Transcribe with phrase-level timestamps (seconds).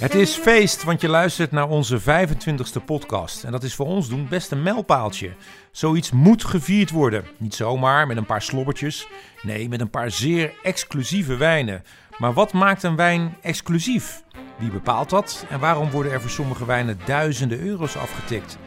[0.00, 3.44] Het is feest, want je luistert naar onze 25ste podcast.
[3.44, 5.32] En dat is voor ons doen best een mijlpaaltje.
[5.70, 7.24] Zoiets moet gevierd worden.
[7.36, 9.08] Niet zomaar met een paar slobbertjes.
[9.42, 11.82] Nee, met een paar zeer exclusieve wijnen.
[12.18, 14.22] Maar wat maakt een wijn exclusief?
[14.58, 15.44] Wie bepaalt dat?
[15.48, 18.58] En waarom worden er voor sommige wijnen duizenden euro's afgetikt?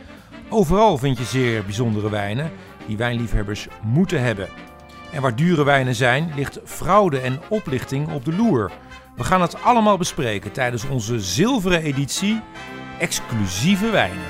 [0.50, 2.52] Overal vind je zeer bijzondere wijnen
[2.88, 4.50] die wijnliefhebbers moeten hebben.
[5.12, 8.72] En waar dure wijnen zijn, ligt fraude en oplichting op de loer.
[9.16, 12.42] We gaan het allemaal bespreken tijdens onze zilveren editie
[13.00, 14.26] Exclusieve Wijnen.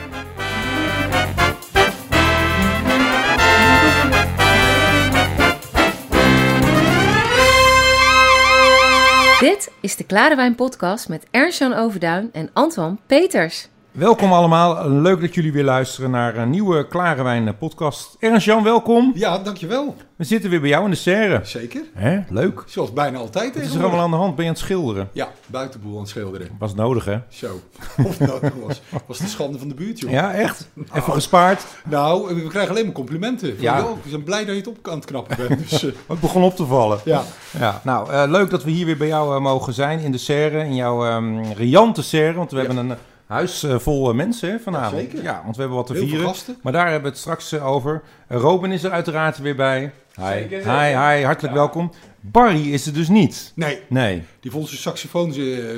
[9.39, 13.69] Dit is de Klare Wijn Podcast met Ernst-Jan Overduin en Antoine Peters.
[13.93, 18.15] Welkom allemaal, leuk dat jullie weer luisteren naar een nieuwe Klare Wijn podcast.
[18.19, 19.11] Ernst-Jan, welkom.
[19.15, 19.95] Ja, dankjewel.
[20.15, 21.39] We zitten weer bij jou in de serre.
[21.43, 21.81] Zeker.
[21.93, 22.19] Hè?
[22.29, 22.63] Leuk.
[22.65, 24.35] Zoals bijna altijd Wat is er allemaal aan de hand?
[24.35, 25.09] Ben je aan het schilderen?
[25.11, 26.47] Ja, buitenboel aan het schilderen.
[26.59, 27.17] Was nodig, hè?
[27.29, 27.47] Zo.
[28.05, 28.81] Of het nodig was.
[29.05, 30.11] Was de schande van de buurt, joh.
[30.11, 30.67] Ja, echt?
[30.95, 31.65] Even gespaard.
[31.89, 33.55] Nou, we krijgen alleen maar complimenten.
[33.59, 33.83] Ja.
[34.03, 35.69] we zijn blij dat je het op aan het knappen bent.
[35.69, 36.99] Dus, eh, Het begon op te vallen.
[37.05, 37.21] ja.
[37.59, 40.17] Ja, nou, eh, leuk dat we hier weer bij jou eh, mogen zijn in de
[40.17, 42.33] serre, in jouw ehm, riante serre.
[42.33, 42.65] Want we Ja.
[42.65, 42.97] hebben een
[43.33, 45.01] huis eh, vol eh, mensen vanavond.
[45.01, 45.23] Ja, zeker.
[45.23, 46.27] Ja, want we hebben wat te Heel veel vieren.
[46.27, 46.57] gasten.
[46.61, 48.01] Maar daar hebben we het straks eh, over.
[48.27, 49.91] Robin is er uiteraard weer bij.
[50.15, 50.25] Hi.
[50.27, 51.09] Zeker, Hi, zeker.
[51.09, 51.91] hi, hartelijk welkom.
[52.21, 53.51] Barry is er dus niet.
[53.55, 54.23] Nee, Nee.
[54.39, 55.33] die vond zijn saxofoon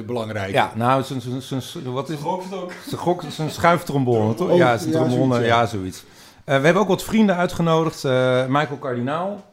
[0.06, 0.52] belangrijk.
[0.52, 2.72] Ja, nou, zijn, zijn, zijn, zijn- wat is Gokt ook.
[2.88, 4.50] zijn, gok, zijn schuiftrombone, toch?
[4.50, 5.60] Oh, ja, zijn ja, trombone, zoiets, ja.
[5.60, 5.66] ja.
[5.66, 6.04] zoiets.
[6.44, 8.04] Eh, we hebben ook wat vrienden uitgenodigd.
[8.06, 9.44] Eh, Michael Kardinaal.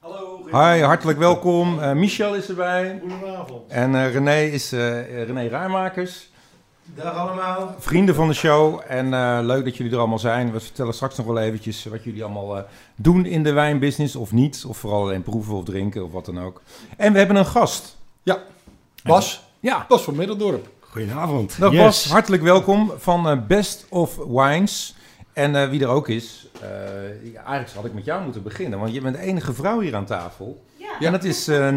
[0.00, 1.80] Hallo, Hi, hartelijk welkom.
[1.80, 3.00] Eh, Michel is erbij.
[3.08, 3.70] goedenavond.
[3.70, 6.30] En eh, René is eh, René Ruimakers.
[6.94, 7.74] Dag allemaal.
[7.78, 8.80] Vrienden van de show.
[8.88, 10.52] En eh, leuk dat jullie er allemaal zijn.
[10.52, 12.62] We vertellen straks nog wel eventjes wat jullie allemaal eh,
[12.96, 14.16] doen in de wijnbusiness.
[14.16, 14.64] Of niet.
[14.68, 16.62] Of vooral alleen proeven of drinken of wat dan ook.
[16.96, 17.96] En we hebben een gast.
[19.04, 20.68] Bas, Ja, Bas van Middeldorp.
[20.80, 21.58] Goedenavond.
[21.58, 24.94] dat was hartelijk welkom van eh, Best of Wines.
[25.32, 26.46] En eh, wie er ook is.
[26.60, 26.68] eh,
[27.32, 28.78] ja, eigenlijk had ik met jou moeten beginnen.
[28.78, 30.64] Want je bent de enige vrouw hier aan tafel.
[30.76, 31.06] Ja.
[31.06, 31.68] En dat is eh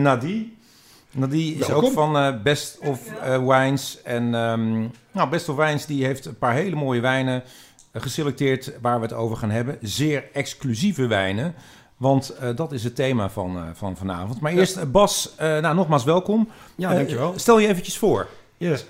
[1.11, 1.39] Nadie.
[1.51, 1.85] Nadie is Welkom.
[1.87, 4.01] ook van eh, Best of eh, Wines.
[4.03, 4.79] En ehm,
[5.11, 7.43] nou, Best of Wines die heeft een paar hele mooie wijnen
[7.91, 9.77] eh, geselecteerd waar we het over gaan hebben.
[9.81, 11.53] Zeer exclusieve wijnen.
[11.97, 14.39] Want eh, dat is het thema van, eh, van vanavond.
[14.39, 16.49] Maar eerst, Bas, eh, nou, nogmaals welkom.
[16.75, 17.33] Ja, dankjewel.
[17.35, 18.27] stel je eventjes voor.
[18.57, 18.85] Yes,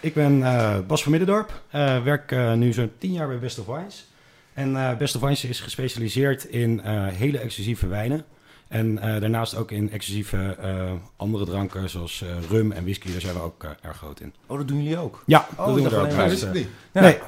[0.00, 1.60] ik ben eh, Bas van Middendorp.
[1.70, 4.06] Eh, werk eh, nu zo'n tien jaar bij Best of Wines.
[4.54, 8.24] En eh, Best of Wines is gespecialiseerd in eh, hele exclusieve wijnen.
[8.68, 13.12] En eh, daarnaast ook in exclusieve eh, andere dranken zoals eh, rum en whisky.
[13.12, 14.34] Daar zijn we ook erg groot in.
[14.46, 15.22] Oh, dat doen jullie ook.
[15.26, 16.28] Ja, Oh, dat doen we er ook alleen Dat bij.
[16.28, 16.68] wist ik niet.
[16.92, 17.00] Ja.
[17.00, 17.18] Nee,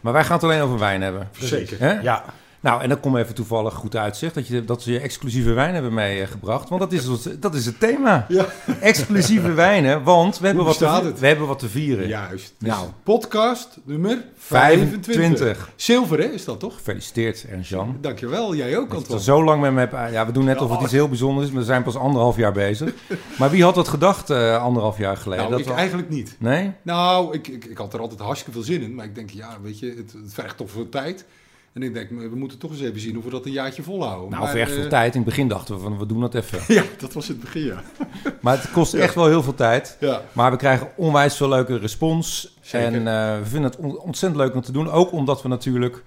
[0.00, 1.28] Maar wij gaan het alleen over wijn hebben.
[1.38, 1.78] Zeker.
[1.80, 2.00] Hè?
[2.00, 2.24] ja.
[2.66, 5.74] Nou, en dan kom even toevallig goed uitzicht dat, je, dat ze je exclusieve wijn
[5.74, 6.68] hebben meegebracht.
[6.68, 7.06] Want dat is,
[7.40, 8.26] dat is het thema.
[8.28, 8.46] Ja.
[8.80, 11.18] Exclusieve wijnen, want we hebben, wat te, het?
[11.18, 12.08] we hebben wat te vieren.
[12.08, 12.54] Juist.
[12.58, 12.86] Dus Nou.
[13.02, 15.14] podcast nummer 25.
[15.14, 15.70] 25.
[15.76, 16.74] Zilver, hè, is dat toch?
[16.74, 17.96] Gefeliciteerd, Ernst-Jan.
[18.00, 19.20] Dankjewel, jij ook, Anton.
[19.20, 20.10] zo lang met me.
[20.10, 22.36] Ja, we doen net of het iets heel bijzonders is, maar we zijn pas anderhalf
[22.36, 22.92] jaar bezig.
[23.38, 25.50] Maar wie had dat gedacht eh, anderhalf jaar geleden?
[25.50, 26.36] Nou, dat ik eigenlijk niet.
[26.38, 26.72] Nee?
[26.82, 28.94] Nou, ik, ik, ik had er altijd hartstikke veel zin in.
[28.94, 31.24] Maar ik denk, ja, weet je, het, het vergt toch veel tijd.
[31.76, 34.30] En ik denk, we moeten toch eens even zien of we dat een jaartje volhouden.
[34.30, 35.14] Nou, maar, voor echt veel eh, tijd.
[35.14, 36.58] In het begin dachten we van, we doen dat even.
[36.74, 37.82] Ja, dat was het begin, ja.
[38.42, 39.96] Maar het kost echt wel heel veel tijd.
[40.00, 40.22] ja.
[40.32, 42.56] Maar we krijgen onwijs veel leuke respons.
[42.60, 42.86] Zeker.
[42.86, 44.90] En eh, we vinden het on- ontzettend leuk om te doen.
[44.90, 46.04] Ook omdat we natuurlijk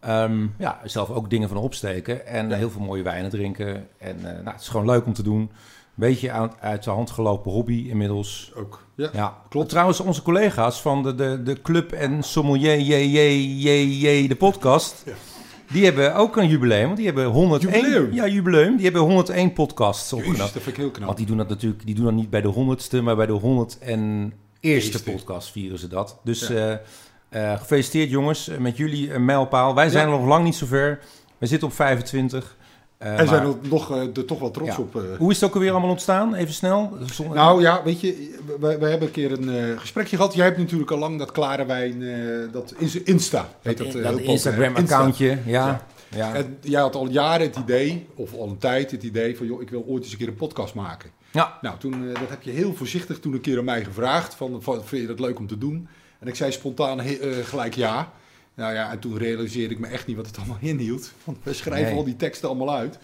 [0.00, 2.26] ehm, ja, zelf ook dingen van opsteken.
[2.26, 2.56] En Ja.
[2.56, 3.88] heel veel mooie wijnen drinken.
[3.98, 5.50] En eh, nou, het is gewoon leuk om te doen.
[6.08, 8.52] Beetje aan- uit de hand gelopen hobby inmiddels.
[8.56, 8.84] Ook.
[8.96, 9.10] Ja.
[9.12, 9.68] Ja, Klopt.
[9.68, 13.18] Trouwens, onze collega's van de, de, de Club en Sommelier J, J,
[13.68, 13.68] J,
[14.06, 15.02] J, de podcast...
[15.06, 15.12] Ja.
[15.72, 17.76] Die hebben ook een jubileum, want die hebben 101...
[17.80, 18.12] Jubileum?
[18.12, 18.74] Ja, jubileum.
[18.76, 20.38] Die hebben 101 podcasts opgenomen.
[20.40, 21.04] dat vind ik heel knap.
[21.06, 23.32] Want die doen dat natuurlijk, die doen dat niet bij de honderdste, maar bij de
[23.40, 25.02] 101ste Eerste.
[25.02, 26.18] podcast vieren ze dat.
[26.24, 26.80] Dus Ja.
[27.28, 29.74] eh, eh, gefeliciteerd jongens eh, met jullie een mijlpaal.
[29.74, 30.16] Wij zijn Ja.
[30.16, 30.98] nog lang niet zo ver.
[31.38, 32.56] We zitten op 25.
[33.02, 34.78] Eh, en maar zijn er nog, eh, er toch wel trots Ja.
[34.82, 34.96] op.
[34.96, 35.02] eh.
[35.18, 36.34] Hoe is het ook alweer allemaal ontstaan?
[36.34, 36.96] Even snel.
[37.12, 40.34] Zonder- Nou ja, weet je, we, we hebben een keer een gesprekje gehad.
[40.34, 42.02] Jij hebt natuurlijk al lang dat klare wijn,
[42.52, 43.92] dat Ins- Insta heet dat.
[43.92, 44.18] dat.
[44.20, 45.36] Instagram-accountje, ja.
[45.46, 45.86] Ja.
[46.16, 46.34] ja.
[46.34, 49.62] En jij had al jaren het idee, of al een tijd het idee van, joh,
[49.62, 51.10] ik wil ooit eens een keer een podcast maken.
[51.32, 51.58] Ja.
[51.60, 54.84] Nou, toen, dat heb je heel voorzichtig toen een keer aan mij gevraagd, van, van,
[54.84, 55.88] vind je dat leuk om te doen?
[56.18, 58.12] En ik zei spontaan he- gelijk ja.
[58.54, 61.12] Nou ja, en toen realiseerde ik me echt niet wat het allemaal inhield.
[61.24, 61.96] Want we schrijven Nee.
[61.98, 62.98] al die teksten allemaal uit.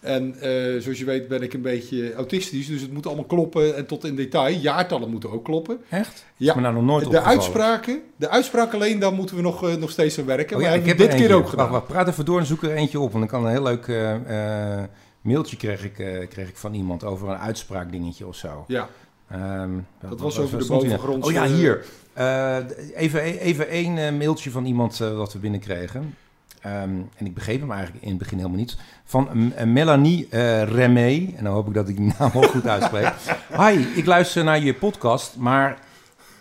[0.00, 3.76] En eh, zoals je weet ben ik een beetje autistisch, dus het moet allemaal kloppen
[3.76, 4.54] en tot in detail.
[4.56, 5.78] Jaartallen moeten ook kloppen.
[5.88, 6.24] Echt?
[6.36, 9.74] Ja, me nou nog nooit de uitspraken, de uitspraak alleen, daar moeten we nog, eh,
[9.74, 10.56] nog steeds aan werken.
[10.56, 11.70] Oh maar ja, we ik heb dit keer ook gedaan.
[11.70, 13.12] Wacht, praat even door en zoek er eentje op.
[13.12, 14.82] Want dan kan een heel leuk eh,
[15.20, 15.94] mailtje kreeg ik,
[16.28, 18.64] kreeg ik van iemand over een uitspraakdingetje of zo.
[18.68, 18.88] Ja,
[19.30, 19.70] Ehm,
[20.08, 20.80] Dat was over de nou?
[20.82, 21.84] bovengrondse- Oh ja, hier.
[22.20, 22.56] Eh,
[22.94, 26.16] even, even één eh, mailtje van iemand eh, wat we binnenkregen.
[26.60, 28.76] Ehm, en ik begreep hem eigenlijk in het begin helemaal niet.
[29.04, 31.32] Van Melanie eh Remé.
[31.36, 33.12] En dan hoop ik dat ik die naam wel goed uitspreek.
[33.56, 35.78] Hi, ik luister naar je podcast, maar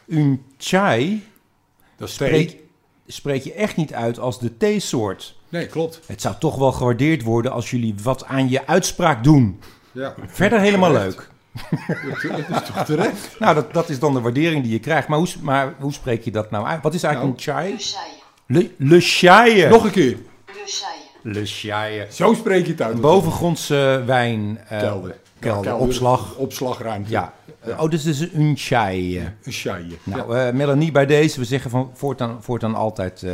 [0.08, 1.28] un chai
[1.96, 2.58] Dat spreek,
[3.08, 5.36] spreek je echt niet uit als de theesoort.
[5.50, 6.00] Nee, klopt.
[6.06, 9.60] Het zou toch wel gewaardeerd worden als jullie wat aan je uitspraak doen.
[9.92, 11.30] Ja, Verder helemaal leuk.
[12.50, 13.36] dat is toch terecht?
[13.40, 15.08] Nou, dat, dat is dan de waardering die je krijgt.
[15.08, 16.82] Maar hoe, maar hoe spreek je dat nou uit?
[16.82, 17.76] Wat is eigenlijk een chai?
[18.46, 19.68] Le, le chai.
[19.70, 20.18] Nog een keer.
[21.22, 22.06] Le chai.
[22.12, 22.94] Zo spreek je het uit.
[22.96, 24.60] Een bovengrondse wijn.
[24.68, 25.16] eh, kelder.
[25.40, 26.36] kelder, Ja, opslag.
[26.36, 27.10] Opslagruimte.
[27.10, 27.34] Ja.
[27.78, 29.18] Oh, dus het is een chai.
[29.20, 29.98] Een chaaie.
[30.04, 33.34] Nou, eh, Melanie, bij deze, we zeggen van voortaan, voortaan altijd eh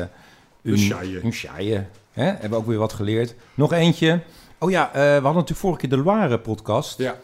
[0.63, 1.19] Een chai.
[1.24, 1.74] Een chai.
[2.13, 2.24] Hè?
[2.24, 3.36] Hebben we ook weer wat geleerd.
[3.54, 4.19] Nog eentje.
[4.60, 6.98] Oh ja, eh, we hadden natuurlijk vorige keer de Loire podcast.
[6.98, 7.16] Ja.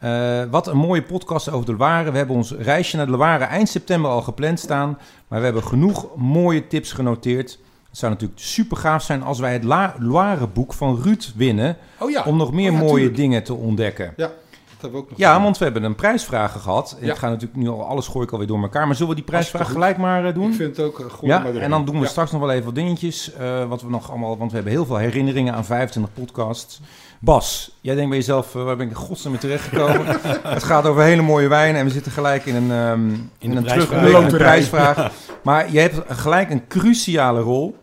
[0.00, 2.10] Eh, wat een mooie podcast over de Loire.
[2.10, 4.98] We hebben ons reisje naar de Loire eind september al gepland staan.
[5.28, 7.50] Maar we hebben genoeg mooie tips genoteerd.
[7.88, 11.76] Het zou natuurlijk super gaaf zijn als wij het La- Loire-boek van Ruud winnen.
[11.98, 12.22] Oh ja.
[12.22, 13.16] Om nog meer Oh ja, mooie tuurlijk.
[13.16, 14.12] dingen te ontdekken.
[14.16, 14.32] Ja, dat
[14.80, 15.42] hebben we ook nog Ja, gedaan.
[15.42, 16.96] want we hebben een prijsvragen gehad.
[17.00, 17.12] Ja.
[17.12, 18.86] Ik ga natuurlijk nu al alles gooi ik alweer door elkaar.
[18.86, 20.50] Maar zullen we die prijsvraag gelijk maar eh, doen?
[20.50, 21.28] Ik vind het ook eh, goed.
[21.28, 22.06] Ja, en dan doen we Ja.
[22.08, 23.32] straks nog wel even wat dingetjes.
[23.68, 26.80] wat we nog allemaal, want we hebben heel veel herinneringen aan 25 podcasts.
[27.22, 30.06] Bas, jij denkt bij jezelf, eh, waar ben ik in godsnaam mee terechtgekomen?
[30.42, 34.28] het gaat over hele mooie wijnen en we zitten gelijk in een, ehm, in een
[34.28, 35.12] prijsvraag.
[35.42, 37.76] Maar je hebt gelijk een cruciale rol.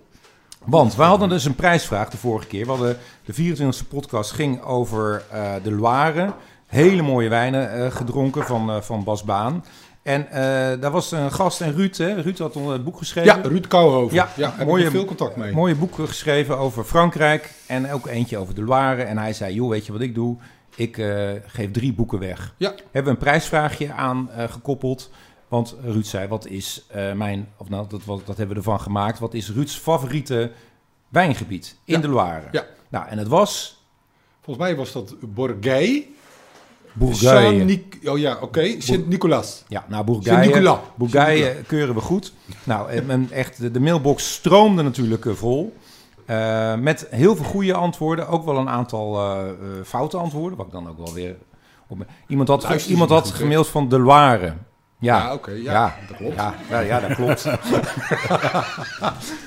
[0.68, 2.66] Want we hadden dus een prijsvraag de vorige keer.
[2.66, 6.34] We hadden de 24e podcast ging over eh, de Loire.
[6.68, 9.66] Hele mooie wijnen eh, gedronken van, eh, van Bas Baan.
[10.08, 12.22] En eh, daar was een gast en Ruud, hè?
[12.22, 13.36] Ruud had een boek geschreven.
[13.42, 14.16] Ja, Ruud Kouwhoven.
[14.16, 15.54] Ja, Ja, heb mooie- ik nog veel contact mee.
[15.54, 19.02] Mooie boeken geschreven over Frankrijk en ook eentje over de Loire.
[19.04, 20.38] En hij zei, joh, weet je wat ik doe?
[20.76, 22.54] Ik eh, geef drie boeken weg.
[22.58, 22.70] Ja.
[22.92, 25.10] Hebben we een prijsvraagje aan eh, gekoppeld.
[25.48, 27.48] Want Ruud zei, wat is mijn...
[27.58, 29.20] Of nou, dat, wat, dat hebben we ervan gemaakt.
[29.20, 30.52] Wat is Ruud's favoriete
[31.10, 32.00] wijngebied in Ja.
[32.02, 32.48] de Loire?
[32.52, 32.66] Ja.
[32.90, 33.82] Nou, en het was
[34.42, 35.16] Volgens mij was dat
[36.98, 37.52] Bourgueil.
[37.52, 38.82] Saint-Nic- oh ja, oké.
[38.82, 39.64] Sint-Nicolas.
[39.68, 40.44] Ja, nou, Bourgogne.
[40.44, 40.80] Sint-Nicolas.
[40.96, 42.34] Bourgogne keuren we goed.
[42.64, 45.76] Nou, en echt, de, de mailbox stroomde natuurlijk eh, vol.
[46.26, 48.28] Eh, met heel veel goede antwoorden.
[48.28, 49.44] Ook wel een aantal eh,
[49.86, 50.58] foute antwoorden.
[50.58, 51.36] Wat ik dan ook wel weer...
[51.88, 54.54] Op, iemand had, iemand had gemaild van De Loire.
[55.00, 55.52] Ja, Ja, oké.
[55.52, 56.36] ja, ja, dat klopt.
[56.70, 57.46] Ja, ja, dat klopt.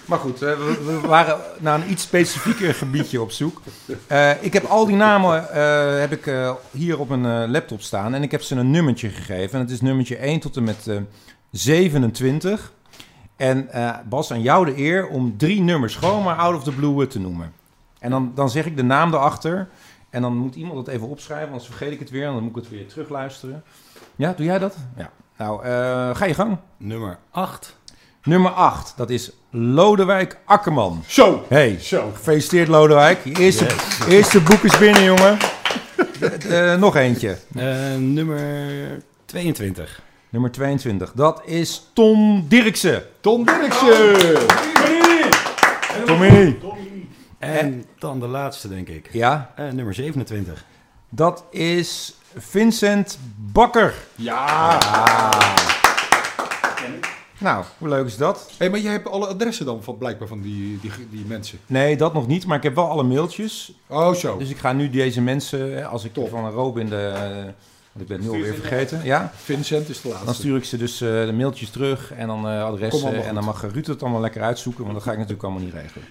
[0.08, 3.60] maar goed, eh, we, we waren naar een iets specifieker gebiedje op zoek.
[4.06, 6.32] Eh, ik heb al die namen eh, heb ik,
[6.70, 9.54] hier op een laptop staan en ik heb ze een nummertje gegeven.
[9.54, 10.96] En het is nummertje 1 tot en met eh,
[11.50, 12.72] 27.
[13.36, 13.68] En
[14.08, 17.20] Bas, aan jou de eer om drie nummers gewoon maar out of the blue te
[17.20, 17.52] noemen.
[17.98, 19.68] En dan, dan zeg ik de naam erachter.
[20.10, 22.26] En dan moet iemand het even opschrijven, anders vergeet ik het weer.
[22.26, 23.62] En dan moet ik het weer terugluisteren.
[24.16, 24.76] Ja, doe jij dat?
[24.96, 25.10] Ja.
[25.40, 25.70] Nou, eh,
[26.16, 26.56] ga je gang.
[26.76, 27.76] Nummer 8.
[28.22, 31.02] Nummer 8, dat is Lodewijk Akkerman.
[31.06, 31.44] Zo.
[31.48, 32.10] Hey, Zo.
[32.14, 33.24] gefeliciteerd Lodewijk.
[33.24, 33.66] Je eerste,
[34.08, 35.38] eerste boek is binnen, jongen.
[36.18, 37.36] De- de- nog eentje.
[37.56, 38.42] Eh, nummer
[39.24, 40.02] 22.
[40.28, 43.02] Nummer 22, dat is Tom Dirksen.
[43.20, 44.46] Tom Dirksen.
[46.06, 46.58] Tommy.
[47.38, 49.08] En dan de laatste, denk ik.
[49.12, 50.64] Ja, Eh, nummer 27.
[51.08, 53.18] dat is Vincent
[53.52, 53.94] Bakker.
[54.14, 54.78] Ja.
[57.38, 58.50] Nou, hoe leuk is dat?
[58.58, 61.58] Hey, maar jij hebt alle adressen dan van blijkbaar van die, die, die mensen.
[61.66, 63.72] Nee, dat nog niet, maar ik heb wel alle mailtjes.
[63.86, 64.38] Oh, zo.
[64.38, 66.28] Dus ik ga nu deze mensen, eh, als ik Top.
[66.28, 67.12] van een Robin de...
[67.14, 67.22] eh,
[67.92, 69.00] want ik ben het nu alweer vergeten.
[69.04, 70.26] Ja, Vincent is de laatste.
[70.26, 73.24] Dan stuur ik ze dus eh, de mailtjes terug en dan Kom adressen.
[73.24, 75.74] En dan mag Ruud het allemaal lekker uitzoeken, want dat ga ik natuurlijk allemaal niet
[75.74, 76.06] regelen.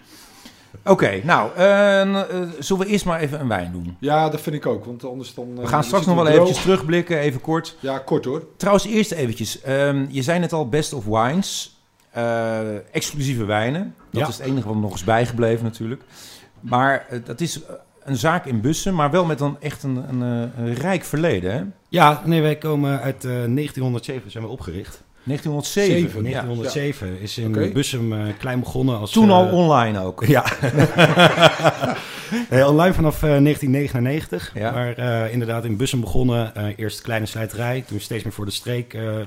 [0.86, 2.18] Oké, nou, eh, eh,
[2.60, 3.98] zullen we eerst maar even een wijn doen?
[4.00, 4.86] Ja, dat vind ik ook.
[4.86, 5.56] Want anders dan...
[5.56, 7.76] We gaan straks nog wel eventjes terugblikken, even kort.
[7.80, 8.44] Ja, kort hoor.
[8.58, 9.62] Trouwens, eerst eventjes.
[9.62, 11.78] ehm, je zei net al, best of wines.
[12.12, 13.96] eh, exclusieve wijnen.
[14.12, 14.28] Dat Ja.
[14.28, 16.02] is het enige wat nog is bijgebleven natuurlijk.
[16.60, 17.74] Maar eh, dat is eh,
[18.04, 20.22] een zaak in Bussen, maar wel met een echt een, een,
[20.58, 21.64] eh, een rijk verleden, hè?
[21.90, 25.04] Ja, nee, wij komen uit eh, 1907 zijn we opgericht.
[25.24, 25.92] 1907.
[26.00, 26.30] Zeven, ja.
[26.44, 27.70] 1907 is in Oké.
[27.72, 29.12] Bussum eh, klein begonnen als...
[29.12, 30.26] Toen eh, al online ook.
[30.26, 30.46] Ja.
[32.50, 34.52] Nee, online vanaf eh, 1999.
[34.54, 34.72] Ja.
[34.72, 36.56] Maar eh, inderdaad in Bussum begonnen.
[36.56, 37.84] eh, eerst kleine slijterij.
[37.88, 39.18] Toen steeds meer voor de streek eh,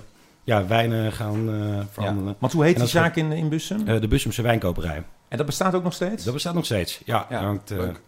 [0.44, 2.30] ja, wijnen gaan eh, verhandelen.
[2.32, 2.36] Ja.
[2.38, 3.88] Want hoe heet die zaak in, in Bussum?
[3.88, 5.02] Eh, de Bussumse wijnkoperij.
[5.28, 6.24] en dat bestaat ook nog steeds?
[6.24, 7.00] Dat bestaat nog steeds.
[7.04, 8.00] Ja, Ja, daar hangt, eh, leuk.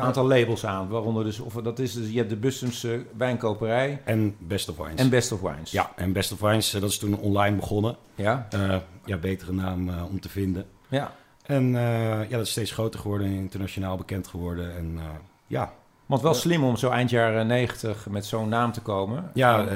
[0.00, 4.00] Een aantal labels aan, waaronder dus, of dat is dus, je hebt de Bussumse wijnkoperij
[4.04, 5.00] en Best of Wines.
[5.00, 5.70] en Best of Wines.
[5.70, 7.96] ja, en Best of Wines, eh, dat is toen online begonnen.
[8.14, 10.64] Ja, Eh, ja, betere naam eh, om te vinden.
[10.88, 11.12] ja.
[11.42, 14.76] En ja, dat is steeds groter geworden, internationaal bekend geworden.
[14.76, 14.98] En
[15.46, 15.72] ja,
[16.06, 19.30] Want wel slim om zo eind jaren 90 met zo'n naam te komen.
[19.34, 19.66] ja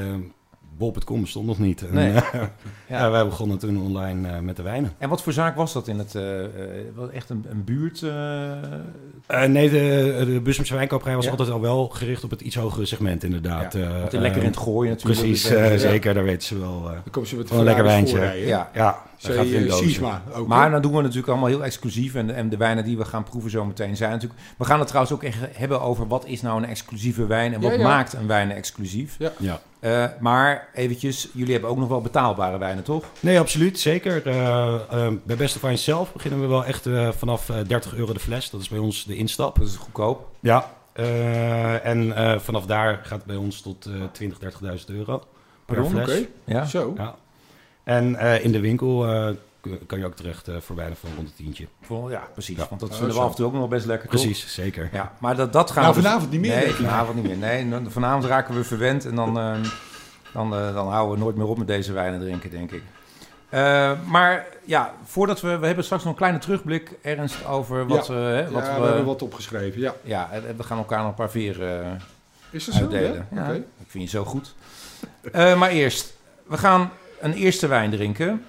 [0.78, 1.82] bol.com bestond nog niet.
[1.88, 2.12] En, Nee.
[2.12, 2.32] eh,
[2.88, 2.98] Ja.
[2.98, 3.10] ja.
[3.10, 4.92] wij begonnen toen online eh, met de wijnen.
[4.98, 6.14] En wat voor zaak was dat in het...
[6.14, 6.50] eh, eh,
[6.94, 8.02] was echt een, een buurt...
[8.02, 8.52] eh,
[9.26, 11.30] Eh, nee, de, de Bussumse wijnkoperij was Ja.
[11.30, 13.72] altijd al wel gericht op het iets hogere segment, inderdaad.
[13.72, 15.20] ja, lekker in het gooien natuurlijk.
[15.20, 15.76] Precies, ja.
[15.78, 16.78] zeker, daar weten ze wel.
[16.86, 18.20] eh, Dan komen ze met Van een lekker wijntje.
[18.74, 19.02] Ja.
[19.32, 19.88] Ja, dozen.
[19.88, 20.46] Sisma ook.
[20.46, 22.14] Maar dan doen we natuurlijk allemaal heel exclusief.
[22.14, 24.40] En, en de wijnen die we gaan proeven zometeen zijn natuurlijk...
[24.58, 27.54] We gaan het trouwens ook echt hebben over wat is nou een exclusieve wijn...
[27.54, 27.84] en wat Ja, ja.
[27.84, 29.16] maakt een wijn exclusief.
[29.38, 29.60] Ja.
[29.80, 33.04] Eh, maar eventjes, jullie hebben ook nog wel betaalbare wijnen, toch?
[33.20, 34.26] Nee, absoluut, zeker.
[34.26, 38.12] Eh, eh, bij Best of Wine zelf beginnen we wel echt vanaf eh, 30 euro
[38.12, 38.50] de fles.
[38.50, 39.58] Dat is bij ons de instap.
[39.58, 40.28] Dat is goedkoop.
[40.40, 40.70] Ja.
[40.92, 45.18] Eh, en eh, vanaf daar gaat het bij ons tot eh 20, 30.000 euro
[45.64, 46.18] per Pardon, fles.
[46.18, 46.26] oké.
[46.44, 46.64] Ja?
[46.64, 46.92] Zo.
[46.96, 47.14] Ja.
[47.84, 49.28] En eh, in de winkel eh,
[49.86, 51.66] kan je ook terecht eh, voor bijna van rond het tientje.
[51.82, 52.56] Voor- ja, precies.
[52.56, 52.66] Ja.
[52.68, 53.20] Want dat vinden we zo.
[53.20, 54.20] af en toe ook nog wel best lekker, toch?
[54.20, 54.88] Precies, zeker.
[54.92, 56.00] Ja, maar dat, dat gaan Nou, we...
[56.00, 57.36] dus- vanavond niet meer, Nee, vanavond niet meer.
[57.36, 59.34] Nee, dan- vanavond raken we verwend en dan,
[60.32, 62.82] dan, eh, dan houden we nooit meer op met deze wijnen drinken, denk ik.
[63.48, 65.58] Eh, maar ja, voordat we...
[65.58, 68.12] We hebben straks nog een kleine terugblik, Ernst, over wat, Ja.
[68.14, 68.18] we...
[68.20, 69.94] Hè, Ja, wat we we, hebben wat opgeschreven, ja.
[70.02, 71.90] Ja, en we gaan elkaar nog een paar veren eh,
[72.50, 72.80] Is dat zo?
[72.80, 73.26] uitdelen.
[73.30, 73.40] Ja?
[73.40, 73.54] Ja, Oké.
[73.56, 74.54] ik vind je zo goed.
[75.32, 76.14] Eh, maar eerst,
[76.46, 76.90] we gaan
[77.24, 78.42] een eerste wijn drinken.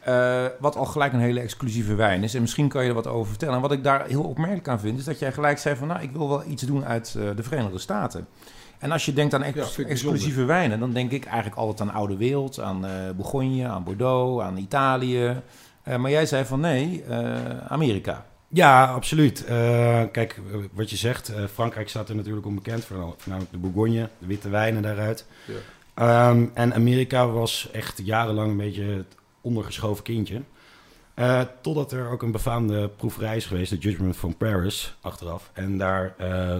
[0.00, 2.34] eh, wat al gelijk een hele exclusieve wijn is.
[2.34, 3.54] En misschien kan je er wat over vertellen.
[3.54, 5.88] En wat ik daar heel opmerkelijk aan vind, is dat jij gelijk zei van...
[5.88, 8.26] nou, ik wil wel iets doen uit eh, de Verenigde Staten.
[8.78, 10.80] En als je denkt aan ex- Ja, exclusieve wijnen...
[10.80, 15.42] dan denk ik eigenlijk altijd aan Oude Wereld, aan eh Bourgogne, aan Bordeaux, aan Italië.
[15.82, 17.34] Eh, maar jij zei van nee, eh,
[17.68, 18.24] Amerika.
[18.48, 19.44] Ja, absoluut.
[19.44, 20.40] Eh, kijk,
[20.72, 24.48] wat je zegt, eh, Frankrijk staat er natuurlijk onbekend, vooral- voornamelijk de Bourgogne, de witte
[24.48, 25.26] wijnen daaruit.
[25.46, 25.54] Ja.
[25.96, 30.42] Ehm, en Amerika was echt jarenlang een beetje het ondergeschoven kindje.
[31.14, 35.50] Eh, totdat er ook een befaamde proeverij is geweest, de Judgment from Paris, achteraf.
[35.52, 36.56] En daar eh,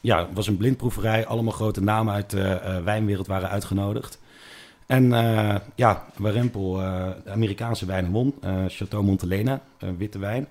[0.00, 4.18] ja, was een blindproeverij, allemaal grote namen uit de eh, wijnwereld waren uitgenodigd.
[4.86, 5.10] En
[5.74, 8.34] ja, Warempel eh de Amerikaanse wijnen won,
[8.66, 9.60] Chateau Montelena,
[9.98, 10.48] witte wijn.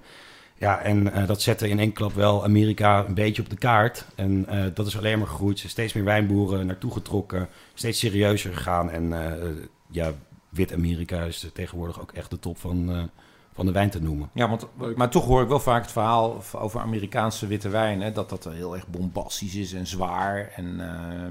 [0.60, 4.06] Ja, en eh, dat zette in één klap wel Amerika een beetje op de kaart.
[4.16, 5.60] En eh, dat is alleen maar gegroeid.
[5.60, 8.90] Steeds meer wijnboeren naartoe getrokken, steeds serieuzer gegaan.
[8.90, 9.50] En eh,
[9.90, 10.12] ja,
[10.50, 13.10] wit Amerika is tegenwoordig ook echt de top van,
[13.54, 14.30] van de wijn te noemen.
[14.34, 18.14] Ja, want, maar toch hoor ik wel vaak het verhaal over Amerikaanse witte wijn.
[18.14, 20.52] Dat dat heel erg bombastisch is en zwaar.
[20.56, 20.76] En,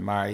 [0.05, 0.31] maar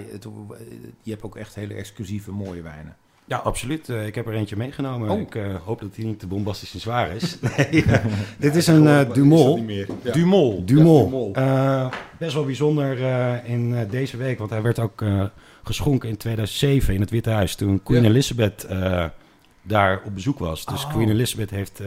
[1.01, 2.95] je hebt ook echt hele exclusieve mooie wijnen.
[3.27, 3.89] Ja, absoluut.
[3.89, 5.09] Eh, ik heb er eentje meegenomen.
[5.09, 5.19] Oh.
[5.19, 7.37] Ik eh, hoop dat die niet te bombastisch en zwaar is.
[7.57, 8.05] nee, eh,
[8.37, 9.57] dit is een is Dumol.
[9.57, 10.11] Ja.
[10.11, 10.65] Dumol.
[10.65, 11.31] Dumol.
[11.33, 11.89] Ja, Dumol.
[12.17, 12.97] Best wel bijzonder
[13.45, 15.03] in deze week, want hij werd ook
[15.63, 17.55] geschonken in 2007 in het Witte Huis.
[17.55, 18.09] Toen Queen Ja.
[18.09, 18.67] Elizabeth
[19.61, 20.65] daar op bezoek was.
[20.65, 20.91] Dus Oh.
[20.91, 21.81] Queen Elizabeth heeft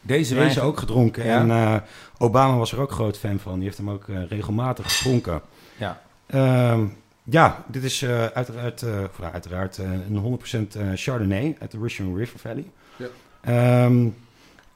[0.00, 1.24] Deze deze ook gedronken.
[1.24, 1.82] En
[2.18, 3.54] Obama was er ook groot fan van.
[3.54, 5.40] Die heeft hem ook regelmatig geschonken.
[5.76, 6.00] Ja.
[6.26, 6.86] Ehm,
[7.24, 11.78] ja, dit is eh, uiteraard, eh, nou, uiteraard eh, een 100% eh, Chardonnay uit de
[11.78, 12.70] Russian River Valley.
[12.96, 13.06] Ja.
[13.40, 14.08] Ehm,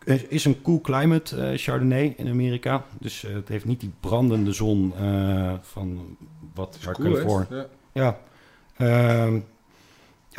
[0.05, 2.85] het is een cool climate Chardonnay in Amerika.
[3.01, 4.93] Dus het heeft niet die brandende zon
[5.61, 6.17] van
[6.55, 7.13] wat Is waar cool?
[7.13, 7.47] Californië.
[7.51, 7.67] Ja.
[7.93, 8.19] Ja.
[8.77, 9.41] Ehm,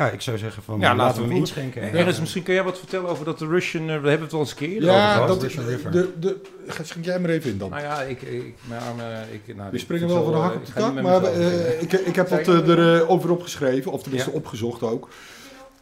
[0.06, 1.82] ja, ik zou zeggen van Ja, laten, laten we hem inschenken.
[1.92, 3.82] Ernst, misschien kun jij wat vertellen over dat de Russian...
[3.82, 5.28] eh, we hebben het wel eens een keer Ja, over gehad.
[5.28, 5.90] dat, Russian River.
[5.90, 7.70] de, de, ga- schenk jij maar even in dan.
[7.70, 8.22] Nou ja, ik...
[8.22, 10.72] ik, mijn armen, ik nou, We springen wel van de eh, hak op ik de
[10.80, 11.82] tak, met maar eh, beginnen.
[11.82, 14.36] ik, ik heb wat eh, er eh, over opgeschreven, of tenminste Ja.
[14.36, 15.08] opgezocht ook.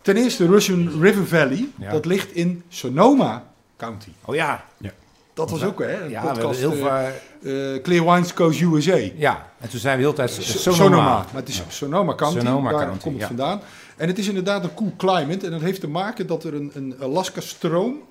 [0.03, 1.91] Ten eerste, Russian River Valley, Ja.
[1.91, 3.45] dat ligt in Sonoma
[3.77, 4.09] County.
[4.25, 4.65] Oh ja,
[5.35, 6.03] Dat was ook, hè?
[6.05, 7.13] Een ja podcast, heel eh, vaak...
[7.43, 8.97] eh, Clear Wines Coast USA.
[9.17, 10.83] Ja, en toen zijn we heel de tijd Sonoma.
[10.85, 11.05] Sonoma.
[11.33, 13.27] Maar het is Sonoma County, Sonoma daar County, komt het ja.
[13.29, 13.61] vandaan.
[13.99, 15.47] En het is inderdaad een cool climate.
[15.47, 18.02] En dat heeft te maken dat er een, een Alaska-stroom...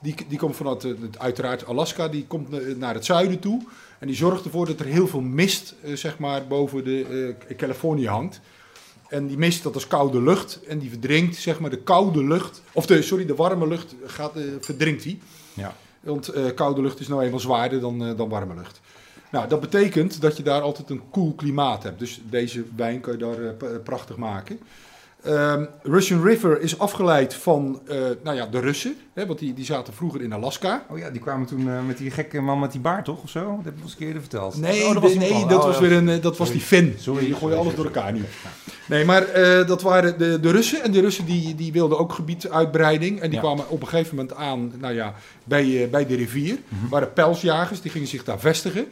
[0.00, 3.62] Die, die komt vanuit, het- uiteraard Alaska, die komt naar het zuiden toe.
[3.98, 7.56] En die zorgt ervoor dat er heel veel mist, eh, zeg maar, boven de eh,
[7.56, 8.40] Californië hangt.
[9.08, 10.60] En die mist, dat is koude lucht.
[10.68, 12.62] En die verdrinkt, zeg maar, de koude lucht...
[12.72, 15.18] Of de, sorry, de warme lucht gaat, eh, verdrinkt die.
[15.54, 15.74] Ja.
[16.00, 18.80] Want koude lucht is nou eenmaal zwaarder dan, dan warme lucht.
[19.30, 21.98] Nou, dat betekent dat je daar altijd een koel klimaat hebt.
[21.98, 24.58] Dus deze wijn kan je daar prachtig maken.
[25.26, 28.96] Ehm, Russian River is afgeleid van eh, nou ja, de Russen.
[29.14, 30.84] Hè, want die, die zaten vroeger in Alaska.
[30.90, 33.22] Oh ja, die kwamen toen eh, met die gekke man met die baard, toch?
[33.22, 33.54] Of zo?
[33.56, 34.56] Dat heb ik eens een keer eerder verteld.
[34.56, 36.94] Nee, oh, dat, was nee, dat was weer een, dat was die Fin.
[36.98, 38.22] Sorry, je gooi sorry, alles door elkaar nu.
[38.86, 40.82] Nee, maar eh, dat waren de, de Russen.
[40.82, 43.20] En de Russen die, die wilden ook gebieduitbreiding.
[43.20, 43.44] En die Ja.
[43.44, 45.14] kwamen op een gegeven moment aan nou ja,
[45.44, 46.58] bij, bij de rivier.
[46.68, 46.88] Mhm.
[46.88, 48.86] waren pelsjagers, die gingen zich daar vestigen.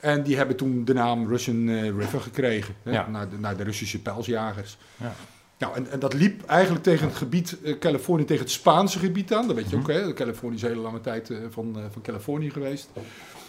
[0.00, 2.74] En die hebben toen de naam Russian River gekregen.
[2.82, 3.08] Hè, Ja.
[3.08, 4.76] naar, de, naar de Russische pelsjagers.
[4.96, 5.14] Ja.
[5.64, 9.34] Nou, en, en dat liep eigenlijk tegen het gebied eh, Californië, tegen het Spaanse gebied
[9.34, 9.46] aan.
[9.46, 9.84] Dat weet je Mhm.
[9.90, 10.12] ook, hè?
[10.12, 12.88] Californië is een hele lange tijd eh, van, eh, van Californië geweest.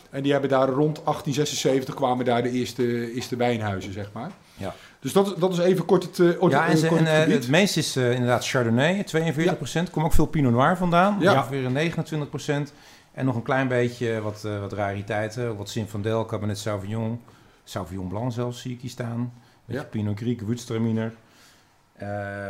[0.09, 4.31] En die hebben daar rond 1876 kwamen daar de eerste, eerste wijnhuizen, zeg maar.
[4.57, 4.75] Ja.
[4.99, 7.79] Dus dat, dat is even kort het, uh, ja, en, kort en het het meeste
[7.79, 9.89] is uh, inderdaad Chardonnay, 42 procent.
[9.89, 11.33] Komt ook veel Pinot Noir vandaan, Ja.
[11.33, 12.73] ongeveer 29 procent.
[13.11, 17.19] En nog een klein beetje wat, uh, wat rariteiten, wat Zinfandel, Cabernet Sauvignon,
[17.63, 19.33] Sauvignon Blanc zelfs zie ik hier staan.
[19.65, 19.87] Beetje Ja.
[19.87, 21.13] Pinot Gris, Gewürztraminer.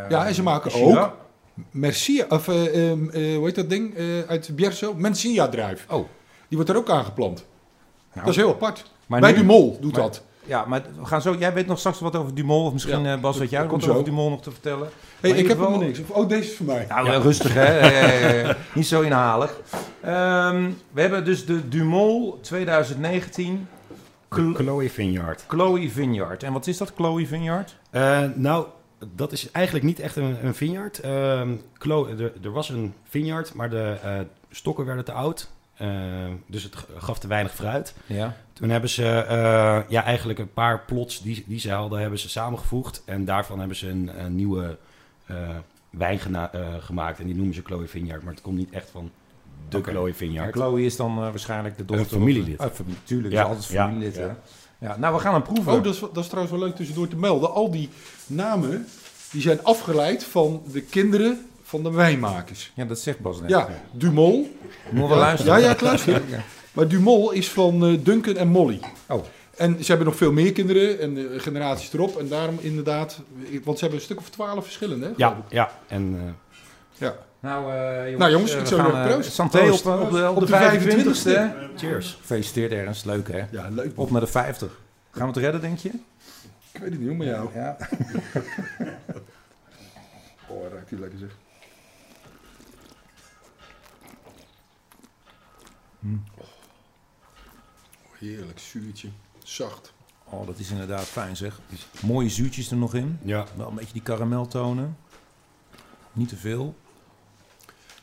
[0.10, 1.12] Ja, en ze maken ook
[1.72, 4.94] Mercia, of eh, ehm, eh, hoe heet dat ding eh, uit Bierzo?
[4.94, 5.86] Mencia druif.
[5.90, 6.08] Oh,
[6.48, 7.46] Die wordt er ook aangeplant.
[8.14, 8.92] nou, dat is heel apart.
[9.08, 10.24] maar Bij nu- Dumol doet maar- dat.
[10.48, 11.36] Ja, maar we gaan zo.
[11.40, 13.60] Jij weet nog straks wat over Dumol, of misschien Ja, eh, Bas, dat- weet jij
[13.60, 14.04] wat komt over.
[14.04, 14.90] Dumol nog te vertellen?
[15.20, 16.00] Hey, ik heb helemaal niks.
[16.08, 16.86] Oh, deze is voor mij.
[16.90, 17.64] Nou, eh, rustig hè.
[17.66, 17.88] Eh,
[18.30, 19.60] eh, eh, Niet zo inhalig.
[20.02, 23.68] Ehm, we hebben dus de Dumol 2019
[24.30, 25.44] Cl- Chloe Vineyard.
[25.48, 26.44] Chloe Vineyard.
[26.44, 27.76] En wat is dat, Chloe Vineyard?
[27.90, 28.66] Eh, nou,
[29.16, 31.00] dat is eigenlijk niet echt een, een vineyard.
[31.00, 34.20] Ehm, er, er was een vineyard, maar de eh,
[34.50, 35.50] stokken werden te oud.
[35.76, 35.88] Eh,
[36.48, 37.96] dus het gaf te weinig fruit.
[38.06, 38.36] Ja.
[38.54, 42.30] Toen hebben ze eh, ja, eigenlijk een paar plots die, die ze hadden, hebben ze
[42.30, 43.02] samengevoegd.
[43.06, 44.78] En daarvan hebben ze een, een nieuwe
[45.26, 45.50] eh,
[45.90, 46.20] wijn
[46.80, 47.20] gemaakt.
[47.20, 48.24] En die noemen ze Chloe Vineyard.
[48.24, 49.12] Maar het komt niet echt van
[49.70, 49.92] de Oké.
[49.92, 50.54] Chloe En Vineyard.
[50.54, 52.06] Chloe is dan waarschijnlijk de dochter.
[52.06, 52.62] Een familielid.
[52.74, 54.16] Familie, tuurlijk, Ja, is altijd familielid.
[54.16, 54.22] ja.
[54.22, 54.34] hè.
[54.80, 55.74] Ja, nou, we gaan hem proeven.
[55.74, 57.52] Oh, dat is, dat is trouwens wel leuk tussendoor te melden.
[57.54, 57.90] Al die
[58.28, 58.88] namen
[59.32, 62.72] die zijn afgeleid van de kinderen van de wijnmakers.
[62.76, 63.50] Ja, dat zegt Bas net.
[63.50, 64.58] Ja, Dumol.
[64.92, 65.60] Moet wel luisteren.
[65.60, 66.22] ja, ja, ik luister.
[66.74, 68.80] Maar Dumol is van eh, Duncan en Molly.
[69.08, 69.24] Oh,
[69.56, 72.18] En ze hebben nog veel meer kinderen en eh, generaties erop.
[72.20, 73.20] En daarom inderdaad,
[73.64, 75.06] want ze hebben een stuk of twaalf verschillende.
[75.06, 75.72] hè, Ja, ja.
[75.88, 76.58] En eh,
[76.98, 77.16] ja.
[77.46, 79.32] Nou, eh, jongens, Nou, jongens, eh, ik we zou gaan, eh, proost.
[79.34, 79.86] Santé Proost.
[79.86, 81.70] op, op de, op Op de de 25e.
[81.76, 82.18] cheers.
[82.20, 83.46] Gefeliciteerd Ernst, leuk hè?
[83.52, 83.92] Ja, leuk.
[83.96, 84.80] Op naar de 50.
[85.12, 85.90] Gaan we het redden, denk je?
[86.72, 87.50] Ik weet het niet hoe met jou.
[87.54, 87.78] Ja.
[90.48, 91.30] Oh, ruikt die lekker zeg.
[96.38, 96.46] Oh,
[98.20, 99.08] heerlijk, zuurtje.
[99.44, 99.94] Zacht.
[100.24, 101.60] Oh, dat is inderdaad fijn zeg.
[102.02, 103.20] Mooie zuurtjes er nog in.
[103.22, 103.46] Ja.
[103.56, 104.98] Wel een beetje die karameltonen.
[106.14, 106.76] Niet te veel.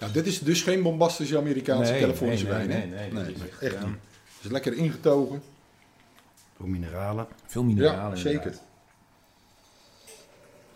[0.03, 3.87] Nou, dit is dus geen bombastische Amerikaanse Californische nee, wijn, nee, nee, nee, echt ja,
[3.87, 3.97] niet.
[4.37, 5.43] Het is lekker ingetogen.
[6.57, 7.27] Veel mineralen.
[7.47, 7.99] Veel mineralen.
[7.99, 8.19] Ja, inderdaad.
[8.19, 8.55] zeker.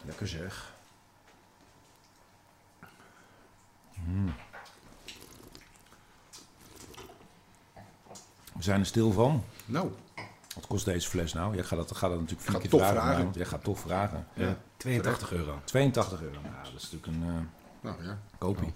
[0.05, 0.75] Lekker zeg.
[3.95, 4.35] Mm.
[8.53, 9.45] We zijn er stil van.
[9.65, 9.91] Nou,
[10.55, 11.55] Wat kost deze fles nou?
[11.55, 13.03] Jij gaat dat, gaat dat natuurlijk vier Ga keer toch vragen.
[13.03, 13.31] vragen.
[13.35, 14.27] Jij gaat toch vragen.
[14.35, 14.57] ja.
[14.77, 15.61] 82 euro.
[15.65, 16.41] 82 euro.
[16.43, 17.41] Nou, dat is natuurlijk een eh
[17.81, 18.19] Nou ja.
[18.39, 18.65] kopie.
[18.67, 18.73] We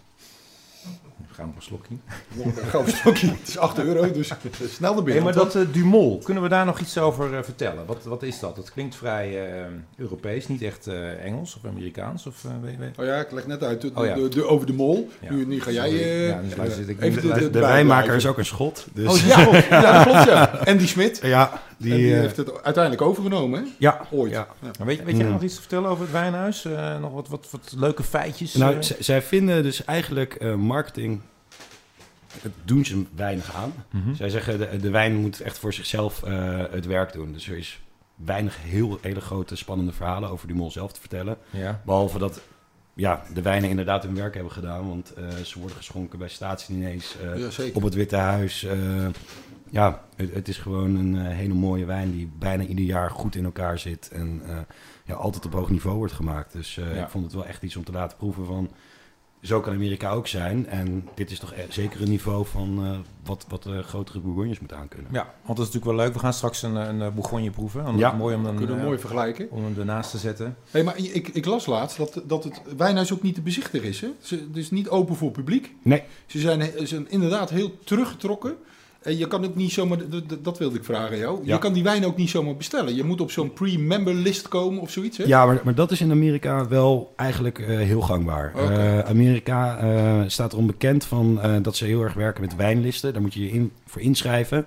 [1.32, 1.94] gaan nog een slokje.
[2.34, 3.28] Nog een.
[3.28, 4.32] Het is 8 euro, dus
[4.68, 5.24] snel Hey, binnen.
[5.24, 7.86] maar dat eh, Dumol, kunnen we daar nog iets over eh, vertellen?
[7.86, 8.56] Wat, wat is dat?
[8.56, 9.64] Het klinkt vrij eh,
[9.96, 12.26] Europees, niet echt eh, Engels of Amerikaans.
[12.26, 12.98] Of, eh, weet, weet.
[12.98, 14.14] Oh ja, ik leg net uit de, Oh ja.
[14.14, 15.08] de, de- over de mol.
[15.20, 15.32] Ja.
[15.32, 15.88] Nu, nu ga jij...
[15.92, 18.86] Eh, Ja, dus luister, ik- even de, de, De, de wijnmaker is ook een schot.
[18.92, 20.44] Dus Oh ja, ja, dat klopt ja.
[20.72, 21.18] Andy Smit.
[21.22, 23.70] ja, die, Die, die eh, heeft het uiteindelijk overgenomen, hè?
[23.78, 24.32] ja, Ooit.
[24.32, 24.48] ja.
[24.78, 25.32] Maar weet, weet jij Mm.
[25.32, 26.64] nog iets te vertellen over het wijnhuis?
[26.64, 28.54] Eh, nog wat, wat, wat leuke feitjes?
[28.54, 28.80] Nou, eh?
[28.98, 31.20] zij vinden dus eigenlijk eh, marketing.
[32.40, 33.72] Het doen ze weinig aan.
[33.90, 34.14] Mhm.
[34.14, 37.32] Zij zeggen de, de wijn moet echt voor zichzelf eh, het werk doen.
[37.32, 37.80] Dus er is
[38.14, 41.36] weinig heel hele grote spannende verhalen over Dumont zelf te vertellen.
[41.50, 41.80] Ja.
[41.84, 42.40] Behalve dat
[42.94, 44.88] ja, de wijnen inderdaad hun werk hebben gedaan.
[44.88, 47.76] Want eh, ze worden geschonken bij staatsdiners, eh Ja, zeker.
[47.76, 48.64] op het Witte Huis.
[48.64, 48.76] eh,
[49.70, 53.34] ja, het, het is gewoon een eh, hele mooie wijn die bijna ieder jaar goed
[53.36, 54.08] in elkaar zit.
[54.12, 54.56] En eh,
[55.04, 56.52] ja, altijd op hoog niveau wordt gemaakt.
[56.52, 57.02] Dus eh, Ja.
[57.02, 58.70] ik vond het wel echt iets om te laten proeven van...
[59.42, 60.66] Zo kan Amerika ook zijn.
[60.66, 64.58] En dit is toch e- zeker een niveau van eh, wat, wat de grotere Bourgognes
[64.58, 65.10] moeten aankunnen.
[65.12, 66.12] ja, want dat is natuurlijk wel leuk.
[66.12, 67.84] We gaan straks een, een Bourgogne proeven.
[67.84, 68.12] En Ja.
[68.12, 69.50] Mooi om, dan, Kunnen we mooi vergelijken.
[69.50, 70.56] om hem ernaast te zetten.
[70.70, 74.00] Hey, maar ik, ik las laatst dat, dat het wijnhuis ook niet te bezichtigen is.
[74.00, 74.08] Hè?
[74.20, 75.74] Ze, het is niet open voor publiek.
[75.82, 78.56] Nee, Ze zijn, ze zijn inderdaad heel teruggetrokken.
[79.02, 79.98] En je kan ook niet zomaar,
[80.42, 81.40] dat wilde ik vragen jou.
[81.44, 81.54] Ja.
[81.54, 82.94] Je kan die wijn ook niet zomaar bestellen.
[82.94, 85.16] Je moet op zo'n pre-member list komen of zoiets.
[85.16, 85.24] Hè?
[85.24, 88.54] Ja, maar, maar dat is in Amerika wel eigenlijk eh, heel gangbaar.
[88.54, 93.12] Eh, Amerika eh, staat erom bekend van, eh, dat ze heel erg werken met wijnlisten.
[93.12, 94.66] Daar moet je je in, voor inschrijven.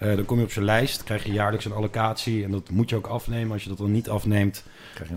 [0.00, 2.44] Eh, dan kom je op zo'n lijst, krijg je jaarlijks een allocatie.
[2.44, 3.52] En dat moet je ook afnemen.
[3.52, 4.64] Als je dat dan niet afneemt,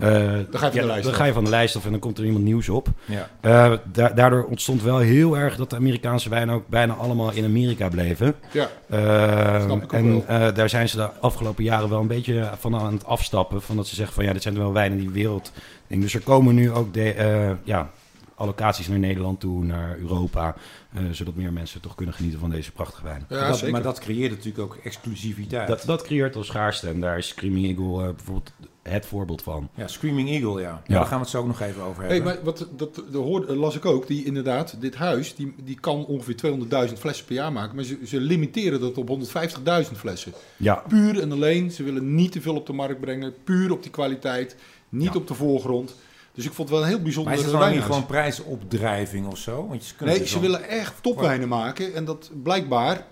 [0.00, 1.18] Dan ga je van de lijst dan af.
[1.18, 2.88] ga je van de lijst af en dan komt er iemand nieuws op.
[3.04, 3.28] ja.
[3.40, 7.44] Eh, da- daardoor ontstond wel heel erg dat de Amerikaanse wijnen ook bijna allemaal in
[7.44, 8.34] Amerika bleven.
[8.52, 8.68] Ja.
[9.60, 10.24] Snap ik ook en wel.
[10.48, 13.62] eh, daar zijn ze de afgelopen jaren wel een beetje van aan het afstappen.
[13.62, 15.52] Van dat ze zeggen van ja, dit zijn wel wijnen die wereld.
[15.88, 17.90] Dus er komen nu ook de, eh, ja,
[18.34, 20.54] allocaties naar Nederland toe, naar Europa.
[20.94, 23.26] Eh, zodat meer mensen toch kunnen genieten van deze prachtige wijnen.
[23.28, 23.72] Ja, dat, zeker.
[23.72, 25.68] maar dat creëert natuurlijk ook exclusiviteit.
[25.68, 26.88] Dat, dat creëert al schaarste.
[26.88, 28.52] En daar is Creamy Eagle eh, bijvoorbeeld
[28.82, 29.68] het voorbeeld van.
[29.74, 30.82] Ja, Screaming Eagle, ja.
[30.86, 32.34] Daar gaan we het zo ook nog even over Hey, hebben.
[32.34, 36.04] maar wat, dat, dat hoorde, las ik ook, die inderdaad, dit huis, die, die kan
[36.06, 36.34] ongeveer
[36.88, 37.74] 200.000 flessen per jaar maken.
[37.76, 39.08] Maar ze, ze limiteren dat op
[39.88, 40.32] 150.000 flessen.
[40.56, 43.34] Ja, Puur en alleen, ze willen niet te veel op de markt brengen.
[43.44, 44.56] Puur op die kwaliteit,
[44.88, 45.18] niet Ja.
[45.18, 45.94] op de voorgrond.
[46.34, 49.26] Dus ik vond het wel een heel bijzonder Maar is het dan niet gewoon prijsopdrijving
[49.26, 49.66] of zo?
[49.68, 51.94] Want je kunt Nee, dus ze dan- willen echt topwijnen maken.
[51.94, 53.06] En dat blijkbaar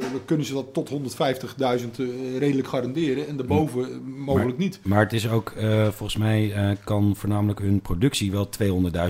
[0.00, 3.28] eh, kunnen ze dat tot 150.000 eh, redelijk garanderen.
[3.28, 4.80] En daarboven eh, mogelijk niet.
[4.82, 8.48] maar het is ook, eh, volgens mij eh, kan voornamelijk hun productie wel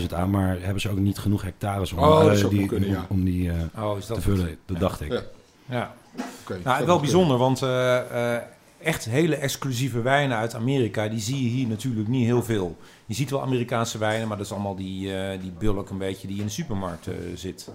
[0.01, 2.94] 200.000 aan, maar hebben ze ook niet genoeg hectares om, Oh, eh, die, kunnen, om,
[2.94, 3.07] ja.
[3.09, 4.57] om die eh, Oh, is dat te vullen.
[4.66, 5.12] Dat dacht ik.
[5.12, 5.22] Ja.
[5.68, 5.94] Ja.
[6.42, 8.42] Oké, Nou, wel bijzonder, want eh, eh,
[8.83, 12.77] echt hele exclusieve wijnen uit Amerika, die zie je hier natuurlijk niet heel veel.
[13.12, 16.27] Je ziet wel Amerikaanse wijnen, maar dat is allemaal die, eh, die bulk een beetje
[16.27, 17.68] die in de supermarkt eh, zit.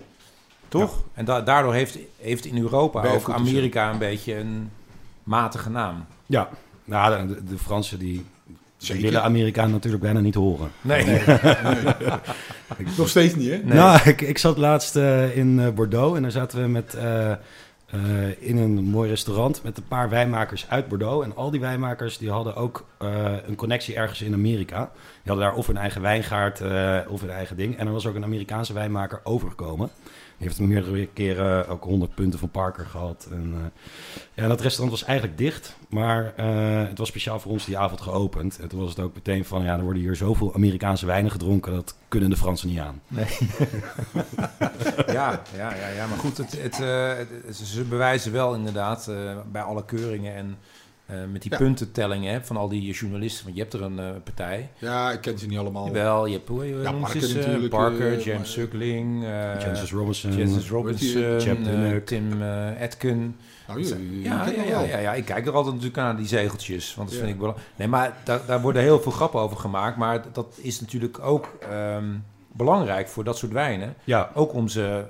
[0.67, 1.04] Toch?
[1.13, 4.71] En da- daardoor heeft, heeft in Europa ook Amerika een beetje een
[5.23, 6.06] matige naam.
[6.26, 6.50] Ja,
[6.86, 9.02] nou, de, de Fransen die, die Zeker.
[9.04, 10.71] willen Amerikaan natuurlijk bijna niet horen.
[10.82, 11.21] Nee.
[12.97, 13.58] Nog steeds niet, hè?
[13.58, 13.78] Nee.
[13.78, 17.34] Nou, ik, ik zat laatst eh, in eh, Bordeaux en daar zaten we met, eh,
[17.88, 21.26] eh, in een mooi restaurant met een paar wijnmakers uit Bordeaux.
[21.26, 24.91] En al die wijnmakers die hadden ook eh, een connectie ergens in Amerika.
[24.93, 27.78] Die hadden daar of hun eigen wijngaard eh, of hun eigen ding.
[27.78, 29.89] En er was ook een Amerikaanse wijnmaker overgekomen.
[30.38, 33.28] Heeft meerdere keren ook 100 punten van Parker gehad.
[33.32, 33.60] En, eh,
[34.34, 38.02] ja, dat restaurant was eigenlijk dicht, maar eh, het was speciaal voor ons die avond
[38.02, 38.60] geopend.
[38.60, 41.73] En toen was het ook meteen van, ja, er worden hier zoveel Amerikaanse wijnen gedronken,
[41.73, 43.02] dat kunnen de Fransen niet aan.
[45.08, 46.80] Ja, ja, ja, ja, maar goed, het, het, eh,
[47.54, 49.12] ze- ze bewijzen wel inderdaad
[49.52, 50.58] bij alle keuringen en
[51.08, 51.58] eh, met die Ja.
[51.58, 53.43] puntentellingen hè, van al die journalisten.
[53.43, 54.70] Want je hebt er een eh, partij.
[54.78, 55.91] Ja, ik ken ze niet allemaal.
[55.91, 60.62] Wel, je hebt hoe heet- hoe Ja, Parker natuurlijk, Parker, eh, James Suckling, eh Robinson.
[60.70, 62.04] Robinson.
[62.06, 63.36] Tim eh Atkin.
[63.67, 67.10] Nou, Ja, ja, ja, ja, ja, ik kijk er altijd natuurlijk naar die zegeltjes, want
[67.10, 67.24] dat Ja.
[67.24, 67.56] vind ik wel.
[67.76, 71.50] Nee, maar daar, daar worden heel veel grappen over gemaakt, maar dat is natuurlijk ook
[71.70, 72.06] ehm,
[72.52, 75.04] belangrijk voor dat soort wijnen, Ja, ook om ze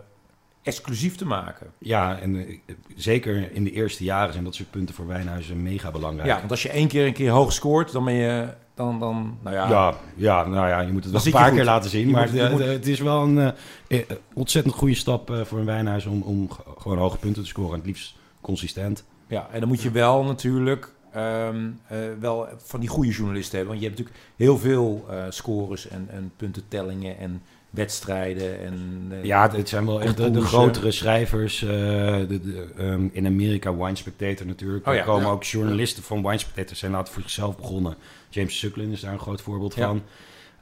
[0.67, 1.67] exclusief te maken.
[1.79, 2.57] ja, en eh,
[2.95, 6.27] zeker in de eerste jaren zijn dat soort punten voor wijnhuizen mega belangrijk.
[6.29, 9.37] Ja, want als je één keer een keer hoog scoort, dan ben je dan, dan
[9.43, 12.07] nou ja, Ja, ja, nou ja, je moet het wel een paar keer laten zien.
[12.07, 14.95] Je maar moet- je de- moet- de- het is wel een eh, eh, ontzettend goede
[14.95, 17.71] stap eh, voor een wijnhuis om, om gewoon hoge punten te scoren.
[17.71, 19.03] En het liefst consistent.
[19.27, 23.75] Ja, en dan moet je wel natuurlijk ehm, eh, wel van die goede journalisten hebben.
[23.77, 28.59] Want je hebt natuurlijk heel veel eh, scores en, en puntentellingen en wedstrijden.
[28.65, 31.61] En, eh, Ja, het zijn wel echt de, grotere schrijvers.
[31.63, 34.87] eh, de, de, ehm, in Amerika Wine Spectator natuurlijk.
[34.87, 35.31] Oh ja, er komen ja.
[35.31, 36.75] ook journalisten van Wine Spectator.
[36.75, 37.95] Zijn later voor zichzelf begonnen.
[38.29, 39.85] James Suckling is daar een groot voorbeeld Ja.
[39.87, 40.01] van.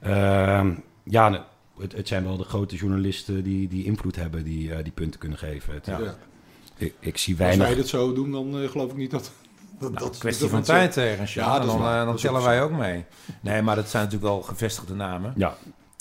[0.02, 1.46] Ehm, ja,
[1.80, 5.20] het, het zijn wel de grote journalisten die, die invloed hebben, die, eh, die punten
[5.20, 5.74] kunnen geven.
[5.74, 6.00] Het- Ja.
[6.00, 6.16] Ja.
[6.78, 7.68] ik, ik zie Als weinig...
[7.68, 9.32] wij dat zo doen, dan geloof ik niet dat...
[9.80, 11.34] dat, Nou, dat kwestie dat van tijd, ergens.
[11.34, 13.06] Ja, dan, dan is tellen wij ook mee.
[13.42, 15.34] Nee, maar dat zijn natuurlijk wel gevestigde namen.
[15.36, 15.56] Ja,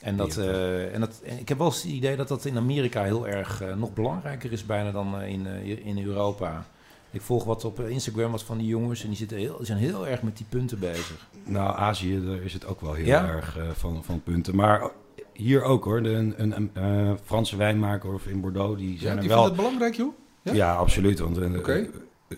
[0.04, 2.56] En, dat, eh, en, dat, en ik heb wel eens het idee dat dat in
[2.56, 6.66] Amerika heel erg eh, nog belangrijker is bijna dan eh, in, eh, in Europa.
[7.10, 9.78] Ik volg wat op Instagram wat van die jongens en die, zitten heel, die zijn
[9.78, 11.26] heel erg met die punten bezig.
[11.44, 13.26] Nou, Azië, daar is het ook wel heel Ja?
[13.28, 14.56] erg van, van punten.
[14.56, 14.90] Maar
[15.32, 18.98] hier ook hoor, de, een, een, een, eh, Franse wijnmaker of in Bordeaux, die Ja,
[19.00, 19.44] zijn die er wel...
[19.44, 20.12] het belangrijk, joh?
[20.42, 20.74] Ja, Ja?
[20.74, 21.18] absoluut.
[21.18, 21.86] Want Oké.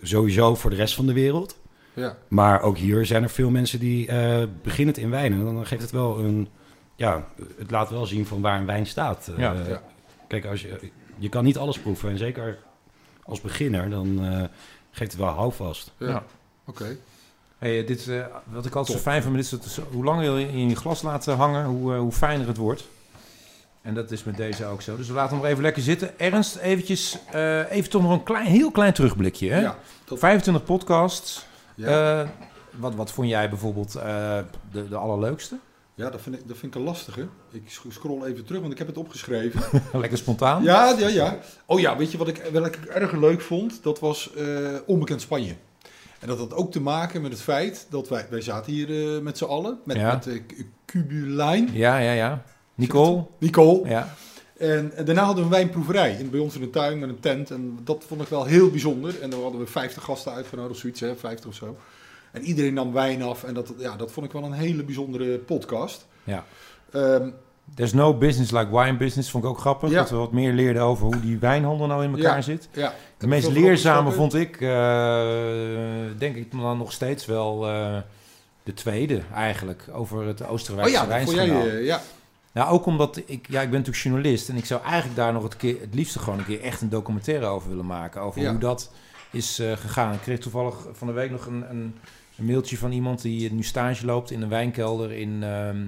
[0.01, 1.59] sowieso voor de rest van de wereld.
[1.93, 2.17] Ja.
[2.27, 5.45] Maar ook hier zijn er veel mensen die eh beginnen het in wijnen.
[5.45, 6.47] Dan geeft het wel een...
[6.97, 7.25] Ja,
[7.57, 9.27] het laat wel zien van waar een wijn staat.
[9.27, 9.37] Eh.
[9.37, 9.81] Ja.
[10.27, 12.09] Kijk, als je, je kan niet alles proeven.
[12.09, 12.57] En zeker
[13.23, 14.43] als beginner, dan eh,
[14.91, 15.91] geeft het wel houvast.
[15.97, 16.07] Ja.
[16.07, 16.23] Ja.
[16.65, 16.97] Oké.
[17.57, 20.47] Hey, eh, dit, eh, wat ik altijd zo fijn vind, is dat hoe langer je
[20.47, 22.87] in je glas laat hangen, hoe, eh, hoe fijner het wordt.
[23.81, 24.95] En dat is met deze ook zo.
[24.97, 26.19] Dus we laten hem nog even lekker zitten.
[26.19, 29.51] Ernst, eventjes, eh, even toch nog een klein, heel klein terugblikje.
[29.51, 29.61] Hè?
[29.61, 29.77] Ja.
[30.05, 31.45] Dat, 25 podcasts.
[31.75, 32.21] ja.
[32.21, 32.29] Eh,
[32.71, 34.39] wat, wat vond jij bijvoorbeeld eh,
[34.71, 35.57] de, de allerleukste?
[35.97, 37.27] Ja, dat vind, ik, dat vind ik een lastige.
[37.51, 39.61] Ik sc- scroll even terug, want ik heb het opgeschreven.
[39.99, 40.63] lekker spontaan.
[40.63, 41.37] Ja, ja, ja.
[41.65, 43.83] Oh ja, weet je wat ik, wat ik erg leuk vond?
[43.83, 44.45] Dat was eh,
[44.85, 45.55] Onbekend Spanje.
[46.19, 49.21] En dat had ook te maken met het feit dat wij, wij zaten hier eh,
[49.21, 49.79] met z'n allen.
[49.85, 50.13] Met, Ja.
[50.13, 52.43] met K- Kubulijn, Ja, ja, ja.
[52.75, 53.25] Nicole?
[53.39, 53.89] Nicole.
[53.89, 54.15] Ja.
[54.57, 57.19] En, en daarna hadden we een wijnproeverij in, bij ons in de tuin met een
[57.19, 57.51] tent.
[57.51, 59.21] En dat vond ik wel heel bijzonder.
[59.21, 61.77] En dan hadden we 50 gasten uitgenodigd, of zoiets, hè, 50 of zo.
[62.31, 63.43] En iedereen nam wijn af.
[63.43, 66.07] En dat, ja, dat vond ik wel een hele bijzondere podcast.
[66.23, 66.43] Ja.
[66.91, 67.29] Ehm,
[67.75, 69.31] There's no business like wine business.
[69.31, 69.89] Vond ik ook grappig.
[69.89, 69.95] Ja.
[69.95, 72.41] Dat we wat meer leerden over hoe die wijnhandel nou in elkaar Ja.
[72.41, 72.69] zit.
[72.71, 75.25] ja, De meest leerzame vond ik, eh,
[76.17, 77.97] denk ik dan nog steeds wel eh,
[78.63, 79.83] de tweede eigenlijk.
[79.93, 82.01] Over het Oh Oostenrijkse ja, jij, eh, ja.
[82.51, 85.43] Nou, ook omdat ik, ja, ik ben natuurlijk journalist en ik zou eigenlijk daar nog
[85.43, 88.21] het, keer, het liefste gewoon een keer echt een documentaire over willen maken.
[88.21, 88.91] Over hoe dat
[89.37, 90.13] is eh, gegaan.
[90.13, 91.95] Ik kreeg toevallig van de week nog een, een
[92.37, 95.85] Een mailtje van iemand die nu stage loopt in een wijnkelder in, ehm,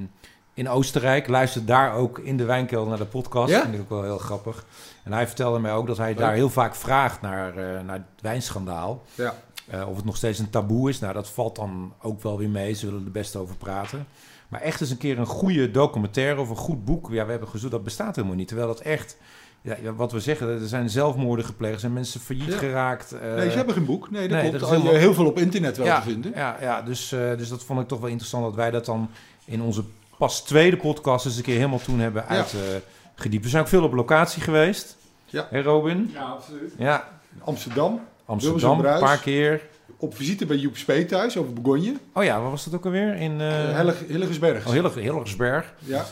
[0.54, 1.28] in Oostenrijk.
[1.28, 3.52] Luistert daar ook in de wijnkelder naar de podcast.
[3.52, 3.62] Ja?
[3.62, 4.66] Vind ik ook wel heel grappig.
[5.04, 6.18] En hij vertelde mij ook dat hij Leuk.
[6.18, 9.04] daar heel vaak vraagt naar, eh, naar het wijnschandaal.
[9.16, 9.36] Ja.
[9.68, 11.00] Eh, of het nog steeds een taboe is.
[11.00, 12.74] Nou, dat valt dan ook wel weer mee.
[12.74, 14.08] Ze willen er best over praten.
[14.48, 17.10] Maar echt eens een keer een goede documentaire of een goed boek.
[17.12, 18.48] Ja, we hebben gezocht, dat bestaat helemaal niet.
[18.48, 19.18] Terwijl dat echt,
[19.62, 21.74] ja, ja, wat we zeggen, er zijn zelfmoorden gepleegd.
[21.74, 22.58] Er zijn mensen failliet Ja.
[22.58, 23.12] geraakt.
[23.12, 24.12] eh, nee, ze hebben geen boek.
[24.12, 24.60] Nee, dat nee, klopt.
[24.60, 26.32] dat helemaal- heel veel op internet wel ja, te vinden.
[26.36, 29.10] Ja, ja dus, eh, dus dat vond ik toch wel interessant dat wij dat dan
[29.46, 29.84] in onze
[30.18, 32.36] pas tweede podcast eens een keer helemaal toen hebben Ja.
[32.36, 33.44] uitgediept.
[33.44, 34.98] we zijn ook veel op locatie geweest.
[35.26, 35.48] Ja.
[35.50, 36.10] Hé Robin?
[36.14, 36.74] Ja, absoluut.
[36.78, 37.08] Ja,
[37.44, 39.62] Amsterdam, Amsterdam, een paar keer.
[40.00, 41.94] Op visite bij Joep Spee thuis over Bourgogne.
[42.14, 43.16] Oh ja, waar was dat ook alweer?
[43.16, 44.66] In uh, Hillig, Hilligersberg.
[44.66, 45.74] Oh, Hillig, Hilligersberg.
[45.80, 46.06] Ja.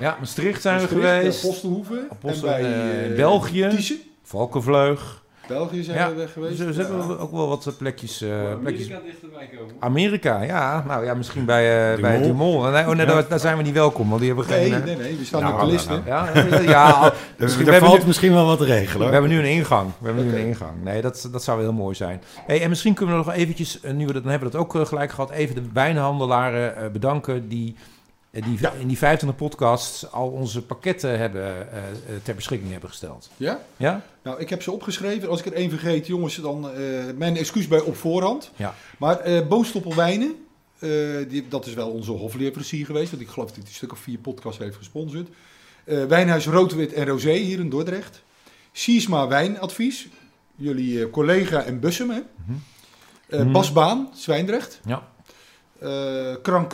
[0.00, 1.44] Ja, Maastricht zijn Maastricht, we geweest.
[1.44, 2.06] Apostelhoeve.
[2.10, 3.98] Apostel- en bij eh, België.
[4.22, 5.19] Valkenvleug.
[5.50, 6.58] België zijn Ja, we geweest.
[6.58, 8.20] Dus we hebben ook wel wat plekjes.
[8.22, 8.28] eh,
[8.60, 8.86] plekjes.
[8.90, 9.74] Amerika dichterbij komen.
[9.78, 10.84] Amerika, ja.
[10.86, 12.72] Nou ja, misschien bij, uh, bij Dumont.
[12.72, 14.70] Nee, oh, nee, daar, daar zijn we niet welkom, want die hebben geen...
[14.70, 15.88] Nee, eh, nee, nee, we staan Nou, op de nou, list.
[15.88, 16.00] nou.
[16.06, 19.06] Ja, ja, ja Er, misschien, er we, hebben valt nu, misschien wel wat te regelen.
[19.06, 19.90] we hebben nu een ingang.
[19.98, 20.82] We hebben nu een ingang.
[20.84, 22.22] Nee, dat, dat zou wel heel mooi zijn.
[22.46, 24.64] Hey, en misschien kunnen we nog eventjes, eh, nu we dat, dan hebben we dat
[24.66, 27.76] ook eh, gelijk gehad, even de wijnhandelaren eh, bedanken die,
[28.30, 28.72] eh, die Ja.
[28.78, 31.84] in die 25 podcasts al onze pakketten hebben, eh, eh,
[32.22, 33.30] ter beschikking hebben gesteld.
[33.36, 33.58] Ja?
[33.76, 34.00] Ja?
[34.22, 35.28] Nou, ik heb ze opgeschreven.
[35.28, 36.80] Als ik er één vergeet, jongens, dan eh,
[37.16, 38.50] mijn excuus bij op voorhand.
[38.56, 38.74] Ja.
[38.98, 40.34] Maar eh Boonstoppelwijnen,
[40.78, 40.90] eh,
[41.28, 43.10] die, dat is wel onze hofleverancier geweest.
[43.10, 45.28] Want ik geloof dat hij een stuk of vier podcasts heeft gesponsord.
[45.84, 48.22] Eh, Wijnhuis Roodwit en Rosé hier in Dordrecht.
[48.72, 50.08] Siesma Wijnadvies.
[50.56, 52.20] Jullie collega en Bussum, hè?
[52.46, 52.58] Mhm.
[53.28, 53.52] Eh, Mhm.
[53.52, 54.80] Bas Baan, Zwijndrecht.
[54.84, 55.08] Ja.
[55.78, 56.66] Eh Kran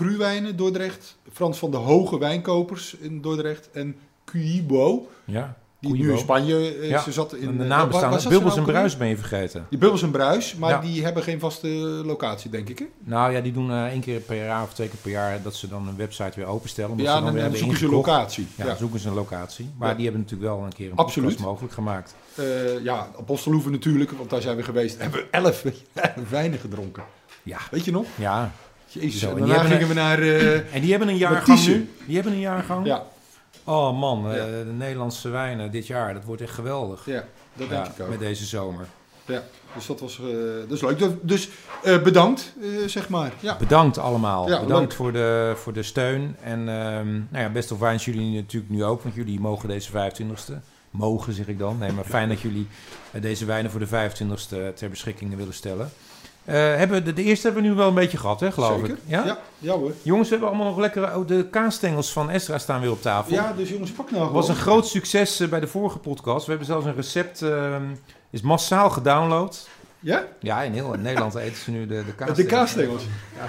[0.56, 1.16] Dordrecht.
[1.32, 3.70] Frans van de Hoge Wijnkopers in Dordrecht.
[3.70, 5.56] En Cuibo, Ja.
[5.92, 7.56] Die nu in Spanje eh, Ja, ze zat in...
[7.56, 8.20] De eh, naam bestaan.
[8.20, 8.72] ze Bubbels nou en?
[8.72, 9.66] Bruis ben je vergeten.
[9.70, 10.78] Die Bubbels en Bruis, maar Ja.
[10.80, 11.68] die hebben geen vaste
[12.04, 12.78] locatie, denk ik.
[12.78, 12.84] Hè?
[13.04, 15.54] Nou ja, die doen eh, één keer per jaar of twee keer per jaar dat
[15.54, 16.90] ze dan een website weer openstellen.
[16.90, 18.46] Omdat Ja, ze dan dan, dan zoeken ze een locatie.
[18.56, 19.70] Ja, Ja, zoeken ze een locatie.
[19.78, 21.38] Maar die hebben natuurlijk wel een keer een Absoluut.
[21.40, 22.14] mogelijk gemaakt.
[22.34, 22.44] Eh,
[22.84, 24.98] ja Apostelhoeven natuurlijk, want daar zijn we geweest.
[25.00, 27.02] Hebben we elf, elf wijnen gedronken.
[27.42, 27.58] Ja.
[27.70, 28.06] Weet je nog?
[28.14, 28.52] Ja.
[28.88, 30.18] Jezus, Zo, en daarna gingen we naar...
[30.74, 31.90] En die hebben een jaargang nu.
[32.06, 32.86] Die hebben een jaargang.
[32.86, 33.02] ja,
[33.66, 36.14] Oh man, eh, de Nederlandse wijnen dit jaar.
[36.14, 37.02] Dat wordt echt geweldig.
[37.06, 37.24] ja,
[37.54, 38.08] dat denk ik ook.
[38.08, 38.86] met deze zomer.
[39.24, 39.42] Ja,
[39.74, 40.98] dus dat was eh, is leuk.
[40.98, 41.48] Dus- Dus
[41.82, 43.32] eh, bedankt, eh, zeg maar.
[43.40, 43.56] Ja.
[43.56, 44.48] Bedankt allemaal.
[44.48, 44.92] Ja, Bedankt leuk.
[44.92, 46.36] voor de, voor de steun.
[46.42, 49.02] En ehm, nou ja, Best of Wines jullie natuurlijk nu ook.
[49.02, 50.52] Want jullie mogen deze 25e.
[50.90, 51.78] Mogen zeg ik dan.
[51.78, 52.66] Nee, maar fijn dat jullie
[53.10, 55.90] eh, deze wijnen voor de 25e ter beschikking willen stellen.
[56.46, 58.90] Eh, hebben de, de eerste hebben we nu wel een beetje gehad, hè, geloof Zeker.
[58.94, 58.98] ik.
[59.06, 59.24] Ja?
[59.24, 59.92] Ja, ja hoor.
[60.02, 61.16] Jongens, we hebben allemaal nog lekkere...
[61.18, 63.32] Oh, de kaasstengels van Estra staan weer op tafel.
[63.32, 64.56] Ja, dus jongens, pak nou Het was gewoon.
[64.60, 66.44] een groot succes eh, bij de vorige podcast.
[66.44, 67.82] We hebben zelfs een recept, ehm,
[68.30, 69.68] is massaal gedownload.
[70.06, 70.24] Ja?
[70.40, 72.36] Ja, in heel Nederland eten ze nu de, de kaas.
[72.36, 73.02] De kaasstengels.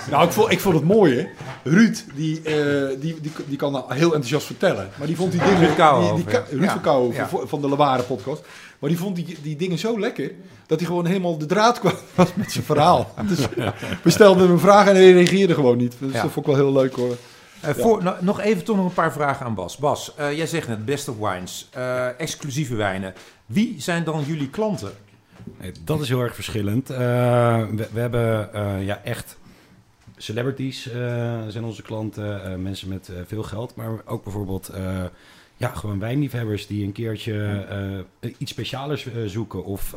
[0.09, 1.27] Nou, ik vond, ik vond het mooi, hè.
[1.69, 4.89] Ruud, die, eh, die, die, die kan nou heel enthousiast vertellen.
[4.97, 5.59] Maar die vond die dingen...
[5.59, 6.51] Ruud Kouwenhoven, die, die.
[6.57, 6.71] Ruud Ja.
[6.71, 7.47] van Kouwenhoven, Ja.
[7.47, 8.41] van- de Leware podcast.
[8.79, 10.31] Maar die vond die, die dingen zo lekker,
[10.67, 13.13] dat hij gewoon helemaal de draad kwam was met zijn verhaal.
[13.27, 13.39] Dus
[14.03, 15.95] we stelden hem een vraag en hij reageerde gewoon niet.
[15.99, 16.21] Dus Ja.
[16.21, 17.15] dat vond ik wel heel leuk, hoor.
[17.61, 19.77] Eh, voor, nou, nog even toch nog een paar vragen aan Bas.
[19.77, 21.69] Bas, eh, jij zegt net Best of Wines,
[22.17, 23.13] exclusieve wijnen.
[23.45, 24.91] Wie zijn dan jullie klanten?
[25.59, 26.89] Nee, dat is heel erg verschillend.
[26.89, 26.97] Eh,
[27.67, 29.37] we, we hebben eh, ja, echt
[30.17, 34.71] celebrities eh, zijn onze klanten, mensen met veel geld, maar ook bijvoorbeeld
[35.57, 38.05] ja, gewoon wijnliefhebbers die een keertje
[38.37, 39.95] iets specialers zoeken of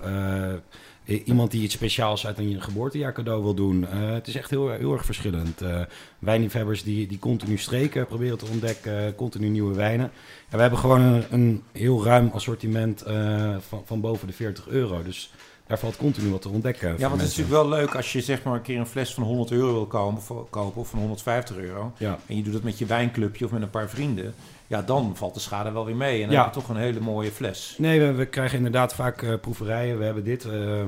[1.18, 3.86] iemand die iets speciaals uit een geboortejaar cadeau wil doen.
[3.86, 5.60] Eh, het is echt heel, heel erg verschillend.
[5.60, 5.80] Eh,
[6.18, 10.10] wijnliefhebbers die, die continu streken proberen te ontdekken, continu nieuwe wijnen.
[10.48, 14.68] En we hebben gewoon een, een heel ruim assortiment eh, van, van boven de 40
[14.68, 15.02] euro.
[15.02, 15.32] Dus
[15.66, 16.88] daar valt continu wat te ontdekken.
[16.98, 19.14] Ja, want het is natuurlijk wel leuk als je zeg maar een keer een fles
[19.14, 21.92] van 100 euro wil kopen, of, kopen of van 150 euro.
[21.98, 22.18] Ja.
[22.26, 24.34] En je doet het met je wijnclubje of met een paar vrienden.
[24.70, 26.14] Ja, dan valt de schade wel weer mee.
[26.20, 26.44] En dan Ja.
[26.44, 27.74] heb je toch een hele mooie fles.
[27.78, 29.98] Nee, we, we krijgen inderdaad vaak eh, proeverijen.
[29.98, 30.44] We hebben dit.
[30.44, 30.82] eh,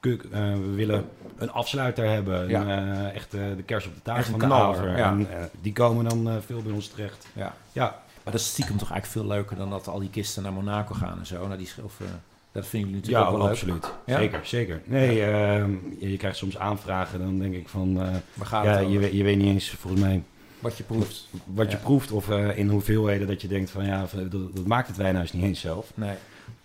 [0.00, 1.04] kuk- eh, we willen
[1.38, 2.48] een afsluiter hebben.
[2.48, 2.60] Ja.
[2.78, 5.08] Een, echt de kers op de taart van de knaller, ja.
[5.10, 5.26] En,
[5.60, 7.26] die komen dan veel bij ons terecht.
[7.32, 7.54] Ja.
[7.72, 7.84] Ja,
[8.24, 10.94] Maar dat is stiekem toch eigenlijk veel leuker dan dat al die kisten naar Monaco
[10.94, 11.48] gaan en zo.
[11.48, 12.06] Naar die, sch- of, eh,
[12.52, 13.50] dat vinden jullie natuurlijk ook wel leuk.
[13.54, 13.92] absoluut.
[14.06, 14.80] Zeker, zeker.
[14.84, 17.18] Nee, ehm, je, je krijgt soms aanvragen.
[17.18, 17.94] Dan denk ik van...
[18.34, 20.22] Waar gaat ja, het je, je weet niet eens volgens mij
[20.60, 21.28] Wat je proeft.
[21.44, 22.10] wat je proeft.
[22.10, 23.84] Of eh, in hoeveelheden dat je denkt van...
[23.84, 25.92] Ja, van, dat, dat maakt het wijnhuis niet eens zelf.
[25.94, 26.14] Nee.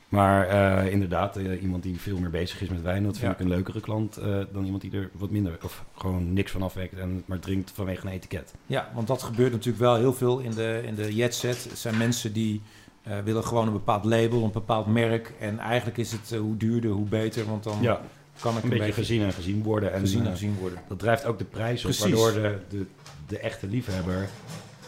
[0.10, 3.34] Maar eh, inderdaad, eh, iemand die veel meer bezig is met wijn, dat vind Ja.
[3.34, 6.62] ik een leukere klant eh, dan iemand die er wat minder of gewoon niks van
[6.62, 8.54] afwekt en maar drinkt vanwege een etiket.
[8.66, 11.64] Ja, want dat gebeurt natuurlijk wel heel veel in de, in de jetset.
[11.70, 12.62] Het zijn mensen die
[13.04, 15.34] eh, willen gewoon een bepaald label, een bepaald merk.
[15.40, 17.46] En eigenlijk is het eh, hoe duurder, hoe beter.
[17.46, 18.02] Want dan Ja,
[18.40, 19.94] kan ik een een, beetje beetje gezien en gezien worden.
[19.94, 20.80] En gezien en eh, gezien worden.
[20.88, 22.04] dat drijft ook de prijs op, Precies.
[22.22, 22.86] waardoor de, de,
[23.34, 24.30] de echte liefhebber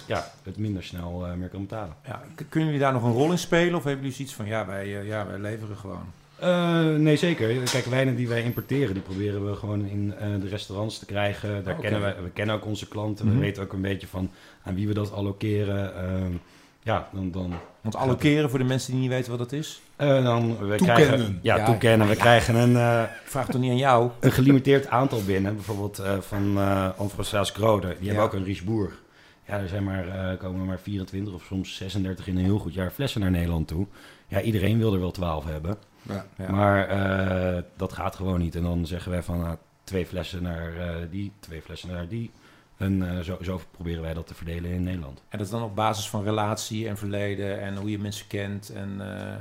[0.05, 1.95] ja, het minder snel eh, meer kan betalen.
[2.05, 3.75] Ja, kunnen jullie daar nog een rol in spelen?
[3.75, 6.05] Of hebben jullie zoiets van, ja, wij, eh, ja, wij leveren gewoon?
[6.39, 7.63] Eh, nee, zeker.
[7.71, 11.63] Kijk, wijnen die wij importeren, die proberen we gewoon in de restaurants te krijgen.
[11.63, 11.81] Daar Oké.
[11.81, 13.25] kennen we, we kennen ook onze klanten.
[13.25, 13.35] Mhm.
[13.35, 14.31] We weten ook een beetje van
[14.63, 16.41] aan wie we dat allokeren.
[16.85, 19.81] Ja, dan, dan, Want allokeren voor de mensen die niet weten wat dat is.
[19.95, 20.85] eh, dan we Toekennen.
[21.05, 21.39] krijgen...
[21.41, 21.65] Ja, Ja.
[21.65, 22.07] toekennen.
[22.07, 24.09] We krijgen een, eh, vraag toch niet aan jou?
[24.19, 25.55] een gelimiteerd aantal binnen.
[25.55, 27.87] Bijvoorbeeld eh, van eh Anfrostaas Grode.
[27.87, 28.05] Die Ja.
[28.05, 29.03] hebben ook een Richebourg.
[29.47, 32.57] Ja, er zijn maar, eh, komen er maar 24 of soms 36 in een heel
[32.59, 33.87] goed jaar flessen naar Nederland toe.
[34.27, 35.77] Ja, iedereen wil er wel 12 hebben.
[36.01, 36.25] Ja.
[36.37, 36.51] Ja.
[36.51, 38.55] Maar eh, dat gaat gewoon niet.
[38.55, 42.31] En dan zeggen wij van nou, twee flessen naar eh, die, twee flessen naar die.
[42.77, 45.17] En eh, zo, zo proberen wij dat te verdelen in Nederland.
[45.29, 48.69] En dat is dan op basis van relatie en verleden en hoe je mensen kent.
[48.69, 49.33] En, eh,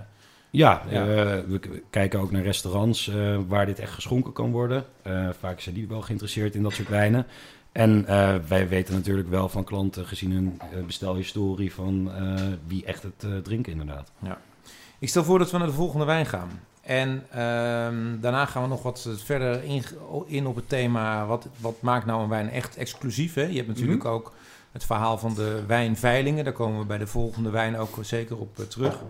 [0.50, 1.00] Ja, Ja.
[1.00, 3.10] eh, we kijken ook naar restaurants
[3.48, 4.84] waar dit echt geschonken kan worden.
[5.38, 7.26] Vaak zijn die wel geïnteresseerd in dat soort wijnen.
[7.72, 8.06] En
[8.48, 12.10] wij weten natuurlijk wel van klanten, gezien hun bestelhistorie, van
[12.66, 14.12] wie echt het drinken inderdaad.
[14.98, 16.50] Ik stel voor dat we naar de volgende wijn gaan.
[16.86, 19.82] En ehm, daarna gaan we nog wat verder in,
[20.26, 21.26] in op het thema...
[21.26, 23.34] Wat, wat maakt nou een wijn echt exclusief?
[23.34, 23.42] Hè?
[23.42, 24.12] Je hebt natuurlijk Mhm.
[24.12, 24.32] ook
[24.72, 26.44] het verhaal van de wijnveilingen.
[26.44, 29.02] Daar komen we bij de volgende wijn ook zeker op eh, terug.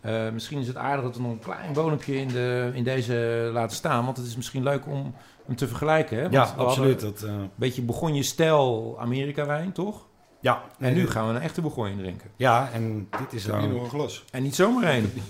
[0.00, 3.50] Eh, misschien is het aardig dat we nog een klein bodempje in, de, in deze
[3.52, 4.04] laten staan.
[4.04, 5.14] Want het is misschien leuk om
[5.46, 6.16] hem te vergelijken.
[6.16, 6.22] Hè?
[6.22, 7.00] Want Ja, absoluut.
[7.00, 10.06] Dat, eh, Een beetje Bourgogne-stijl Amerika-wijn, toch?
[10.40, 12.30] ja, En nu gaan we een echte Bourgogne drinken.
[12.36, 14.24] Ja, en dit is een glas.
[14.30, 15.12] En niet zomaar één.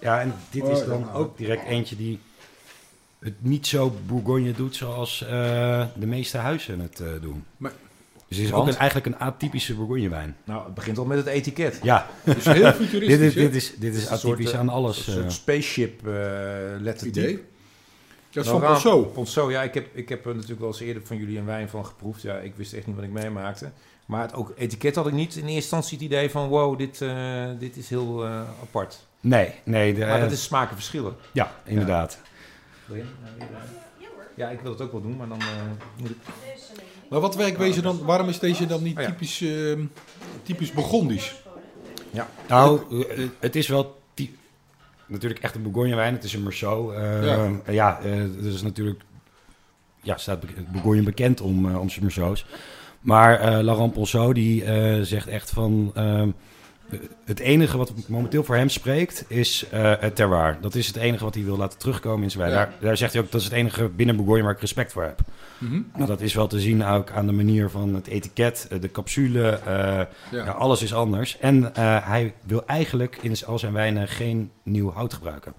[0.00, 2.18] Ja, en dit Oh, is dan ook direct eentje die
[3.18, 7.44] het niet zo Bourgogne doet zoals eh, de meeste huizen het eh, doen.
[7.56, 7.72] Maar-
[8.28, 8.62] dus het is Want?
[8.68, 10.36] ook een, eigenlijk een atypische Bourgogne wijn.
[10.44, 11.78] Nou, het begint al met het etiket.
[11.82, 14.58] Ja, Het is heel dit futuristisch, is, dit is, dit is een soort, atypisch eh,
[14.58, 15.04] aan Een alles.
[15.04, 15.28] soort eh.
[15.30, 16.12] spaceship eh
[16.78, 17.20] lettertype.
[17.20, 17.44] idee.
[18.30, 19.04] Dat is van Ponceau.
[19.06, 21.68] Ponceau, ja, ik heb, ik heb er natuurlijk wel eens eerder van jullie een wijn
[21.68, 22.22] van geproefd.
[22.22, 23.70] Ja, ik wist echt niet wat ik meemaakte.
[24.06, 26.48] Maar het ook etiket had ik niet in eerste instantie het idee van...
[26.48, 29.06] wow, dit, eh, dit is heel eh, apart.
[29.20, 29.94] Nee, nee.
[29.94, 31.14] De, Maar dat is smaken verschillen.
[31.32, 32.18] Ja, inderdaad.
[32.86, 33.04] Wil je?
[34.34, 35.46] Ja, ik wil het ook wel doen, maar dan eh,
[36.00, 36.16] moet ik...
[37.10, 39.08] Maar wat werkwezen dan, waarom is deze dan niet Oh ja.
[39.08, 39.78] typisch, eh,
[40.42, 41.42] typisch Burgondisch?
[42.48, 44.00] Nou, eh, het is wel
[45.06, 46.14] natuurlijk echt een Bourgogne wijn.
[46.14, 46.96] Het is een Merceau.
[46.96, 47.50] Eh, Ja.
[47.66, 49.00] ja, eh dat is natuurlijk...
[50.02, 52.46] Ja, staat Bourgogne bekend om, eh, om zijn Merceaus.
[53.00, 55.92] Maar eh Laurent Ponceau die eh, zegt echt van...
[57.24, 60.58] het enige wat momenteel voor hem spreekt is eh, het terroir.
[60.60, 62.58] Dat is het enige wat hij wil laten terugkomen in zijn wijn.
[62.58, 62.64] Ja.
[62.64, 65.02] Daar, daar zegt hij ook, dat is het enige binnen Bourgogne waar ik respect voor
[65.02, 65.20] heb.
[65.58, 65.80] Mhm.
[65.94, 68.90] Nou, dat is wel te zien ook aan de manier van het etiket, eh, de
[68.90, 69.48] capsule.
[69.48, 70.06] eh, Ja.
[70.30, 71.38] ja, alles is anders.
[71.38, 75.52] En eh, hij wil eigenlijk in al zijn wijnen geen nieuw hout gebruiken.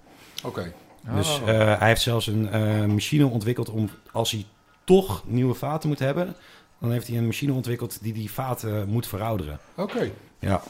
[0.44, 0.72] Oké.
[1.14, 1.48] Dus Oh.
[1.48, 4.44] eh, hij heeft zelfs een eh, machine ontwikkeld om, als hij
[4.84, 6.34] toch nieuwe vaten moet hebben,
[6.80, 9.58] dan heeft hij een machine ontwikkeld die die vaten moet verouderen.
[9.76, 10.10] Oké.
[10.38, 10.62] Ja,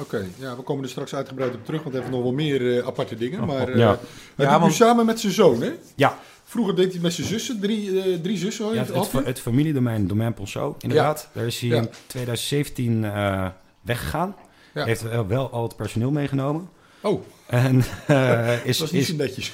[0.00, 2.78] Oké, ja, we komen er straks uitgebreid op terug, want we hebben nog wel meer
[2.78, 3.46] eh, aparte dingen.
[3.46, 3.98] Maar eh Ja.
[4.36, 5.70] hij Ja, doet nu samen met zijn zoon, hè?
[5.94, 6.18] ja.
[6.44, 8.64] Vroeger deed hij met zijn zussen, drie, eh, drie zussen.
[8.64, 11.28] hoor je ja het het, familiedomein, Domain Ponceau, inderdaad.
[11.32, 11.76] Daar is hij Ja.
[11.76, 13.46] in 2017 eh,
[13.80, 14.36] weggegaan.
[14.74, 14.84] Ja.
[14.84, 16.68] Heeft wel, wel al het personeel meegenomen.
[17.00, 19.52] Oh, En eh, is, dat was niet is, zo netjes.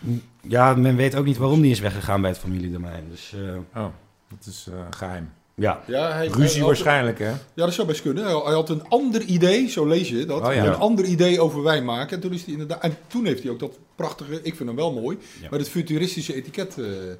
[0.40, 3.04] ja, men weet ook niet waarom die is weggegaan bij het familiedomein.
[3.10, 3.32] Dus
[3.74, 3.88] eh, Oh,
[4.28, 5.32] dat is eh, geheim.
[5.54, 7.28] Ja, Ja, hij, hij Ruzie had- waarschijnlijk, hè?
[7.30, 8.24] Ja, dat zou best kunnen.
[8.24, 10.40] Hij hij had een ander idee, zo lees je dat.
[10.46, 10.64] Oh, ja.
[10.64, 12.16] Een ander idee over wijn maken.
[12.16, 14.76] En toen, is hij inderdaad, en toen heeft hij ook dat prachtige, ik vind hem
[14.76, 15.46] wel mooi, Ja.
[15.50, 17.16] maar het futuristische etiket eh, eh,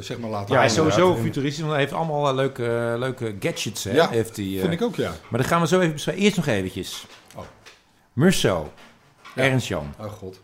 [0.00, 3.34] zeg maar laten Ja, hij is sowieso futuristisch, want hij heeft allemaal eh, leuke, leuke
[3.40, 3.92] gadgets, hè?
[3.92, 4.56] Ja, heeft hij.
[4.60, 5.12] Vind ik ook, ja.
[5.28, 6.24] Maar dat gaan we zo even beschrijven.
[6.24, 7.06] Eerst nog eventjes.
[7.36, 7.42] Oh.
[8.12, 8.66] Merceau.
[9.34, 9.42] Ja.
[9.42, 9.94] Ernst Jan.
[10.00, 10.40] Oh god.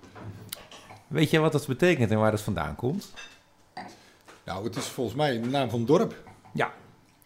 [1.07, 3.13] Weet je wat dat betekent en waar dat vandaan komt?
[4.45, 6.15] Nou, het is volgens mij de naam van het dorp.
[6.55, 6.73] Ja.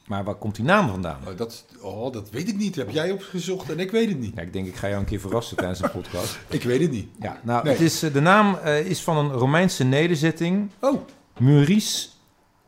[0.06, 1.18] Maar waar komt die naam vandaan?
[1.28, 2.76] Oh, dat, oh, dat weet ik niet.
[2.76, 4.32] Heb jij opgezocht en ik weet het niet.
[4.36, 6.38] Ja, ik denk, ik ga jou een keer verrassen tijdens een podcast.
[6.48, 7.08] Ik weet het niet.
[7.20, 7.72] Ja, nou, Nee.
[7.72, 10.70] het is, eh, de naam eh, is van een Romeinse nederzetting.
[10.80, 11.00] Oh,
[11.38, 12.08] Maurice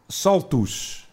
[0.06, 1.08] Saltus.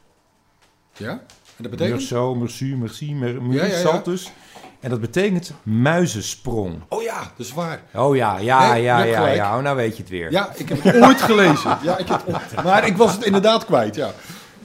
[0.98, 1.10] ja?
[1.10, 1.96] En dat betekent?
[1.98, 3.80] Merceau, merci, merci, Mer- Maurice Ja, ja.
[3.80, 4.32] Saltus.
[4.80, 6.82] En dat betekent muizensprong.
[6.90, 7.82] Oh ja, dat is waar.
[7.94, 9.58] Oh ja, ja, Nee, ja, ja, ja.
[9.58, 10.32] Oh, nou weet je het weer.
[10.32, 11.78] Ja, ik heb het ooit gelezen.
[11.84, 14.12] Ja, ik heb het, maar ik was het inderdaad kwijt, ja.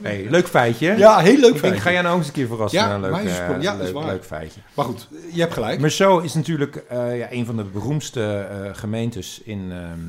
[0.01, 0.97] Hey, leuk feitje.
[0.97, 1.77] Ja, heel leuk Ik feitje.
[1.77, 3.71] ik ga jij nou ook eens een keer verrassen Ja, met een leuk, eh, Ja,
[3.71, 4.05] dat is leuk, waar.
[4.05, 4.61] leuk feitje.
[4.75, 5.79] Maar goed, je hebt gelijk.
[5.79, 9.99] Merceau is natuurlijk eh, ja, een van de beroemdste eh, gemeentes in, ehm,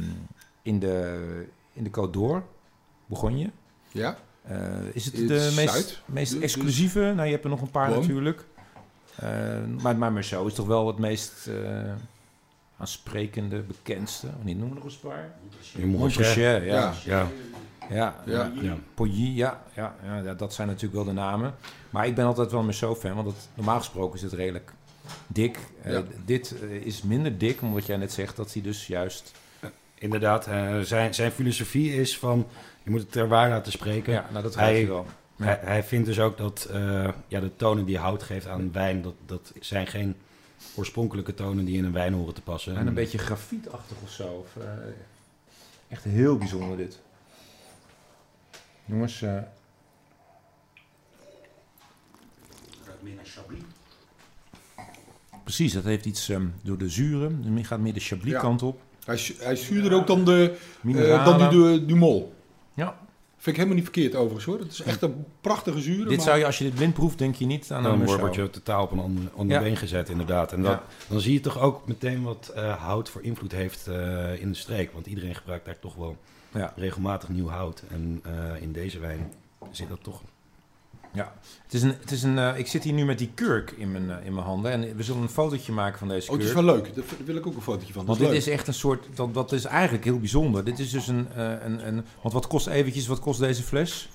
[0.63, 1.19] in, de,
[1.73, 2.43] in de Côte d'Or,
[3.07, 3.51] Bourgogne.
[3.93, 4.57] Ja, Eh,
[4.93, 7.01] is het de meest, meest exclusieve?
[7.15, 8.45] Nou, je hebt er nog een paar natuurlijk.
[9.17, 9.29] Eh,
[9.83, 11.47] maar, maar Merceau is toch wel het meest...
[11.47, 11.55] eh,
[12.79, 14.27] aansprekende, bekendste.
[14.37, 15.31] Wanneer noemen we nog eens een paar?
[15.41, 15.85] Montrachet.
[15.99, 16.75] Montrachet, ja.
[16.75, 16.93] Ja.
[17.05, 17.27] Ja,
[17.91, 18.53] Ja, Ja.
[18.61, 18.77] ja.
[19.75, 21.55] Ja, ja, dat zijn natuurlijk wel de namen.
[21.91, 24.73] Maar ik ben altijd wel meer zo fan, want het, normaal gesproken is het redelijk
[25.27, 25.59] dik.
[25.83, 29.33] Eh, dit eh, is minder dik, omdat jij net zegt dat hij dus juist...
[29.95, 32.47] Inderdaad, eh, zijn, zijn filosofie is van,
[32.83, 34.13] je moet het ter waar laten spreken.
[34.13, 35.07] Ja, nou dat Hij- wel.
[35.37, 36.69] Hij, hij vindt dus ook dat
[37.29, 40.17] ja, de tonen die hout geeft aan wijn, dat, dat zijn geen
[40.75, 42.77] oorspronkelijke tonen die in een wijn horen te passen.
[42.77, 44.25] En een beetje grafietachtig of zo.
[44.27, 44.63] Of,
[45.89, 47.01] echt heel bijzonder dit.
[48.85, 49.37] Jongens, eh,
[55.45, 57.45] precies, dat heeft iets ehm, door de zuren.
[57.55, 58.41] Het gaat meer de Chablis Ja.
[58.41, 58.81] kant op.
[59.05, 61.39] Hij, is- hij is zuurder ook dan, de, Mineralen.
[61.39, 62.35] dan die du, Dumol.
[62.75, 62.97] Ja.
[63.37, 64.59] Vind ik helemaal niet verkeerd overigens hoor.
[64.59, 66.09] Het is echt een prachtige zuur.
[66.09, 68.21] Dit zou je, als je dit blind proeft, denk je niet aan dan een Merlot.
[68.21, 69.63] word je totaal op een ander, ander Ja.
[69.63, 70.53] been gezet, inderdaad.
[70.53, 70.83] En dat, Ja.
[71.09, 74.59] dan zie je toch ook meteen wat eh, hout voor invloed heeft eh, in de
[74.59, 74.93] streek.
[74.93, 76.17] Want iedereen gebruikt daar toch wel
[76.55, 76.73] Ja.
[76.77, 77.83] regelmatig nieuw hout.
[77.91, 79.33] En eh, in deze wijn
[79.71, 80.23] zit dat toch.
[81.15, 81.33] Ja,
[81.63, 83.93] het is een, het is een, eh, ik zit hier nu met die kurk in
[83.93, 84.71] mijn, eh, in mijn handen.
[84.73, 86.65] En we zullen een fotootje maken van deze Oh, het is kurk.
[86.67, 86.95] wel leuk.
[86.95, 88.07] Daar wil ik ook een fotootje van.
[88.07, 88.55] Dat Want is dit leuk.
[88.55, 90.65] is echt een soort, dat, dat is eigenlijk heel bijzonder.
[90.65, 94.09] Dit is dus een, eh, een, een, want wat kost eventjes, wat kost deze fles?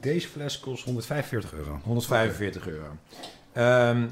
[0.00, 1.80] Deze fles kost 145 euro.
[1.84, 2.86] 145 euro.
[3.52, 4.06] Ehm,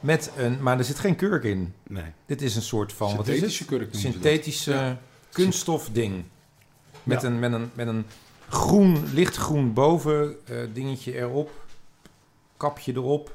[0.00, 1.74] met een, maar er zit geen kurk in.
[1.88, 2.04] Nee.
[2.26, 3.72] Dit is een soort van, wat is Synthetische het?
[3.72, 3.88] kurk.
[3.94, 4.98] Synthetische Ja.
[5.32, 6.24] Kunststof ding.
[7.02, 7.28] Met, Ja.
[7.28, 8.04] een, met, een, met een
[8.48, 11.50] groen, lichtgroen boven eh, dingetje erop.
[12.56, 13.34] Kapje erop.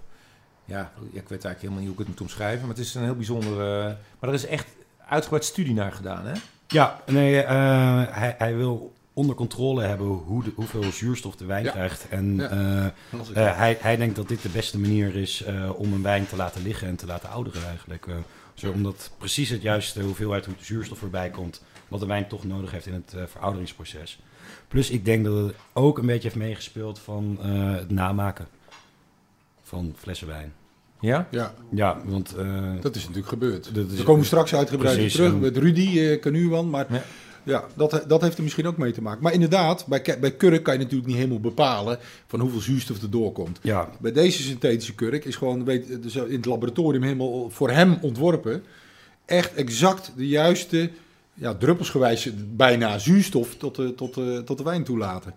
[0.66, 2.60] Ja, ik weet eigenlijk helemaal niet hoe ik het moet omschrijven.
[2.68, 3.52] Maar het is een heel bijzonder...
[3.52, 3.86] eh,
[4.20, 4.68] maar er is echt
[5.08, 6.34] uitgebreid studie naar gedaan, hè?
[6.68, 11.64] Ja, nee, eh, hij, hij wil onder controle hebben hoe de, hoeveel zuurstof de wijn
[11.64, 11.72] Ja.
[11.72, 12.10] krijgt.
[12.10, 12.94] En Ja.
[13.34, 15.44] hij, hij denkt dat dit de beste manier is
[15.76, 18.08] om een wijn te laten liggen en te laten ouderen eigenlijk.
[18.54, 22.86] zo, omdat precies het juiste hoeveelheid zuurstof erbij komt, wat de wijn toch nodig heeft
[22.86, 24.20] in het eh, verouderingsproces.
[24.68, 28.48] Plus ik denk dat het ook een beetje heeft meegespeeld van eh, het namaken
[29.64, 30.54] van flessen wijn.
[31.00, 31.28] Ja?
[31.32, 33.76] Ja, Ja, want eh, dat is natuurlijk gebeurd.
[33.76, 35.40] Dat is- Daar komen we straks uitgebreid Precies, terug.
[35.40, 36.70] Met Rudy, eh Kanuwan.
[36.70, 37.04] Maar Ja.
[37.44, 39.24] ja, dat, dat heeft er misschien ook mee te maken.
[39.24, 43.10] Maar inderdaad, bij, bij kurk kan je natuurlijk niet helemaal bepalen van hoeveel zuurstof er
[43.10, 43.60] doorkomt.
[43.62, 47.98] ja, Bij deze synthetische kurk is gewoon weet, dus in het laboratorium helemaal voor hem
[48.02, 48.64] ontworpen.
[49.26, 50.90] Echt exact de juiste,
[51.36, 55.34] ja, druppelsgewijs bijna zuurstof tot de, tot, de, tot de wijn toelaten.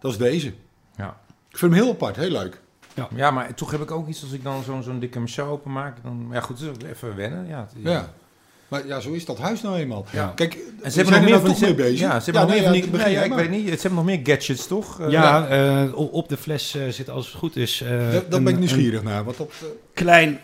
[0.00, 0.52] Dat is deze.
[0.96, 1.20] Ja.
[1.50, 2.60] Ik vind hem heel apart, heel leuk.
[3.14, 5.96] Ja, maar toch heb ik ook iets als ik dan zo'n zo'n dikke show openmaak.
[6.02, 7.46] Dan, ja, goed, het is ook even wennen.
[7.46, 8.12] Ja, het- Ja.
[8.68, 10.06] Maar ja, zo is dat huis nou eenmaal.
[10.12, 10.32] Ja.
[10.34, 12.00] Kijk, En we ze hebben zijn nog er meer nou van toch die, mee bezig.
[12.00, 12.90] Ja, ze hebben nog meer van ja, die.
[12.90, 13.64] begin nee, ja, ik weet niet.
[13.66, 15.00] Ze hebben nog meer gadgets, toch?
[15.00, 17.80] Eh, ja eh, op de fles eh, zit als het goed is.
[17.80, 19.24] eh, daar een- ben ik een nieuwsgierig naar.
[19.24, 20.40] Want dat, eh, klein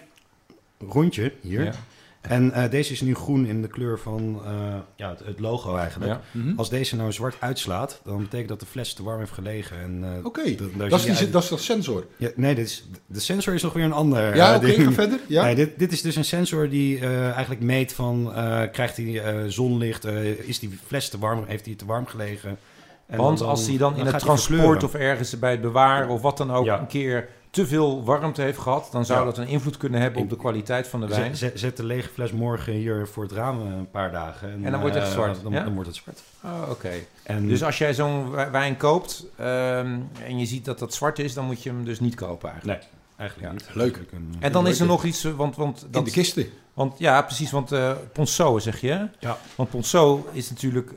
[0.88, 1.74] rondje hier.
[2.22, 4.52] En eh, deze is nu groen in de kleur van eh,
[4.96, 6.10] ja, het, het logo eigenlijk.
[6.12, 6.20] Ja.
[6.40, 6.52] mhm.
[6.58, 9.80] Als deze nou zwart uitslaat, dan betekent dat de fles te warm heeft gelegen.
[9.80, 12.06] En, eh, Oké, dat, is die- uit- dat is dat sensor.
[12.16, 14.82] ja, nee, dit is, de sensor is nog weer een ander Ja, oké, ding.
[14.84, 15.18] ga verder.
[15.28, 15.44] Ja?
[15.44, 19.22] Nee, dit, dit is dus een sensor die eh, eigenlijk meet van, eh, krijgt hij
[19.22, 22.58] eh, zonlicht, eh, is die fles te warm, heeft hij te warm gelegen?
[23.06, 26.20] En Want dan- als hij dan in het transport of ergens bij het bewaren of
[26.22, 26.78] wat dan ook Ja.
[26.80, 29.24] een keer te veel warmte heeft gehad, dan zou Ja.
[29.24, 31.36] dat een invloed kunnen hebben op de kwaliteit van de wijn.
[31.36, 34.64] Zet, zet, de lege fles morgen hier voor het raam een paar dagen.
[34.64, 35.64] En dan wordt het eh, zwart, Dan, ja?
[35.64, 36.22] dan wordt het zwart.
[36.44, 36.90] Oh, oké.
[37.22, 41.18] En Dus als jij zo'n wi- wijn koopt ehm, en je ziet dat dat zwart
[41.18, 42.80] is, dan moet je hem dus niet kopen eigenlijk.
[42.80, 43.54] Nee, eigenlijk Ja.
[43.66, 43.74] niet.
[43.74, 44.00] Leuk.
[44.40, 46.46] En dan is er nog iets, eh, want, want, In dat, de kisten.
[46.74, 49.08] want ja, precies, want eh Ponceau zeg je.
[49.18, 49.38] Ja.
[49.54, 50.90] Want Ponceau is natuurlijk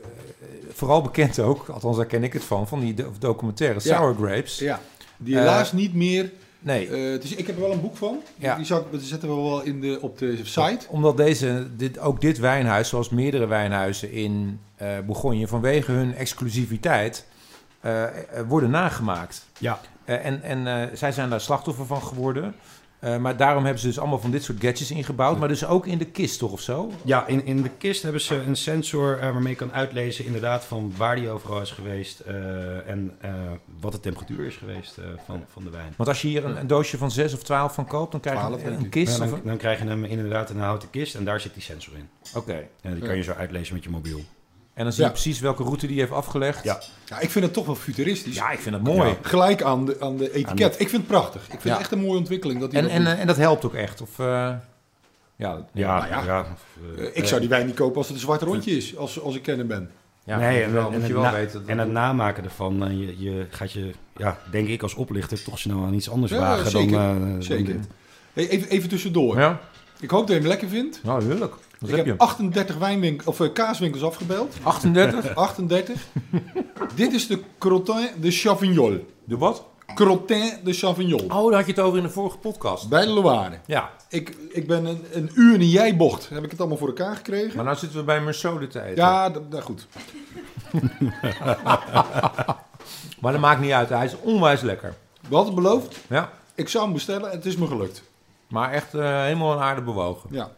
[0.74, 3.96] vooral bekend ook, althans daar ken ik het van, van die do- documentaire Ja.
[3.96, 4.60] Sour Grapes.
[4.60, 4.80] Ja.
[5.18, 6.32] Die helaas niet meer...
[6.66, 8.20] Nee, eh, is, ik heb er wel een boek van.
[8.38, 8.56] Ja.
[8.56, 10.86] Die, zou, ik- die zetten we wel in de, op de site.
[10.90, 17.26] Omdat deze, dit, ook dit wijnhuis, zoals meerdere wijnhuizen in eh Bourgogne, vanwege hun exclusiviteit,
[17.80, 18.04] eh,
[18.48, 19.46] worden nagemaakt.
[19.58, 22.56] Ja, Eh, en en eh, zij zijn daar slachtoffer van geworden.
[23.06, 25.40] Eh, maar daarom hebben ze dus allemaal van dit soort gadgets ingebouwd.
[25.40, 26.92] Maar dus ook in de kist, toch of zo?
[27.04, 30.66] ja in, in de kist hebben ze een sensor eh, waarmee je kan uitlezen inderdaad
[30.66, 33.32] van waar die overal is geweest eh, en eh,
[33.80, 35.94] wat de temperatuur is geweest eh, van, van de wijn.
[35.98, 38.40] Want als je hier een, een doosje van 6 of 12 van koopt, dan krijg
[38.42, 39.18] je 12 een, kist.
[39.18, 41.94] Ja, dan krijg je hem inderdaad in een houten kist en daar zit die sensor
[41.98, 42.10] in.
[42.36, 42.68] Oké.
[42.82, 44.22] En die kan je zo uitlezen met je mobiel.
[44.76, 45.14] En dan zie je Ja.
[45.16, 46.64] precies welke route die heeft afgelegd.
[46.64, 46.80] Ja.
[47.06, 48.36] Ja, ik vind het toch wel futuristisch.
[48.36, 49.10] Ja, ik vind het mooi.
[49.10, 49.16] Ja.
[49.22, 50.74] Gelijk aan de, aan de etiket.
[50.80, 51.42] Ik vind het prachtig.
[51.44, 51.70] Ik vind Ja.
[51.72, 52.60] het echt een mooie ontwikkeling.
[52.60, 53.20] Dat hij En, dat en, doet.
[53.20, 54.02] en dat helpt ook echt.
[54.02, 54.60] Of, eh, ja,
[55.36, 56.24] Ja, Nou ja.
[56.24, 56.46] ja.
[56.98, 58.98] Eh, ik zou die wijn niet kopen als het een zwart rondje is.
[58.98, 59.90] Als, als ik kenner ben.
[60.24, 61.64] ja, nee, en, wel, en, moet je het wel na- weten.
[61.66, 65.60] en het namaken ervan, eh, je, je gaat je, ja, denk ik als oplichter, toch
[65.60, 66.92] snel aan iets anders Ja, wagen zeker.
[66.92, 67.66] dan, eh, dan Zeker.
[67.74, 67.88] dit.
[68.34, 69.40] Hey, even, even tussendoor.
[69.40, 69.60] Ja,
[70.00, 71.00] Ik hoop dat je hem lekker vindt.
[71.04, 71.54] nou heerlijk.
[71.80, 72.22] Wat ik heb heb je?
[72.26, 74.56] 38 wijnwink of, eh, kaaswinkels afgebeld.
[74.64, 75.36] 38?
[75.36, 76.06] 38.
[76.96, 79.06] Dit is de Crottin de Chavignol.
[79.24, 79.66] De wat?
[79.96, 81.20] Crottin de Chavignol.
[81.28, 82.90] Oh, daar had je het over in de vorige podcast.
[82.90, 83.60] Bij de Loire.
[83.66, 86.30] Ja, Ik, ik ben een, een uur in een jij-bocht.
[86.30, 87.56] Heb ik het allemaal voor elkaar gekregen?
[87.56, 88.98] maar nou zitten we bij Merceau de tijd.
[88.98, 89.88] Ja, dat, dat goed.
[93.22, 94.94] Maar dat maakt niet uit, hij is onwijs lekker.
[95.30, 95.96] We hadden beloofd.
[96.10, 98.04] Ja, Ik zou hem bestellen en het is me gelukt.
[98.48, 100.30] maar echt eh, helemaal een aarde bewogen.
[100.34, 100.50] Ja.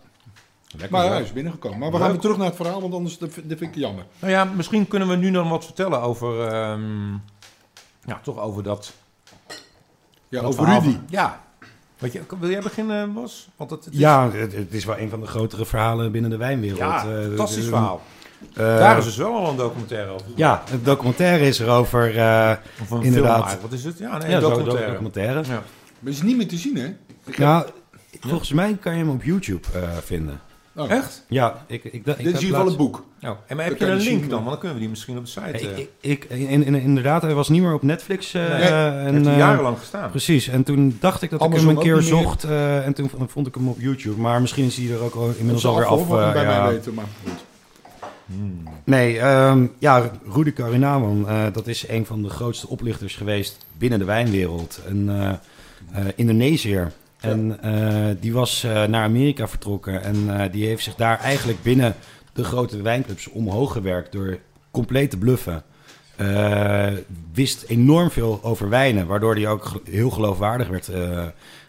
[0.78, 1.80] Lekker Maar hij is binnengekomen.
[1.80, 4.05] Maar we gaan weer terug naar het verhaal, want anders dat, vind ik jammer.
[4.19, 6.47] Nou ja, misschien kunnen we nu dan wat vertellen over...
[6.47, 7.11] ehm,
[8.05, 8.93] ja, toch over dat...
[10.30, 10.97] Ja, dat over verhaal Rudy.
[11.09, 11.45] ja.
[11.97, 13.49] Weet je, wil jij beginnen, Bas?
[13.55, 16.30] Want het, het is, Ja, het, het is wel een van de grotere verhalen binnen
[16.30, 16.80] de wijnwereld.
[16.80, 18.01] ja Eh, fantastisch eh, verhaal.
[18.53, 20.25] eh, Daar is dus wel al een documentaire over.
[20.36, 22.17] Ja, het documentaire is erover.
[22.17, 22.51] eh,
[22.82, 23.49] Of een inderdaad.
[23.49, 23.61] film.
[23.61, 23.97] Wat is het?
[23.97, 24.91] Ja, nee, ja, een zo- documentaire.
[24.91, 25.43] documentaire.
[25.47, 25.63] Ja.
[25.99, 26.95] Maar is niet meer te zien, hè?
[27.38, 27.65] Nou,
[28.19, 30.39] volgens mij kan je hem op YouTube eh, vinden.
[30.78, 30.91] Oh.
[30.91, 31.23] Echt?
[31.28, 33.03] Ja, ik, ik, ik, Dit is in ieder geval het boek.
[33.21, 33.30] Oh.
[33.47, 34.30] En maar heb je een link dan?
[34.30, 34.36] ja.
[34.36, 35.49] Want dan kunnen we die misschien op de site...
[35.51, 38.34] Ik, eh ik, ik- in, in- inderdaad, hij was niet meer op Netflix.
[38.34, 40.09] eh, Nee, en, heeft hij eh, jarenlang gestaan.
[40.09, 43.09] Precies, en toen dacht ik dat Amazon ik hem een keer zocht eh, en toen
[43.28, 44.21] vond ik hem op YouTube.
[44.21, 46.19] Maar misschien is hij er ook al inmiddels alweer af, af.
[46.19, 46.61] eh, bij ja.
[46.63, 47.45] mij weten, maar goed.
[48.84, 53.99] Nee, ehm, ja, Rudy Karinaman, eh dat is een van de grootste oplichters geweest binnen
[53.99, 54.80] de wijnwereld.
[54.88, 56.91] Een eh, eh, Indonesiër.
[57.20, 61.61] En eh, die was eh, naar Amerika vertrokken en eh, die heeft zich daar eigenlijk
[61.61, 61.95] binnen
[62.34, 64.39] de grote wijnclubs omhoog gewerkt door
[64.72, 65.63] compleet te bluffen.
[67.34, 70.91] Wist enorm veel over wijnen, waardoor hij ook heel geloofwaardig werd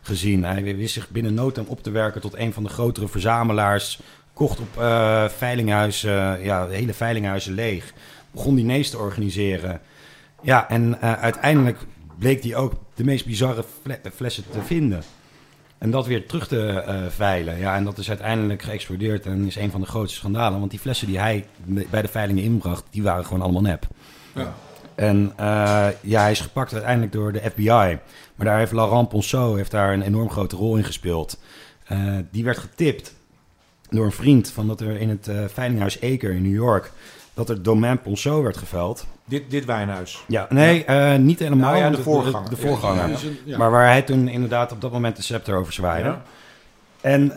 [0.03, 0.45] gezien.
[0.45, 4.01] Hij wist zich binnen no op te werken tot een van de grotere verzamelaars.
[4.33, 4.83] Kocht op
[5.37, 7.93] veilinghuizen, ja, hele veilinghuizen leeg.
[8.31, 9.81] Begon diners te organiseren.
[10.43, 11.79] Ja, en uiteindelijk
[12.19, 15.03] bleek hij ook de meest bizarre fle- flessen te vinden.
[15.79, 17.59] En dat weer terug te eh, veilen.
[17.59, 20.59] Ja, en dat is uiteindelijk geëxplodeerd en is een van de grootste schandalen.
[20.59, 21.47] Want die flessen die hij
[21.91, 23.87] bij de veilingen inbracht, die waren gewoon allemaal nep.
[24.35, 24.55] Ja.
[24.95, 27.99] En eh, ja, hij is gepakt uiteindelijk door de FBI.
[28.35, 31.41] Maar daar heeft Laurent Ponceau heeft daar een enorm grote rol in gespeeld.
[31.85, 33.15] Eh, die werd getipt
[33.91, 36.93] door een vriend van dat er in het veilinghuis Eker in New York...
[37.39, 39.07] dat er Domaine Ponceau werd geveild.
[39.25, 40.25] Dit, dit wijnhuis.
[40.29, 41.71] Ja, nee, eh, niet helemaal.
[41.71, 42.51] Nou ja, de De- voorganger.
[42.51, 43.09] De, voorganger.
[43.09, 43.59] Ja, een- ja.
[43.59, 46.09] Maar waar hij toen inderdaad op dat moment de scepter over zwaaide.
[46.09, 46.23] Ja.
[47.01, 47.37] En eh,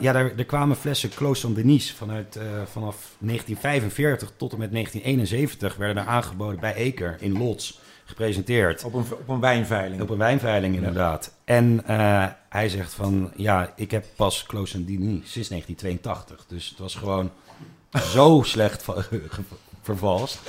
[0.00, 4.70] ja, er, er kwamen flessen Clos van Denis vanuit, eh, vanaf 1945 tot en met
[4.72, 8.84] 1971 werden er aangeboden bij Eker in Lots gepresenteerd.
[8.84, 10.02] Op een, op een wijnveiling.
[10.02, 11.34] Op een wijnveiling inderdaad.
[11.44, 16.44] En eh, hij zegt van, ja, ik heb pas Clos en Denis sinds 1982.
[16.48, 17.30] Dus het was gewoon
[17.98, 19.04] zo slecht va-
[19.82, 20.40] vervalst.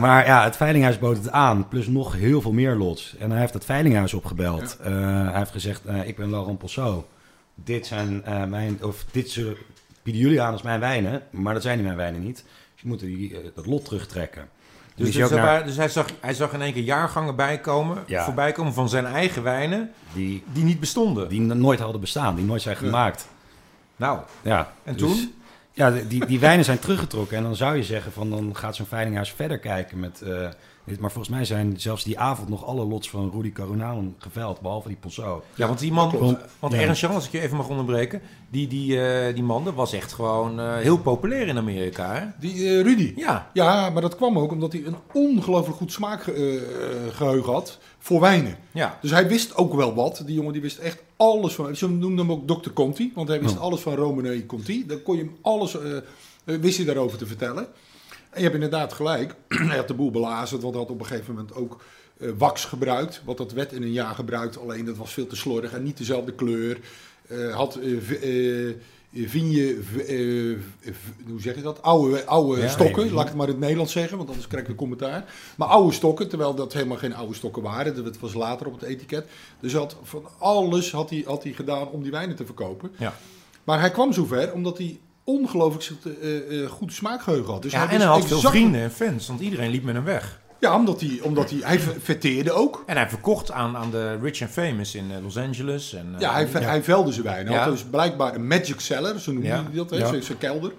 [0.00, 3.16] Maar ja, het veilinghuis bood het aan, plus nog heel veel meer lots.
[3.18, 4.76] En hij heeft het veilinghuis opgebeld.
[4.80, 4.92] Eh,
[5.28, 7.04] hij heeft gezegd, eh, ik ben Laurent Possot.
[7.54, 9.56] Dit zijn eh, mijn, of dit zullen,
[10.02, 12.36] bieden jullie aan als mijn wijnen, maar dat zijn die mijn wijnen niet.
[12.72, 14.48] Dus je moet die, dat lot terugtrekken.
[14.94, 18.24] Dus, dus, naar- dus hij, zag, hij zag in één keer jaargangen bijkomen, Ja.
[18.24, 21.28] voorbij komen van zijn eigen wijnen, die, die niet bestonden.
[21.28, 23.28] die nooit hadden bestaan, die nooit zijn gemaakt.
[23.96, 25.32] Nou, Ja, en dus- toen?
[25.78, 27.36] Ja, die- die, wijnen zijn teruggetrokken.
[27.36, 30.48] En dan zou je zeggen van dan gaat zo'n veilinghuis verder kijken met eh,
[30.84, 31.00] dit.
[31.00, 34.88] Maar volgens mij zijn zelfs die avond nog alle lots van Rudy Coronado geveild, behalve
[34.88, 35.40] die Ponceau.
[35.54, 36.80] Ja, want die man, want Ja.
[36.80, 38.20] Ernst Jan, als ik je even mag onderbreken,
[38.50, 42.26] die, die, eh, die man, dat was echt gewoon eh, heel populair in Amerika, hè?
[42.40, 43.12] Die Rudy.
[43.16, 48.56] Ja, Ja, maar dat kwam ook omdat hij een ongelooflijk goed smaakgeheugen had voor wijnen.
[48.72, 48.98] ja.
[49.00, 50.22] Dus hij wist ook wel wat.
[50.26, 51.76] Die jongen die wist echt alles van.
[51.76, 52.70] Ze noemden hem ook Dr.
[52.70, 54.86] Conti, want hij wist alles van Romane Conti.
[54.86, 56.02] Dan kon je hem alles, eh, eh,
[56.44, 57.66] wist hij daarover te vertellen.
[58.30, 59.34] En je hebt inderdaad gelijk.
[59.48, 61.80] hij had de boel belazerd, want hij had op een gegeven moment ook
[62.18, 63.22] eh, wax gebruikt.
[63.24, 65.98] Wat dat werd in een jaar gebruikt, alleen dat was veel te slordig en niet
[65.98, 66.80] dezelfde kleur.
[67.52, 67.78] Had
[69.12, 70.56] eh, v- eh, eh,
[71.28, 71.82] hoe zeg je dat?
[71.82, 74.46] Oude, oude Ja, stokken, nee, laat ik het maar in het Nederlands zeggen, want anders
[74.46, 75.24] krijg ik een commentaar.
[75.56, 78.04] Maar oude stokken, terwijl dat helemaal geen oude stokken waren.
[78.04, 79.26] Dat was later op het etiket.
[79.60, 82.90] Dus had van alles had hij, had hij gedaan om die wijnen te verkopen.
[82.98, 83.14] Ja.
[83.64, 85.90] Maar hij kwam zover omdat hij ongelooflijk
[86.22, 87.62] uh, uh, goed smaakgeheugen had.
[87.62, 90.04] Dus ja hij en hij had veel vrienden en fans, want iedereen liep met hem
[90.04, 90.40] weg.
[90.60, 92.82] Ja, omdat hij, omdat hij, hij verteerde ook.
[92.86, 95.94] En hij verkocht aan, aan de Rich and Famous in eh, Los Angeles.
[95.94, 97.46] En, eh, Ja, hij, hij velde zijn wijn.
[97.46, 97.62] Hij Ja.
[97.62, 99.62] had dus blijkbaar een magic cellar, zo noemde Ja.
[99.62, 100.06] hij dat, hè, Ja.
[100.08, 100.72] zijn- zijn kelder.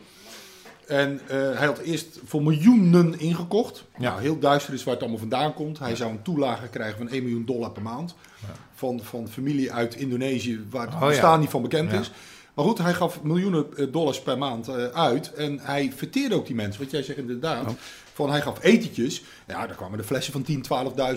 [0.88, 3.86] En eh, hij had eerst voor miljoenen ingekocht.
[3.98, 4.10] Ja.
[4.10, 5.80] Nou, heel duister is waar het allemaal vandaan komt.
[5.80, 8.16] Hij zou een toelage krijgen van 1 miljoen dollar per maand.
[8.74, 11.08] Van, van familie uit Indonesië, waar het Oh, ja.
[11.08, 12.00] bestaan niet van bekend Ja.
[12.00, 12.12] is.
[12.54, 15.34] Maar goed, hij gaf miljoenen eh, dollars per maand eh, uit.
[15.34, 16.82] En hij verteerde ook die mensen.
[16.82, 17.72] Wat jij zegt inderdaad.
[18.20, 19.24] Van hij gaf etentjes.
[19.48, 20.66] Ja, daar kwamen de flessen van 10,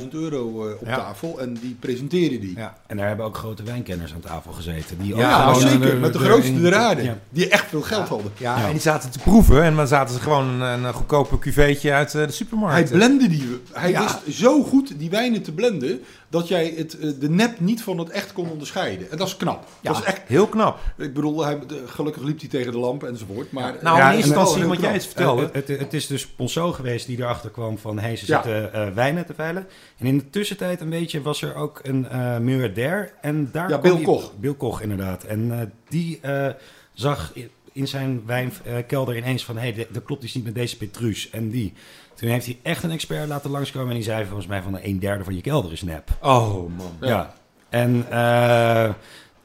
[0.00, 0.96] 12.000 euro eh, op Ja.
[0.96, 2.56] tafel en die presenteerde die.
[2.56, 2.76] Ja.
[2.86, 4.98] En daar hebben ook grote wijnkenners aan tafel gezeten.
[4.98, 5.90] Die Ja, ook Ja, nou, zeker.
[5.90, 7.02] er- met de grootste aarde.
[7.02, 7.18] Ja.
[7.30, 8.32] Die echt veel geld hadden.
[8.36, 8.64] Ja, Ja.
[8.66, 12.14] en die zaten te proeven en dan zaten ze gewoon een, een goedkope cuveetje uit
[12.14, 12.88] eh, de supermarkt.
[12.88, 13.60] Hij blendde die.
[13.72, 14.00] Hij Ja.
[14.24, 16.00] wist zo goed die wijnen te blenden
[16.32, 19.10] dat jij het, eh, de nep niet van het echt kon onderscheiden.
[19.10, 19.66] En dat is knap.
[19.80, 20.20] ja, Dat is echt.
[20.26, 20.78] heel knap.
[20.96, 23.52] Ik bedoel, hij, gelukkig liep hij tegen de lamp enzovoort.
[23.52, 25.48] Maar Nou, Ja, in eerste instantie, heel jij het vertelde.
[25.52, 28.42] Het, het, is dus Ponceau geweest die erachter kwam van hey, ze Ja.
[28.42, 29.66] zitten eh, wijnen te veilen.
[29.98, 33.12] En in de tussentijd een beetje was er ook een eh miljardair.
[33.20, 34.32] En daar Ja, kwam Bill die- Koch.
[34.36, 35.24] Bill Koch, inderdaad.
[35.24, 36.48] En eh, die eh,
[36.92, 37.32] zag
[37.72, 39.56] in zijn wijnkelder ineens van...
[39.56, 41.72] hé, hey, dat klopt iets niet met deze Petrus en die.
[42.14, 44.98] Toen heeft hij echt een expert laten langskomen en die zei volgens mij van een
[44.98, 46.10] derde van je kelder is nep.
[46.22, 46.92] oh man.
[47.00, 47.08] Ja.
[47.08, 47.34] Ja.
[47.68, 48.94] En eh,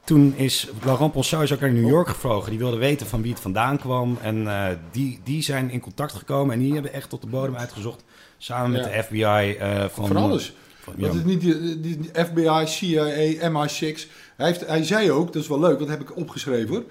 [0.04, 2.50] toen is Laurent is ook naar New York gevlogen.
[2.50, 4.18] Die wilde weten van wie het vandaan kwam.
[4.22, 6.54] En eh, die, die zijn in contact gekomen.
[6.54, 8.04] En die hebben echt tot de bodem uitgezocht.
[8.38, 8.92] Samen met Ja.
[8.92, 9.56] de FBI.
[9.60, 10.54] eh, van, van alles.
[10.80, 11.06] van- ja.
[11.08, 14.08] Dat is niet die, die FBI, CIA, MI6.
[14.38, 16.84] Hij, heeft, hij zei ook, dat is wel leuk, dat heb ik opgeschreven hoor.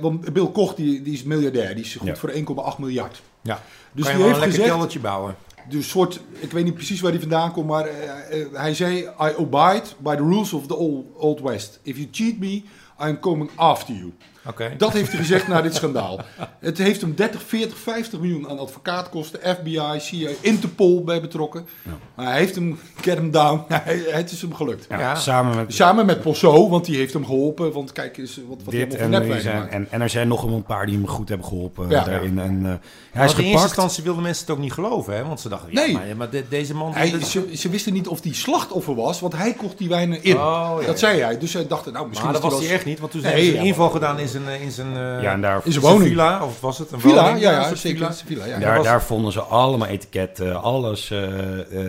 [0.00, 2.16] Want Bill Koch die, die is miljardair, die is goed Ja.
[2.16, 3.22] voor 1,8 miljard.
[3.42, 3.62] Ja.
[3.96, 5.36] Dus kan je die een heeft lekker gezegd, keldertje bouwen.
[5.68, 8.98] dus soort, ik weet niet precies waar hij vandaan komt, maar eh, eh, hij zei:
[8.98, 11.80] I abide by the rules of the old, old West.
[11.82, 12.62] If you cheat me,
[13.00, 14.12] I'm coming after you.
[14.48, 14.74] Oké.
[14.78, 16.20] Dat heeft hij gezegd na dit schandaal.
[16.60, 21.66] Het heeft hem 30, 40, 50 miljoen aan advocaatkosten, FBI, CIA, Interpol bij betrokken.
[21.82, 21.90] Ja.
[22.14, 24.86] Maar hij heeft hem, get him down, Hij- het is hem gelukt.
[24.88, 25.14] Ja, Ja.
[25.14, 27.72] Samen met Samen met Posso, want die heeft hem geholpen.
[27.72, 28.92] Want kijk eens wat, wat dit.
[28.92, 29.72] hij En, zijn, maakt.
[29.72, 32.04] en, en er zijn nog een paar die hem goed hebben geholpen Ja.
[32.04, 32.38] daarin.
[32.38, 32.78] En, eh, hij
[33.12, 35.24] Maar is in eerste instantie wilden mensen het ook niet geloven, hè?
[35.24, 35.90] Want ze dachten, Nee.
[35.92, 36.92] ja, maar, maar de- deze man...
[36.92, 40.36] Hij, ze, ze wisten niet of hij slachtoffer was, want hij kocht die wijnen in.
[40.36, 40.86] Oh, ja.
[40.86, 41.38] dat zei hij.
[41.38, 43.44] Dus zij dachten, nou misschien maar dat is was hij echt niet, want toen Nee,
[43.44, 45.72] ze een ja, inval gedaan in zijn, eh, in zijn, eh, ja, en daar, In
[45.72, 46.08] zijn woning.
[46.08, 47.40] villa, of was het een Villa, woning?
[47.40, 47.98] ja, ja, zeker.
[47.98, 48.12] villa.
[48.12, 48.58] Villa, ja.
[48.58, 51.22] daar, was- daar vonden ze allemaal etiketten, alles eh,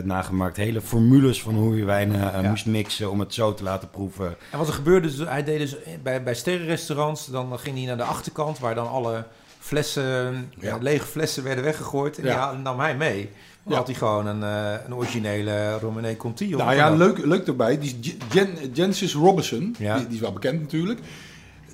[0.04, 0.58] nagemaakt.
[0.58, 2.50] Hele formules van hoe je wijnen eh, Ja.
[2.50, 4.36] moest mixen om het zo te laten proeven.
[4.52, 7.98] En wat er gebeurde, dus, hij deed dus bij, bij sterrenrestaurants, dan ging hij naar
[7.98, 9.24] de achterkant waar dan alle
[9.60, 10.78] flessen, Ja.
[10.82, 12.18] lege flessen werden weggegooid.
[12.18, 12.52] En Ja.
[12.52, 13.30] die nam hij mee.
[13.64, 13.78] Dan Ja.
[13.78, 16.50] had hij gewoon een, eh, een originele Romanée Conti.
[16.56, 17.80] Nou ja, leuk, leuk erbij.
[17.80, 19.96] Die Jen, Jensis Robinson, Ja.
[19.98, 21.00] die, die is wel bekend natuurlijk.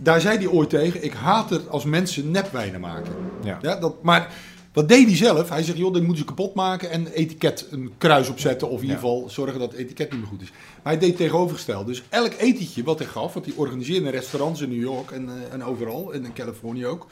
[0.02, 3.14] Daar zei hij ooit tegen, ik haat het als mensen nepwijnen maken.
[3.44, 3.60] Ja.
[3.62, 4.34] Ja, dat, maar
[4.74, 5.50] wat deed hij zelf?
[5.50, 8.70] Hij zegt, joh, dit moeten ze kapot maken en etiket een kruis opzetten.
[8.70, 10.52] Of in ieder geval zorgen dat het etiket niet meer goed is.
[10.52, 11.88] Maar hij deed tegenovergesteld.
[11.88, 15.30] Dus elk etentje wat hij gaf, wat hij organiseerde in restaurants in New York en,
[15.30, 17.08] eh, en overal, en in Californië ook.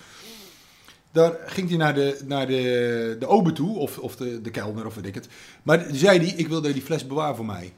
[1.11, 4.85] Daar ging hij naar de, naar de, de ober toe, of, of de, de kelner,
[4.85, 5.27] of weet ik het.
[5.63, 7.73] Maar zei hij, ik wil dat die fles bewaren voor mij.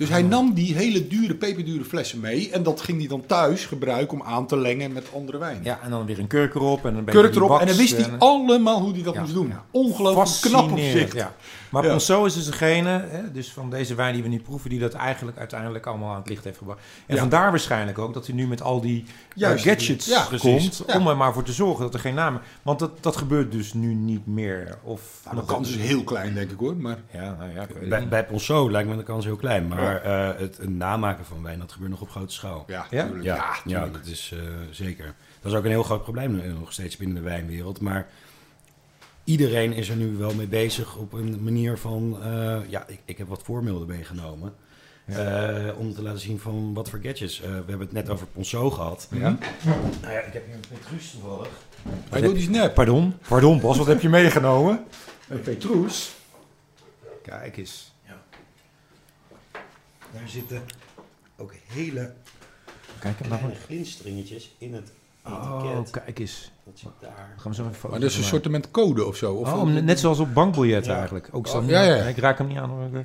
[0.00, 2.50] Dus hij nam die hele dure, peperdure flessen mee.
[2.50, 5.60] En dat ging hij dan thuis gebruiken om aan te lengen met andere wijn.
[5.62, 6.84] Ja, en dan weer een kurk erop.
[6.84, 7.60] En een beetje Kurk erop.
[7.60, 9.52] En dan wist hij allemaal hoe hij dat moest doen.
[9.70, 11.14] Ongelooflijk knap op zich.
[11.14, 11.34] Ja.
[11.70, 11.90] Maar Ja.
[11.90, 14.94] Ponceau is dus degene, hè, dus van deze wijn die we nu proeven, die dat
[14.94, 16.80] eigenlijk uiteindelijk allemaal aan het licht heeft gebracht.
[17.06, 17.20] En Ja.
[17.20, 19.04] vandaar waarschijnlijk ook dat hij nu met al die
[19.34, 19.64] Juist.
[19.66, 22.40] eh, gadgets Ja, komt, om er maar voor te zorgen dat er geen namen...
[22.62, 24.78] Want dat, dat gebeurt dus nu niet meer.
[24.82, 26.76] Of Nou, de kans is heel klein, denk ik hoor.
[26.76, 29.68] Maar Ja, nou ja, Bij, bij Ponceau lijkt me de kans heel klein.
[29.68, 32.64] Maar eh, het, het namaken van wijn, dat gebeurt nog op grote schaal.
[32.66, 33.04] ja, Ja?
[33.04, 33.24] tuurlijk.
[33.24, 33.92] Ja, Ja, ja, tuurlijk.
[33.92, 34.38] dat is eh,
[34.70, 35.14] zeker.
[35.42, 37.80] Dat is ook een heel groot probleem nog steeds binnen de wijnwereld.
[37.80, 38.06] Maar
[39.30, 42.18] iedereen is er nu wel mee bezig op een manier van...
[42.22, 44.54] eh, ja, ik, ik heb wat voorbeelden meegenomen.
[45.06, 47.40] eh, om te laten zien van wat voor gadgets.
[47.40, 49.08] Eh, we hebben het net over Ponceau gehad.
[49.10, 49.38] Ja?
[50.00, 51.48] Nou ja, ik heb hier een Petrus toevallig.
[52.10, 52.74] Hij doet die snap.
[52.74, 53.14] Pardon?
[53.28, 54.84] Pardon Bas, wat heb je meegenomen?
[55.28, 56.10] Een Petrus.
[57.22, 57.92] Kijk eens.
[60.12, 60.62] Daar zitten
[61.36, 62.12] ook hele
[62.98, 63.40] Kijk nou.
[63.40, 64.92] kleine glinsteringetjes in het
[65.26, 66.50] Oh, kijk eens.
[66.64, 67.34] Dat zit daar.
[67.36, 69.34] Gaan we zo even foto's Maar dat is een van soort met code of zo.
[69.34, 70.98] Of Oh, net zoals op bankbiljetten Ja.
[70.98, 71.28] eigenlijk.
[71.32, 71.62] Ook Oh, zo.
[71.66, 71.94] ja, ja.
[72.04, 72.68] Ik raak hem niet aan.
[72.70, 73.04] hoor.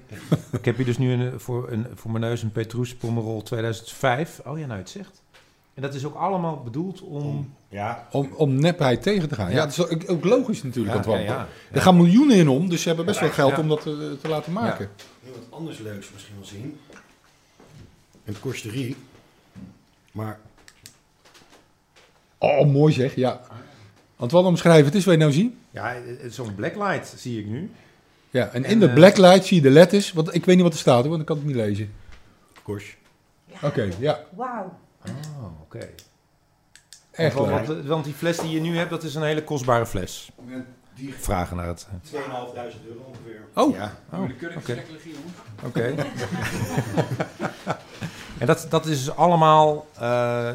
[0.51, 4.41] Ik heb hier dus nu een, voor, een, voor mijn neus een Petrus Pomerol 2005.
[4.45, 5.23] Oh ja, nou het zegt.
[5.73, 7.53] En dat is ook allemaal bedoeld om...
[7.69, 9.49] Ja, Om, om nepheid tegen te gaan.
[9.49, 9.61] Ja, Ja.
[9.65, 10.95] dat is ook, ook logisch natuurlijk.
[10.95, 11.47] Ja, want ja, ja.
[11.71, 13.59] Er gaan miljoenen in om, dus ze hebben best wel geld Ja.
[13.59, 14.89] om dat te, te laten maken.
[15.23, 16.79] heel wat anders leuks misschien wel zien.
[18.25, 18.95] Een korsterie.
[20.11, 20.39] Maar
[22.45, 23.41] Oh, mooi zeg, ja.
[24.15, 25.53] Want wat omschrijven, het is wat je nou ziet.
[25.71, 25.95] Ja,
[26.29, 27.71] zo'n blacklight zie ik nu.
[28.29, 30.11] Ja, en, En, in de eh, blacklight zie je de letters.
[30.13, 31.93] Want ik weet niet wat er staat hoor, want ik kan het niet lezen.
[32.63, 32.97] Kors.
[33.61, 34.19] Oké, ja.
[34.35, 34.77] Wauw.
[35.07, 35.89] Oh, oké.
[37.11, 37.67] Echt Want, leuk.
[37.67, 40.31] want, want die fles die je nu hebt, dat is een hele kostbare fles.
[40.95, 41.87] Die Vragen naar het...
[42.11, 43.41] 2.500 euro ongeveer.
[43.53, 44.21] Oh, Ja, oh,
[44.57, 44.83] oké.
[45.65, 45.81] Oké.
[48.39, 49.87] en dat, dat is allemaal...
[49.99, 50.49] eh,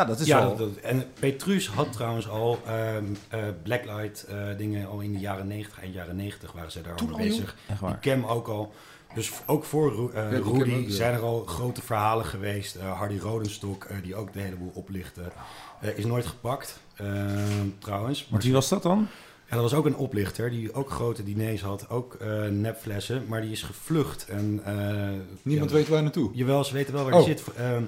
[0.00, 0.56] Nou, dat is ja, wel...
[0.56, 5.18] dat- dat- en Petrus had trouwens al ehm, eh, blacklight eh, dingen al in de
[5.18, 7.30] jaren 90, eind jaren 90 waren ze daar al Toen mee al, joh?
[7.36, 7.56] bezig.
[7.80, 7.98] Die.
[8.00, 8.72] Cam ook al.
[9.14, 10.90] Dus ook voor eh, Cam Rudy ja.
[10.94, 12.74] zijn er al grote verhalen geweest.
[12.76, 15.20] Eh, Hardy Rodenstok, die ook de hele boel oplichtte,
[15.80, 17.06] eh, is nooit gepakt eh,
[17.78, 18.26] trouwens.
[18.30, 19.06] Want wie was dat dan?
[19.48, 23.40] Ja, dat was ook een oplichter die ook grote diners had, ook eh, nepflessen, maar
[23.40, 24.26] die is gevlucht.
[24.28, 24.74] En, eh,
[25.42, 26.30] Niemand ja, weet waar naartoe.
[26.32, 27.24] Jawel, ze weten wel waar Oh.
[27.24, 27.54] hij zit.
[27.56, 27.82] Ehm,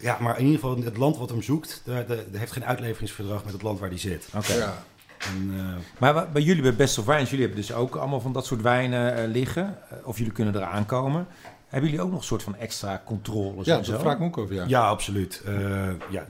[0.00, 3.52] ja, maar in ieder geval het land wat hem zoekt, daar, heeft geen uitleveringsverdrag met
[3.52, 4.28] het land waar hij zit.
[4.36, 4.52] Oké.
[4.54, 4.84] Ja.
[5.18, 5.64] En, eh,
[5.98, 8.62] Maar bij jullie bij Best of Wines, jullie hebben dus ook allemaal van dat soort
[8.62, 9.78] wijnen eh, liggen.
[9.90, 11.26] Eh, of jullie kunnen eraan komen.
[11.68, 14.38] Hebben jullie ook nog een soort van extra controles Ja, dat vraag ik me ook
[14.38, 14.64] over, ja.
[14.66, 14.88] ja.
[14.88, 15.42] absoluut.
[15.46, 16.26] Eh, ja,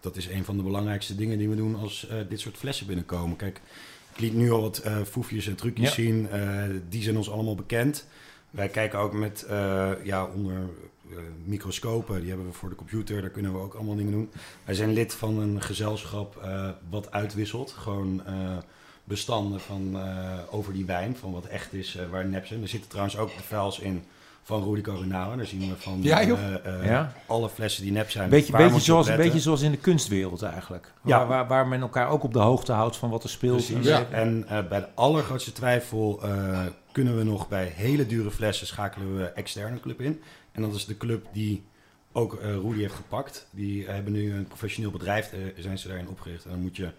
[0.00, 2.86] dat, is een van de belangrijkste dingen die we doen als eh, dit soort flessen
[2.86, 3.36] binnenkomen.
[3.36, 3.60] Kijk,
[4.14, 5.94] ik liet nu al wat eh foefjes en trucjes Ja.
[5.94, 6.30] zien.
[6.30, 8.06] Eh, die zijn ons allemaal bekend.
[8.50, 10.56] Wij kijken ook met eh, ja, onder
[11.44, 14.30] microscopen, die hebben we voor de computer, daar kunnen we ook allemaal dingen doen.
[14.64, 17.70] Wij zijn lid van een gezelschap eh, wat uitwisselt.
[17.70, 18.34] Gewoon eh,
[19.04, 22.62] bestanden van, eh, over die wijn, van wat echt is, eh, waar nep zijn.
[22.62, 24.04] Er zitten trouwens ook de files in
[24.46, 25.36] van Rudy Coronado.
[25.36, 28.28] Daar zien we van Ja, eh, eh, alle flessen die nep zijn.
[28.28, 30.92] Beetje, beetje, zoals, een beetje zoals in de kunstwereld eigenlijk.
[31.04, 31.18] Ja.
[31.18, 33.66] Waar, waar, waar men elkaar ook op de hoogte houdt van wat er speelt.
[33.66, 33.86] Precies.
[33.86, 34.06] Ja.
[34.10, 36.60] En eh, bij de allergrootste twijfel eh,
[36.92, 40.22] kunnen we nog bij hele dure flessen schakelen we externe club in.
[40.56, 41.62] En dat is de club die
[42.12, 43.46] ook eh Rudy heeft gepakt.
[43.50, 46.44] Die hebben nu een professioneel bedrijf, eh, zijn ze daarin opgericht.
[46.44, 46.90] En dan moet je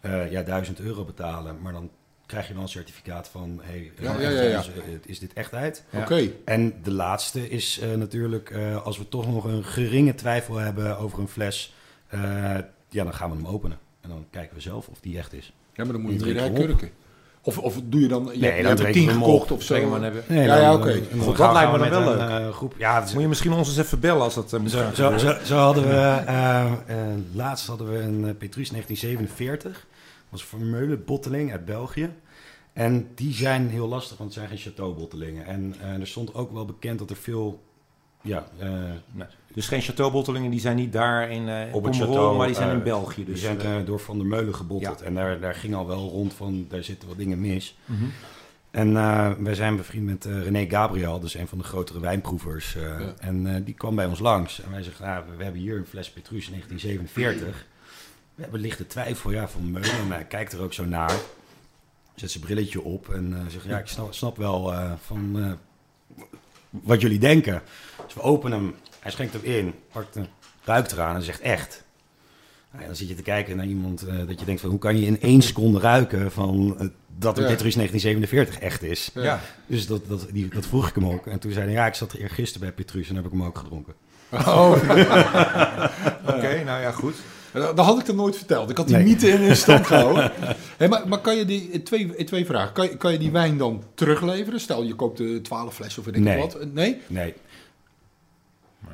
[0.00, 1.62] eh, ja, 1000 euro betalen.
[1.62, 1.90] Maar dan
[2.26, 4.58] krijg je wel een certificaat van, hey, eh, Ja, ja, ja, ja.
[4.58, 4.74] Is, eh,
[5.06, 5.84] is dit echtheid?
[5.90, 6.00] Ja.
[6.00, 6.30] Oké.
[6.44, 10.98] En de laatste is eh, natuurlijk, eh, als we toch nog een geringe twijfel hebben
[10.98, 11.74] over een fles,
[12.06, 12.20] eh,
[12.88, 13.78] ja, dan gaan we hem openen.
[14.00, 15.52] En dan kijken we zelf of die echt is.
[15.74, 16.90] Ja, maar dan moet je drie kurken.
[17.46, 18.30] Of, of doe je dan...
[18.32, 19.88] Je, Nee, hebt er tien gekocht of zo.
[19.88, 20.22] maar hebben.
[20.28, 20.92] Nee, Ja, ja, oké.
[20.92, 22.74] gaan dat lijkt me dan wel een, eh, groep.
[22.78, 25.18] Ja, is- Moet je misschien ons eens even bellen als dat eh, moet zo, zo,
[25.18, 26.64] zo, zo hadden we, eh,
[27.32, 29.72] laatst hadden we een Petrus 1947.
[29.72, 29.80] Dat
[30.30, 32.10] was een Vermeulen-botteling uit België.
[32.72, 35.46] En die zijn heel lastig, want het zijn geen chateaubottelingen.
[35.46, 37.63] En eh, er stond ook wel bekend dat er veel...
[38.24, 38.68] Ja, eh,
[39.12, 39.26] Nee.
[39.54, 42.56] Dus geen chateaubottelingen, die zijn niet daar in eh Op het Pomerol, château, maar die
[42.56, 43.24] zijn in eh, België.
[43.24, 45.02] die Dus, zijn eh, eh, door Van der Meulen gebotteld.
[45.02, 47.76] En daar, daar ging al wel rond van, daar zitten wat dingen mis.
[47.84, 48.04] mhm.
[48.70, 52.76] En eh, wij zijn bevriend met eh, René Gabriel, dus een van de grotere wijnproevers.
[52.76, 53.14] eh, Ja.
[53.18, 54.60] En eh, die kwam bij ons langs.
[54.62, 57.66] En wij zeggen, ah, we, we hebben hier een fles Petrus 1947.
[58.34, 59.90] We hebben lichte twijfel ja, van Meulen.
[59.90, 61.12] En hij kijkt er ook zo naar.
[62.14, 65.52] Zet zijn brilletje op en eh, zegt, ja, ik snap, snap wel eh, van eh,
[66.82, 67.62] wat jullie denken.
[68.04, 70.26] Dus we openen hem, hij schenkt hem in, pakt hem,
[70.64, 71.82] ruikt eraan en zegt echt.
[72.70, 74.78] Nou ja, dan zit je te kijken naar iemand eh, dat je denkt van hoe
[74.78, 76.86] kan je in één seconde ruiken van eh,
[77.18, 77.50] dat een Ja.
[77.50, 79.10] Petrus 1947 echt is.
[79.14, 79.40] Ja.
[79.66, 81.26] Dus dat, dat, die, dat vroeg ik hem ook.
[81.26, 83.44] En toen zei hij, ja, ik zat er eergisteren bij Petrus en heb ik hem
[83.44, 83.94] ook gedronken.
[84.30, 84.70] Oh,
[86.34, 87.14] Oké, nou ja, goed.
[87.60, 88.70] Dat had ik er nooit verteld.
[88.70, 89.04] Ik had die Nee.
[89.04, 90.32] niet in stand gehouden.
[90.76, 92.72] Hé, maar, maar kan je die, eh, twee, eh, twee vragen.
[92.72, 94.60] Kan je, kan je die wijn dan terugleveren?
[94.60, 96.38] Stel, je koopt de 12 flessen of weet ik Nee.
[96.38, 96.54] wat.
[96.54, 97.00] Eh, Nee?
[97.06, 97.34] Nee.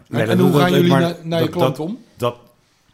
[0.08, 1.98] En, hoe gaan jullie maar naar, naar je klant dat- om?
[2.16, 2.36] Dat,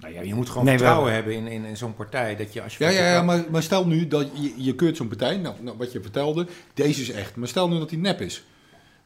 [0.00, 2.36] Nou ja, je moet gewoon Nee, we vertrouwen hebben- hebben in, in, in zo'n partij.
[2.36, 4.96] Dat je als je Ja, ja, ja maar, maar stel nu dat je, je keurt
[4.96, 7.36] zo'n partij, nou, nou, wat je vertelde, deze is echt.
[7.36, 8.44] Maar stel nu dat die nep is.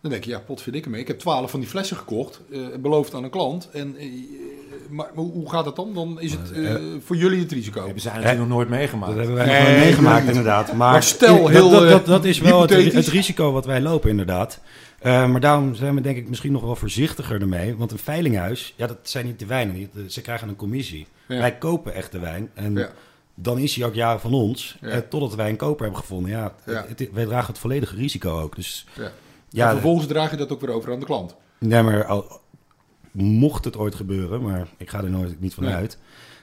[0.02, 1.00] Dan denk je, ja, potverdikke mee.
[1.00, 3.68] Ik heb twaalf van die flessen gekocht, eh, beloofd aan een klant.
[3.72, 4.06] En, eh,
[4.88, 5.94] maar, hoe gaat dat dan?
[5.94, 6.74] Dan is het eh,
[7.04, 7.84] voor jullie het risico.
[7.84, 9.14] hebben zij natuurlijk nog nooit meegemaakt.
[9.16, 10.66] dat hebben wij Nee, nog nooit meegemaakt inderdaad.
[10.72, 12.70] Maar, Maar stel, dat- heel, dat, dat, dat is wel het,
[13.08, 14.60] risico wat wij lopen inderdaad.
[14.98, 17.76] Eh, maar daarom zijn we denk ik misschien nog wel voorzichtiger ermee.
[17.76, 19.74] Want een veilinghuis, ja, dat zijn niet de wijnen.
[19.74, 21.06] die- Ze krijgen een commissie.
[21.28, 21.38] Ja.
[21.38, 22.50] Wij kopen echt de wijn.
[22.54, 22.90] En Ja.
[23.34, 24.76] dan is hij ook jaren van ons.
[24.80, 25.02] Ja.
[25.08, 26.30] totdat wij een koper hebben gevonden.
[26.30, 26.84] Ja, Ja.
[26.88, 28.56] Het, het- wij dragen het volledige risico ook.
[28.56, 29.12] Dus Ja.
[29.50, 31.36] Ja, en vervolgens draag je dat ook weer over aan de klant.
[31.58, 32.40] Nee, maar al,
[33.12, 35.74] mocht het ooit gebeuren, maar ik ga er nooit niet van Nee.
[35.74, 35.98] uit.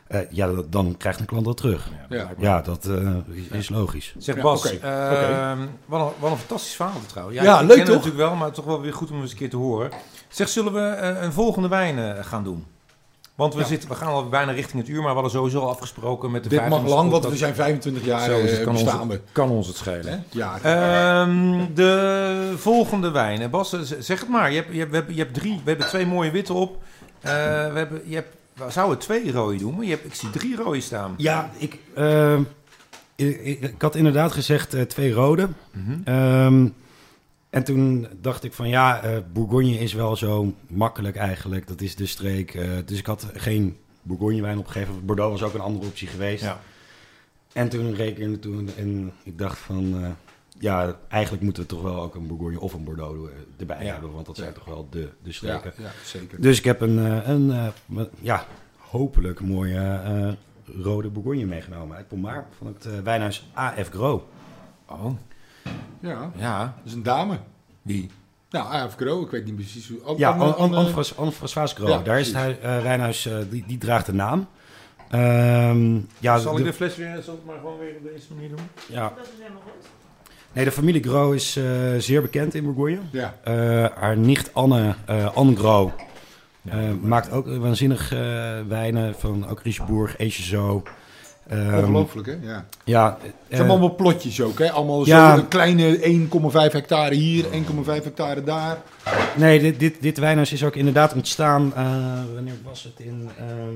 [0.08, 1.90] eh, ja, dat- dan krijgt een klant dat terug.
[2.10, 2.32] Ja.
[2.38, 4.16] Ja, dat eh, is, is logisch.
[4.18, 7.38] Zeg Ja, Bas, oké, ehm, Wat, een, wat een fantastisch verhaal trouwens.
[7.38, 7.96] Ja, Ja, ik leuk, ken het toch?
[7.96, 9.92] natuurlijk wel, maar toch wel weer goed om eens een keer te horen.
[10.28, 12.66] Zeg, zullen we eh, een volgende wijn eh, gaan doen?
[13.38, 13.66] Want we, Ja.
[13.66, 16.44] zitten, we gaan al bijna richting het uur, maar we hadden sowieso al afgesproken met
[16.44, 19.10] de Dit mag 25 lang, want we zijn 25 jaar Zo eh, kan, bestaan ons,
[19.14, 19.22] we.
[19.32, 20.06] kan ons het schelen.
[20.08, 20.18] Hè?
[20.30, 23.50] Ja, Ehm, de volgende wijn.
[23.50, 24.50] Bas, zeg het maar.
[24.52, 26.84] Je hebt, je hebt, we hebben, je hebt drie, we hebben twee mooie witte op.
[27.22, 27.32] Eh,
[27.72, 30.56] we hebben, je hebt, we zouden twee rode doen, maar je hebt, ik zie drie
[30.56, 31.14] rode staan.
[31.18, 32.34] Ja, ik, eh,
[33.16, 35.48] ik, ik- ik had inderdaad gezegd eh, twee rode.
[36.04, 36.68] Ehm,
[37.58, 41.68] en toen dacht ik van ja, eh, Bourgogne is wel zo makkelijk eigenlijk.
[41.68, 42.54] Dat is de streek.
[42.56, 45.06] eh, dus ik had geen Bourgogne wijn opgegeven.
[45.06, 46.44] Bordeaux was ook een andere optie geweest.
[46.44, 46.60] Ja.
[47.54, 50.10] En toen rekende toen en ik dacht van eh,
[50.60, 53.92] ja, eigenlijk moeten we toch wel ook een Bourgogne of een Bordeaux erbij Ja.
[53.92, 54.54] hebben, want dat zijn Ja.
[54.56, 55.74] toch wel de, de streken.
[55.78, 56.42] ja, zeker.
[56.42, 56.98] Dus ik heb een,
[57.30, 57.72] een
[58.20, 58.46] ja,
[58.78, 60.38] hopelijk mooie
[60.82, 64.28] rode Bourgogne meegenomen uit Pommaar van het wijnhuis AF Gro.
[64.90, 65.06] Oh,
[66.00, 66.60] Ja, ja.
[66.60, 67.38] dat is een dame.
[67.82, 68.10] Wie?
[68.50, 70.18] Nou, AF Gro, ik weet niet precies hoe...
[70.18, 70.78] Ja, Anne- Anne-
[71.18, 71.88] Anne François Gro.
[71.88, 74.48] Ja, Daar is het hui- eh, wijnhuis, eh, die, die draagt de naam.
[75.10, 78.26] Ehm, ja, Zal de- ik de fles weer, zal ik maar gewoon weer op deze
[78.34, 78.60] manier doen?
[78.88, 79.14] ja.
[80.54, 81.64] Nee, de familie Gro is eh,
[81.98, 83.00] zeer bekend in Bourgogne.
[83.12, 83.54] Ja, Eh,
[84.00, 85.94] haar nicht Anne, eh Anne Gro,
[86.70, 88.20] eh, maakt ook waanzinnig eh,
[88.68, 90.84] wijnen van ook Richebourg, Echezo.
[91.50, 92.36] Ehm, ongelooflijk hè?
[92.42, 92.66] Ja.
[92.84, 94.72] Ja, Het eh, zijn allemaal plotjes ook hè?
[94.72, 95.38] Allemaal Ja.
[95.38, 98.78] een kleine 1,5 hectare hier, 1,5 hectare daar.
[99.36, 101.86] nee, dit, dit, dit wijnhuis is ook inderdaad ontstaan, eh,
[102.34, 103.06] wanneer was het?
[103.06, 103.76] In, ehm,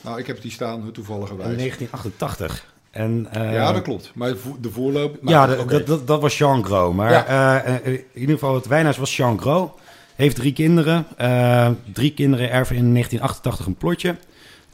[0.00, 1.56] Nou, ik heb die staan toevallig in gewijs.
[1.56, 2.64] 1988.
[2.90, 4.10] En, eh, Ja, dat klopt.
[4.14, 5.16] Maar de voorloop...
[5.22, 5.76] maar ja, dat- dat, oké.
[5.78, 6.94] dat, dat, dat was Jean Gros.
[6.94, 7.26] Maar Ja.
[7.62, 9.70] eh, eh, in ieder geval, het wijnhuis was Jean Gros.
[10.16, 11.06] Heeft drie kinderen.
[11.16, 14.16] Eh, drie kinderen erven in 1988 een plotje.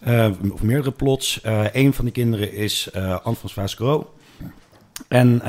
[0.05, 1.41] Eh, of meerdere plots.
[1.41, 4.05] Eh een van die kinderen is eh Anne-François Gros.
[5.09, 5.43] En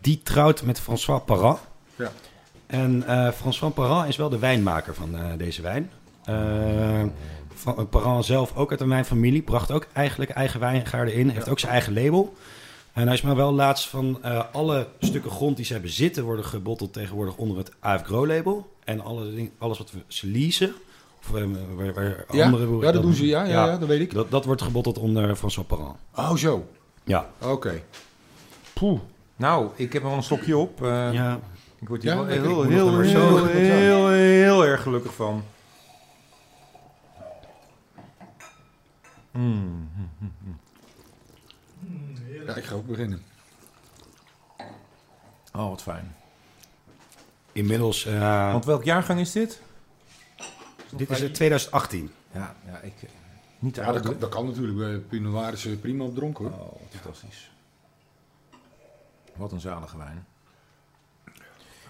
[0.00, 1.58] die trouwt met François Parra.
[1.96, 2.12] Ja.
[2.66, 3.04] En
[3.36, 5.90] François Parra is wel de wijnmaker van deze wijn.
[7.90, 9.42] Parra zelf ook uit een wijnfamilie.
[9.42, 11.28] Bracht ook eigenlijk eigen wijngaarden in.
[11.28, 12.34] Heeft ook zijn eigen label.
[12.92, 14.18] En hij is maar wel laatst van
[14.52, 16.24] alle stukken grond die ze hebben zitten...
[16.24, 18.72] worden gebotteld tegenwoordig onder het AF Gro label.
[18.84, 20.74] En alle, ding- alles wat we ze leasen...
[21.30, 21.44] Of eh,
[21.76, 23.26] waar, waar Ja, andere boeren- ja, dat doen ze.
[23.26, 24.12] Ja, ja, ja, dat weet ik.
[24.14, 25.96] Dat, dat wordt gebotteld onder François Parra.
[26.16, 26.66] Oh, zo.
[27.04, 27.30] Ja.
[27.42, 27.82] Oké.
[28.72, 29.00] Poeh.
[29.36, 30.82] Nou, ik heb er wel een stokje op.
[30.82, 31.40] Eh, ja.
[31.80, 35.44] Ik word hier Ja, wel heel, heel, heel, heel, heel, erg gelukkig van.
[39.30, 39.88] Mm.
[42.46, 43.22] Ja, ik ga ook beginnen.
[45.56, 46.14] Oh, wat fijn.
[47.52, 48.06] Inmiddels...
[48.06, 49.60] eh, Want welk jaargang is dit?
[50.96, 52.10] Dit is het 2018.
[52.32, 52.92] Ja, ja ik...
[53.02, 53.08] eh,
[53.58, 54.78] Niet te Ja, oud, dat, kan, dat kan natuurlijk.
[54.78, 56.52] Bij Pinot Noir is eh, prima op dronken hoor.
[56.60, 57.50] Oh, fantastisch.
[59.36, 60.26] Wat een zalige wijn.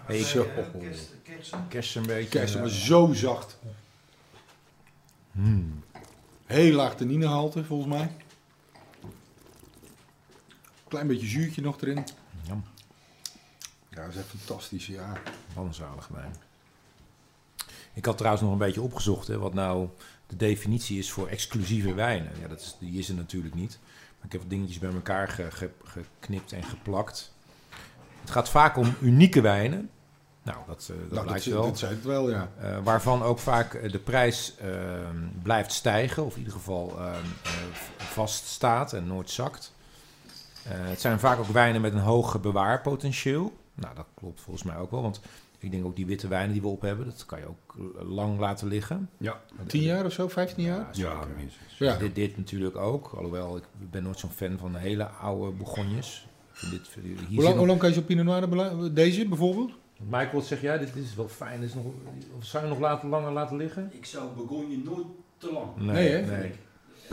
[0.05, 0.45] Hey, ik, Zo.
[1.69, 2.57] kerst een beetje.
[2.57, 3.59] Maar eh, zo zacht.
[5.31, 5.83] hmm.
[6.45, 8.11] Heel laag tanninegehalte volgens mij.
[10.87, 12.05] Klein beetje zuurtje nog erin.
[12.47, 12.61] Ja,
[13.89, 14.87] Ja, dat is echt fantastisch.
[14.87, 15.13] Ja.
[15.53, 16.35] wat een zalige wijn.
[17.93, 19.87] Ik had trouwens nog een beetje opgezocht hè, wat nou
[20.27, 22.31] de definitie is voor exclusieve wijnen.
[22.41, 23.79] Ja, dat is, die is er natuurlijk niet.
[24.17, 27.33] Maar ik heb wat dingetjes bij elkaar ge- ge- geknipt en geplakt.
[28.21, 29.89] Het gaat vaak om unieke wijnen.
[30.43, 31.63] Nou, dat, eh, dat Nou, blijkt dat, wel.
[31.63, 32.49] dat zei het wel, ja.
[32.59, 34.69] Eh, waarvan ook vaak eh, de prijs eh,
[35.43, 37.05] blijft stijgen, of in ieder geval eh,
[37.43, 37.51] eh,
[37.97, 39.73] vaststaat en nooit zakt.
[40.67, 43.53] Het zijn vaak ook wijnen met een hoog bewaarpotentieel.
[43.73, 45.19] Nou, dat klopt volgens mij ook wel, want
[45.63, 47.75] ik denk ook die witte wijnen die we op hebben, dat kan je ook
[48.07, 49.09] lang laten liggen.
[49.17, 49.41] Ja.
[49.67, 50.87] 10 jaar of zo, 15 jaar?
[50.91, 51.77] Ja, minstens.
[51.77, 51.97] Ja.
[51.97, 56.27] Dit, dit natuurlijk ook, alhoewel ik ben nooit zo'n fan van hele oude Bourgognes.
[56.51, 59.71] Vind dit, hier Hoe lang, hoe lang kan je zo'n Pinot Noir Deze bijvoorbeeld?
[60.09, 60.77] Michael, wat zeg jij?
[60.77, 61.61] Dit, is wel fijn.
[61.61, 61.85] Is nog,
[62.37, 63.89] of zou je nog laten, langer laten liggen?
[63.93, 65.05] Ik zou Begonje nooit
[65.37, 65.75] te lang.
[65.75, 66.37] Nee, hè?
[66.37, 66.51] nee.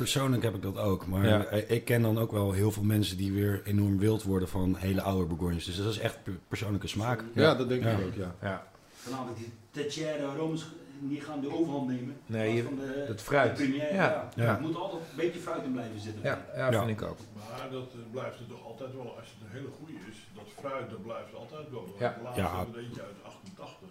[0.01, 1.07] Persoonlijk heb ik dat ook.
[1.07, 1.45] Maar Ja.
[1.45, 4.77] eh, ik ken dan ook wel heel veel mensen die weer enorm wild worden van
[4.77, 5.65] hele oude Bourgognes.
[5.65, 7.25] Dus dat is echt per- persoonlijke smaak.
[7.35, 7.91] Ja, dat denk Ja.
[7.91, 8.35] ik ook, ja.
[8.43, 8.67] Ja.
[8.95, 10.67] Vanavond die Tetière aromas
[11.01, 12.17] die gaan de overhand nemen.
[12.27, 13.57] Nee, je- van de, het fruit.
[13.57, 14.05] de première, Ja.
[14.11, 14.29] ja.
[14.45, 14.55] Ja.
[14.57, 16.23] Er moet altijd een beetje fruit in blijven zitten.
[16.23, 16.85] Ja, ja, Ja.
[16.87, 17.17] vind ik ook.
[17.59, 20.45] Maar dat eh, blijft er toch altijd wel, als het een hele goede is, dat
[20.59, 21.97] fruit, dat blijft altijd wel.
[21.99, 22.07] Ja.
[22.07, 22.23] Ja.
[22.23, 22.45] Laatst Ja.
[22.45, 22.67] ja.
[22.75, 23.89] er eentje uit 88,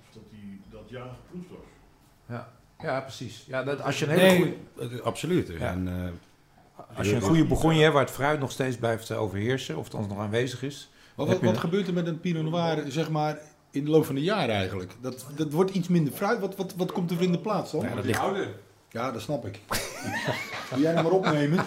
[0.00, 1.68] of dat die dat jaar geproefd was.
[2.26, 3.44] Ja, precies.
[3.46, 5.48] Ja, dat, als je een hele goede, Nee, eh, absoluut.
[5.48, 5.70] Ja.
[5.70, 9.20] En, eh, als je een goede begonje hebt waar het fruit nog steeds blijft eh,
[9.22, 10.90] overheersen, of het anders nog aanwezig is.
[11.14, 13.38] Wat, wat, je wat een- gebeurt er met een Pinot Noir, zeg maar,
[13.70, 14.92] in de loop van de jaren eigenlijk?
[15.00, 16.40] Dat, dat wordt iets minder fruit.
[16.40, 17.80] Wat, wat, wat komt er in de plaats dan?
[17.80, 18.20] Ja, dat ligt,
[18.90, 19.60] Ja, dat snap ik.
[20.70, 21.64] Wil jij hem maar opnemen?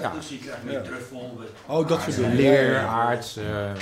[0.00, 0.12] Ja.
[0.14, 0.80] dus je krijgt meer Ja.
[0.82, 1.38] truffel.
[1.66, 2.34] Oh, dat soort dingen.
[2.36, 3.72] leer, Ja, ja.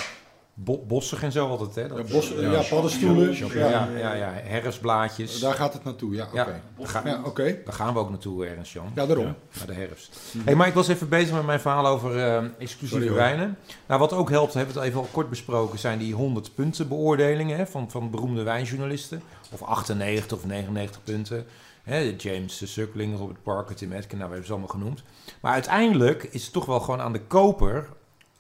[0.57, 1.75] Aards, eh, bo- bossig en zo altijd.
[1.75, 1.89] Hè?
[1.89, 3.37] Dat, Ja, bos, ja, paddenstoelen.
[3.55, 3.89] ja, Ja.
[3.99, 5.41] ja, ja, herfstblaadjes.
[5.41, 6.25] Daar gaat het naartoe, ja.
[6.27, 6.37] Oké.
[6.37, 6.45] Ja,
[6.79, 7.59] daar, ga- Ja, oké.
[7.65, 8.93] daar gaan we ook naartoe, Ernst Jan.
[8.95, 9.35] Ja, daarom.
[9.59, 10.19] Naar de herfst.
[10.45, 13.59] Hey, maar ik was even bezig met mijn verhaal over eh, exclusieve Sorry, wijnen.
[13.87, 16.89] Nou, wat ook helpt, hebben we het even al kort besproken, zijn die 100 punten
[16.89, 19.23] beoordelingen hè, van, van beroemde wijnjournalisten.
[19.53, 21.47] Of 98 of 99 punten.
[21.83, 25.03] Hè, James Suckling, Robert Parker, Tim Atkin, nou, we hebben ze allemaal genoemd.
[25.41, 27.89] Maar uiteindelijk is het toch wel gewoon aan de koper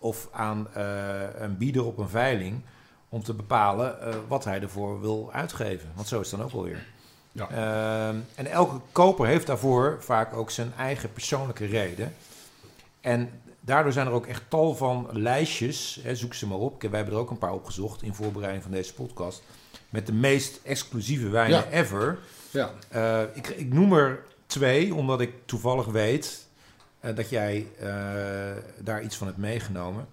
[0.02, 0.84] of aan eh,
[1.38, 2.60] een bieder op een veiling
[3.08, 5.88] om te bepalen eh, wat hij ervoor wil uitgeven.
[5.94, 6.84] Want zo is het dan ook wel weer.
[7.32, 7.48] Ja.
[7.48, 12.14] Ehm, en elke koper heeft daarvoor vaak ook zijn eigen persoonlijke reden.
[13.00, 13.30] En
[13.60, 16.82] daardoor zijn er ook echt tal van lijstjes, hè, zoek ze maar op.
[16.82, 19.42] Wij hebben er ook een paar opgezocht in voorbereiding van deze podcast.
[19.90, 21.70] met de meest exclusieve wijnen Ja.
[21.70, 22.18] ever.
[22.50, 22.70] Ja.
[22.88, 26.46] Eh, ik, ik noem er twee, omdat ik toevallig weet
[27.14, 27.86] dat jij eh,
[28.78, 30.06] daar iets van hebt meegenomen.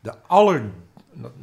[0.00, 0.62] De aller...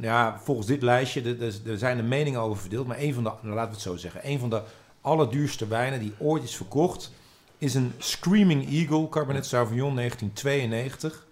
[0.00, 1.36] Ja, volgens dit lijstje,
[1.66, 3.96] er zijn de meningen over verdeeld, maar een van de, nou, laten we het zo
[3.96, 4.62] zeggen, een van de
[5.00, 7.12] allerduurste wijnen die ooit is verkocht,
[7.58, 11.26] is een Screaming Eagle Cabernet Sauvignon 1992.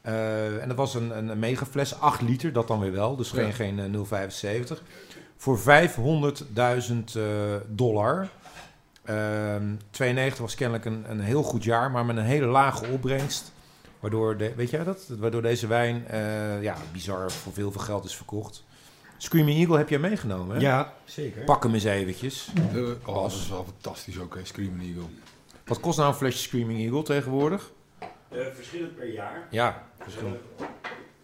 [0.00, 3.46] Eh, en dat was een, een megafles, 8 liter, dat dan weer wel, dus geen,
[3.46, 3.52] Ja.
[3.52, 4.82] geen eh, 0,75.
[5.36, 7.22] Voor 500.000 eh,
[7.66, 8.28] dollar.
[9.06, 13.52] Ehm 92 was kennelijk een, een heel goed jaar, maar met een hele lage opbrengst.
[14.00, 15.06] Waardoor, de, weet jij dat?
[15.18, 18.64] Waardoor deze wijn, eh, ja, bizar voor veel, veel geld is verkocht.
[19.16, 20.62] Screaming Eagle heb jij meegenomen, hè?
[20.62, 21.44] Ja, zeker.
[21.44, 22.48] Pak hem eens eventjes.
[22.74, 25.08] Eh, oh, dat is wel fantastisch ook, hè, Screaming Eagle.
[25.64, 27.70] Wat kost nou een flesje Screaming Eagle tegenwoordig?
[27.98, 29.46] Eh, verschillend per jaar.
[29.50, 30.36] Ja, verschillend.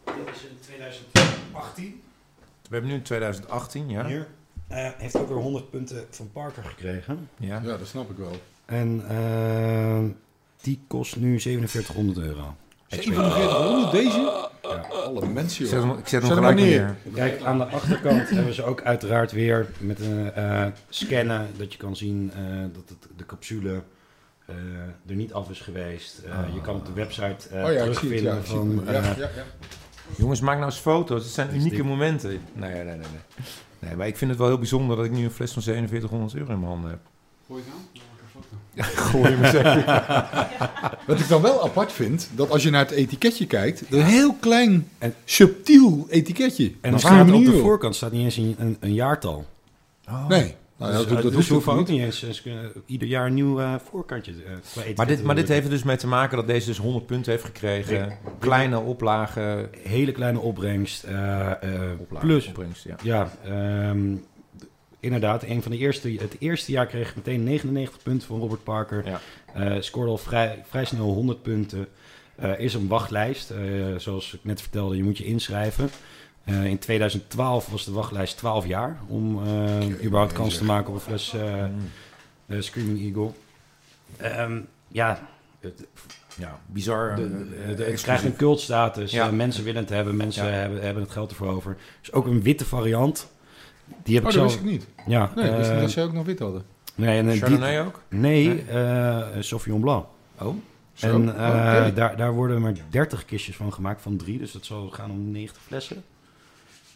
[0.05, 2.03] Dit is in 2018.
[2.69, 4.07] We hebben nu 2018, ja.
[4.07, 4.27] Hier.
[4.73, 7.29] Eh, heeft ook weer 100 punten van Parker gekregen.
[7.39, 7.61] ja.
[7.65, 8.33] Ja, dat snap ik wel.
[8.65, 10.01] En eh,
[10.61, 12.55] die kost nu 4700 euro.
[12.89, 14.49] 4700 deze?
[14.63, 15.89] Ja, alle mensen, Ik zet joh.
[15.91, 16.97] hem, ik zet hem Zet hem gelijk neer.
[17.15, 21.79] Kijk, aan de achterkant hebben ze ook uiteraard weer met een eh, scannen dat je
[21.79, 22.43] kan zien eh,
[22.73, 23.83] dat het, de capsule
[24.47, 24.55] eh,
[25.07, 26.19] er niet af is geweest.
[26.19, 27.79] Eh, Je kan op de website eh, Oh ja, het.
[27.79, 28.89] terugvinden Ja, van het.
[28.89, 29.45] Ja, eh, ja, ja.
[30.17, 31.23] Jongens, maak nou eens foto's.
[31.25, 32.31] Het zijn unieke momenten.
[32.53, 33.07] Nee, nee, nee, nee.
[33.87, 36.35] Nee, maar ik vind het wel heel bijzonder dat ik nu een fles van 4700
[36.35, 37.01] euro in mijn handen heb.
[37.47, 38.03] Gooi het aan?
[38.17, 39.03] Dan foto.
[39.11, 43.47] Gooi hem eens Wat ik dan wel apart vind, dat als je naar het etiketje
[43.47, 46.73] kijkt, een heel klein, En- subtiel etiketje.
[46.81, 49.47] En er staat op de voorkant staat niet eens een, een, een jaartal.
[50.29, 52.01] Nee, nou, ja, dus, dat, eh, dat dus hoeven ook niet.
[52.01, 52.43] eens.
[52.43, 54.33] kunnen ieder jaar een nieuw eh, voorkantje.
[54.33, 57.07] eh, Maar dit, maar dit heeft er dus mee te maken dat deze dus 100
[57.07, 58.19] punten heeft gekregen.
[58.39, 59.71] Kleine oplagen.
[59.83, 61.05] hele kleine opbrengst.
[61.05, 62.97] eh, eh, oplagen plus, opbrengst, ja.
[63.03, 64.15] ja, ehm,
[65.01, 68.65] inderdaad, een van de eerste, het eerste jaar kreeg ik meteen 99 punten van Robert
[68.65, 69.05] Parker.
[69.09, 69.21] Ja.
[69.55, 71.87] Eh, scoorde al vrij, vrij snel 100 punten.
[72.37, 73.51] Eh, is een wachtlijst.
[73.51, 73.59] eh,
[73.97, 75.91] zoals ik net vertelde, je moet je inschrijven.
[76.45, 80.95] Eh, in 2012 was de wachtlijst 12 jaar om eh, überhaupt kans te maken op
[80.95, 81.75] een fles eh, Mm.
[82.47, 83.31] eh, Screaming Eagle.
[84.17, 85.29] Ehm, ja,
[85.61, 85.85] het,
[86.37, 87.17] Ja, bizar.
[87.17, 87.29] de,
[87.67, 89.11] de- de- het krijgt een cultstatus.
[89.13, 89.31] Ja.
[89.31, 90.51] Mensen willen het hebben, mensen Ja.
[90.51, 91.77] hebben, hebben het geld ervoor over.
[92.01, 93.31] Dus ook een witte variant.
[94.03, 94.87] Die heb Oh, ik dat wist ik niet.
[95.07, 96.63] Ja, Nee, ik wist niet dat ze ook nog wit hadden.
[96.95, 98.01] nee, en, eh, die- Chardonnay ook?
[98.09, 98.63] nee, Nee?
[98.65, 100.07] eh, Sauvignon Blanc.
[100.39, 100.55] Oh.
[100.93, 101.93] Zo, En eh, oké.
[101.95, 104.39] daar, daar worden maar 30 kistjes van gemaakt van drie.
[104.39, 106.05] Dus dat zal gaan om 90 flessen.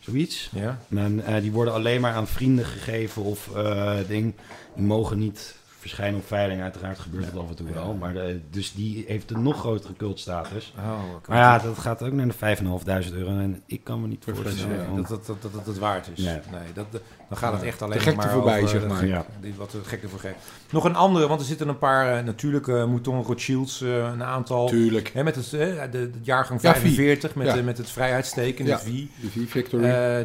[0.06, 0.50] Zoiets.
[0.52, 0.78] Ja.
[0.88, 4.34] En eh, die worden alleen maar aan vrienden gegeven of eh, ding.
[4.74, 5.54] Die mogen niet
[5.86, 6.62] verschijnen op veiling.
[6.62, 7.94] Uiteraard gebeurt het af en toe wel.
[7.94, 10.74] Maar de- dus die heeft een nog grotere cultstatus.
[10.78, 11.30] Oh, oké.
[11.30, 13.28] Maar ja, dat gaat ook naar de 5.500 euro.
[13.38, 14.76] En ik kan me niet voorstellen.
[14.78, 16.24] Nee, dat, dat, dat, dat, dat het waard is.
[16.24, 16.34] Nee.
[16.34, 19.06] Nee, dat, dat- dan gaat het echt alleen gekte maar voorbij, over, zeg de maar.
[19.06, 19.24] Ja.
[19.40, 20.34] die, wat de gekke voor gek.
[20.70, 24.66] Nog een andere, want er zitten een paar eh, natuurlijke Mouton Rothschilds, eh, een aantal.
[24.68, 25.10] Tuurlijk.
[25.14, 27.52] Hè, met het, eh, de, de jaargang Ja, 45, met, Ja.
[27.54, 28.76] de, met het vrijheidsteken, Ja.
[28.76, 28.86] de V.
[29.20, 29.84] De V-Victory.
[29.84, 30.20] Eh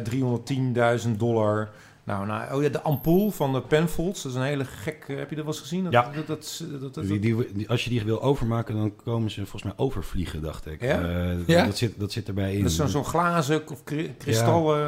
[1.04, 1.68] 310.000 dollar.
[2.04, 5.04] Nou, nou, oh ja, de ampoel van de Penfolds, dat is een hele gek.
[5.08, 5.84] eh, heb je dat wel eens gezien?
[5.84, 6.10] Dat, Ja.
[6.26, 9.62] Dat, dat, dat, Die, die, die- als je die wil overmaken, dan komen ze volgens
[9.62, 10.82] mij overvliegen, dacht ik.
[10.82, 11.00] Ja?
[11.00, 11.64] Eh, Ja?
[11.66, 12.62] Dat, zit, dat zit erbij in.
[12.62, 14.80] dat is zo'n zo'n glazen of kri- kristallen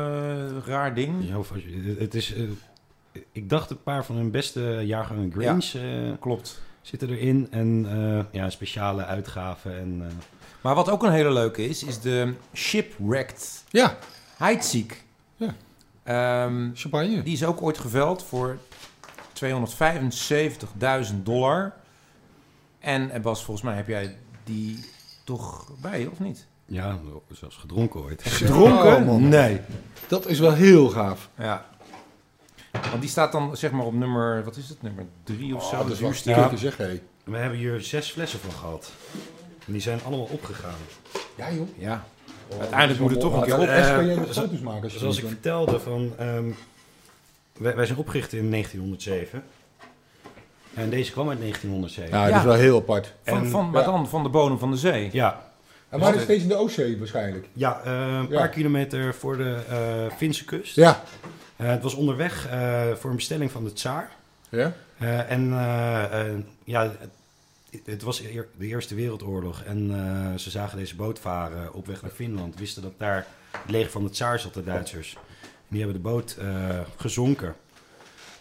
[0.63, 1.29] eh, raar ding.
[1.29, 2.35] Ja, of als je- het is,
[3.33, 5.79] ik dacht een paar van hun beste jaargangen Grange
[6.11, 6.63] eh, Klopt.
[6.81, 7.47] zitten erin.
[7.51, 9.79] En eh, ja, speciale uitgaven.
[9.79, 10.13] En, eh,
[10.61, 13.97] Maar wat ook een hele leuke is, is de Shipwrecked ja,
[14.37, 15.03] Heidziek.
[15.37, 15.55] Ja.
[16.05, 17.23] Ehm, champagne.
[17.23, 18.59] die is ook ooit geveld voor
[19.33, 21.75] 275.000 dollar.
[22.79, 24.85] En Bas, volgens mij heb jij die
[25.25, 26.47] toch bij, of niet?
[26.67, 26.99] ja,
[27.33, 28.23] zelfs gedronken ooit.
[28.23, 28.97] Gedronken?
[28.97, 29.29] Oh, man.
[29.29, 29.61] nee.
[30.09, 31.29] Dat is wel heel gaaf.
[31.39, 31.67] Ja.
[32.73, 35.71] Want die staat dan zeg maar op nummer, wat is het, nummer drie of zo?
[35.75, 36.31] Oh, dat is wel duurste.
[36.31, 37.01] sterk zeg, hé.
[37.25, 38.93] We hebben hier zes flessen van gehad.
[39.67, 40.79] En die zijn allemaal opgegaan.
[41.37, 41.69] Ja, joh.
[41.79, 42.05] Ja.
[42.61, 43.67] Uiteindelijk moet het toch een keer op.
[43.67, 46.45] kan jij Eh, foto's maken als je Zoals ik vertelde, van, ehm,
[47.59, 49.43] wij, wij zijn opgericht in 1907.
[50.75, 52.19] En deze kwam uit 1907.
[52.19, 52.29] Ja, Ja.
[52.31, 53.13] dat is wel heel apart.
[53.25, 53.91] Van, En- van, maar ja.
[53.91, 55.09] dan van de bodem van de zee.
[55.13, 55.43] Ja,
[55.89, 57.47] En waar is steeds in de Oostzee waarschijnlijk?
[57.53, 58.37] ja eh, een Ja.
[58.39, 60.77] paar kilometer voor de eh Finse kust.
[60.77, 61.03] Ja.
[61.57, 64.11] Eh, het was onderweg eh, voor een bestelling van de tsaar.
[64.49, 64.73] Ja?
[64.99, 66.33] Eh, en eh, eh,
[66.65, 66.93] ja,
[67.85, 69.63] het, was de Eerste Wereldoorlog.
[69.63, 69.91] En
[70.33, 72.59] eh, ze zagen deze boot varen op weg naar Finland.
[72.59, 75.17] Wisten dat daar het leger van de tsaar zat, de Duitsers.
[75.43, 77.55] En die hebben de boot eh, gezonken.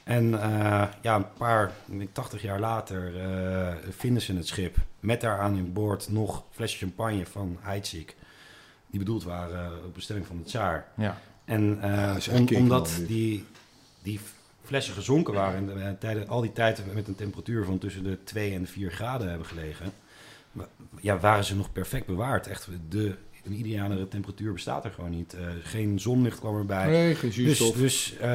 [0.03, 4.75] En eh, ja, een paar, ik denk 80 jaar later, eh, vinden ze het schip.
[4.99, 8.15] Met daaraan in boord nog flesjes champagne van Heidsieck.
[8.87, 10.87] Die bedoeld waren op bestelling van de tsaar.
[10.97, 11.17] Ja.
[11.45, 13.45] En eh, Ja, om- omdat die
[14.01, 14.19] die
[14.63, 18.17] flessen gezonken waren en eh, tijden, al die tijd met een temperatuur van tussen de
[18.23, 19.91] 2 en de 4 graden hebben gelegen,
[21.01, 22.47] ja, waren ze nog perfect bewaard.
[22.47, 25.33] Echt, de, een idealere temperatuur bestaat er gewoon niet.
[25.33, 26.85] Eh, geen zonlicht kwam erbij.
[26.89, 27.75] Nee, geen Dus, zuurstof.
[27.75, 28.29] dus eh,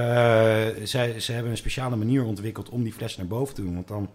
[0.84, 3.74] zij, ze hebben een speciale manier ontwikkeld om die fles naar boven te doen.
[3.74, 4.10] Want dan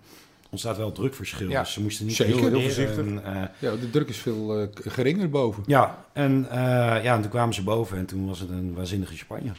[0.49, 1.49] ontstaat wel drukverschil.
[1.49, 2.35] Ja, dus ze moesten niet zeker.
[2.35, 2.97] heel, Heel voorzichtig.
[2.97, 3.21] En,
[3.59, 5.63] ja, de druk is veel geringer boven.
[5.65, 9.51] ja, en, ja, en toen kwamen ze boven en toen was het een waanzinnige champagne.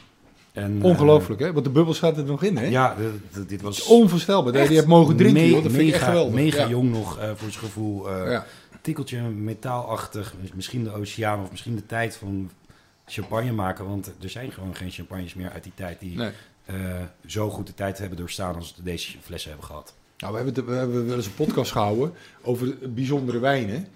[0.55, 1.53] En, eh, Ongelooflijk, hè?
[1.53, 2.65] Want de bubbel staat er nog in, hè?
[2.65, 2.95] ja,
[3.33, 5.63] dit, dit- was Onvoorstelbaar dat je die hebt mogen drinken, me- joh.
[5.63, 6.33] Dat vind ik echt mega, geweldig.
[6.33, 6.67] mega ja.
[6.69, 8.11] jong nog eh, voor zijn gevoel.
[8.29, 8.45] Ja.
[8.81, 10.33] tikkeltje metaalachtig.
[10.53, 12.49] Misschien de oceaan of misschien de tijd van
[13.05, 13.87] champagne maken.
[13.87, 16.31] Want er zijn gewoon geen champagnes meer uit die tijd die Nee.
[17.25, 19.93] zo goed de tijd hebben doorstaan als deze flessen hebben gehad.
[20.17, 23.87] Nou, we hebben, het- we hebben wel eens een podcast gehouden over bijzondere wijnen.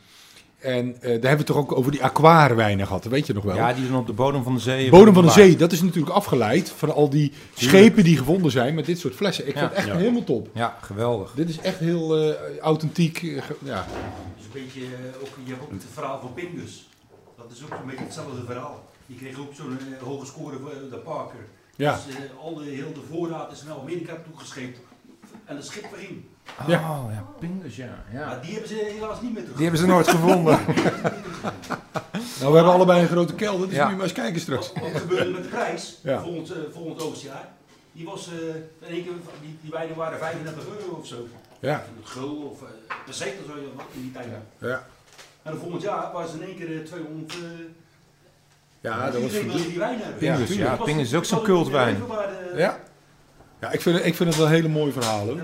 [0.59, 3.33] En eh, daar hebben we het toch ook over die aquaarwijnen gehad, dat weet je
[3.33, 3.55] nog wel.
[3.55, 4.89] Ja, die dan op de bodem van de zee.
[4.89, 8.75] Bodem van de zee, dat is natuurlijk afgeleid van al die schepen die gevonden zijn
[8.75, 9.47] met dit soort flessen.
[9.47, 9.59] Ik Ja.
[9.59, 9.95] vind het echt Ja.
[9.97, 10.47] helemaal top.
[10.53, 11.31] Ja, geweldig.
[11.35, 13.17] Dit is echt heel eh, authentiek.
[13.23, 13.29] eh,
[13.63, 13.75] ja.
[13.75, 13.85] Dat
[14.39, 14.81] is een beetje,
[15.21, 16.87] ook, je hebt ook het verhaal van Pingus.
[17.37, 18.85] Dat is ook een beetje hetzelfde verhaal.
[19.05, 21.39] Die kreeg ook zo'n hoge score voor de Parker.
[21.75, 21.99] Ja.
[22.05, 24.79] Dus eh, al de, heel de voorraad is naar Amerika toegescheept.
[25.45, 26.21] En het schip verging.
[26.67, 26.79] Ja.
[26.79, 28.03] Oh, ja, pingus, ja.
[28.11, 28.25] ja.
[28.25, 29.55] Maar die hebben ze helaas niet meer terug.
[29.57, 30.59] Die hebben ze nooit gevonden.
[32.39, 33.81] Nou, we hebben allebei een grote kelder, dus Ja.
[33.81, 34.73] moet je maar eens kijken straks.
[34.73, 36.21] Wat, wat gebeurde met de prijs Ja.
[36.21, 37.47] volgend, eh, volgend oogstjaar?
[37.91, 38.33] Die was, eh,
[38.87, 41.27] in één keer, die, die wijnen waren 35 euro of zo.
[41.59, 41.83] Ja.
[41.97, 42.67] Een gul of uh,
[43.05, 44.27] per zetel zou je wat in die tijd.
[44.57, 44.83] Ja,
[45.43, 47.31] En dan volgend jaar was in één keer eh, 200.
[47.33, 47.39] eh
[48.81, 50.17] ja dat was die wijn hebben.
[50.17, 50.77] Pingus, tuurlijk.
[50.77, 52.01] ja, Pingus is ook zo'n cultwijn.
[52.55, 52.79] Ja.
[53.61, 55.35] Ja, ik vind, het- ik vind het wel een hele mooie verhalen.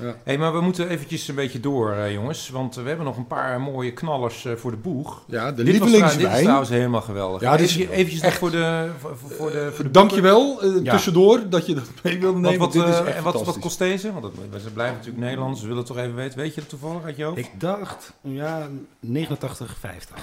[0.00, 0.14] Ja.
[0.24, 2.48] hey, maar we moeten eventjes een beetje door, eh, jongens.
[2.50, 5.22] Want we hebben nog een paar mooie knallers eh, voor de boeg.
[5.26, 6.42] Ja, de Dit, was, trou- dit is lievelingswijn.
[6.44, 7.40] trouwnog helemaal geweldig.
[7.40, 9.90] Ja, dit is Even- eventjes nog echt- voor de, voor, voor- voor de, voor de
[9.90, 10.92] Dankjewel eh, Ja.
[10.92, 12.58] tussendoor dat je dat mee wilde Wat, nemen.
[12.58, 13.62] wat, dit is eh, echt en wat, wat fantastisch.
[13.62, 14.12] kost deze?
[14.12, 14.32] Want
[14.74, 15.60] blijven natuurlijk Nederlands.
[15.60, 16.38] Ze willen het toch even weten.
[16.38, 17.38] Weet je het toevallig uit je hoofd?
[17.38, 18.68] Ik dacht, ja,
[19.00, 20.18] 89,50.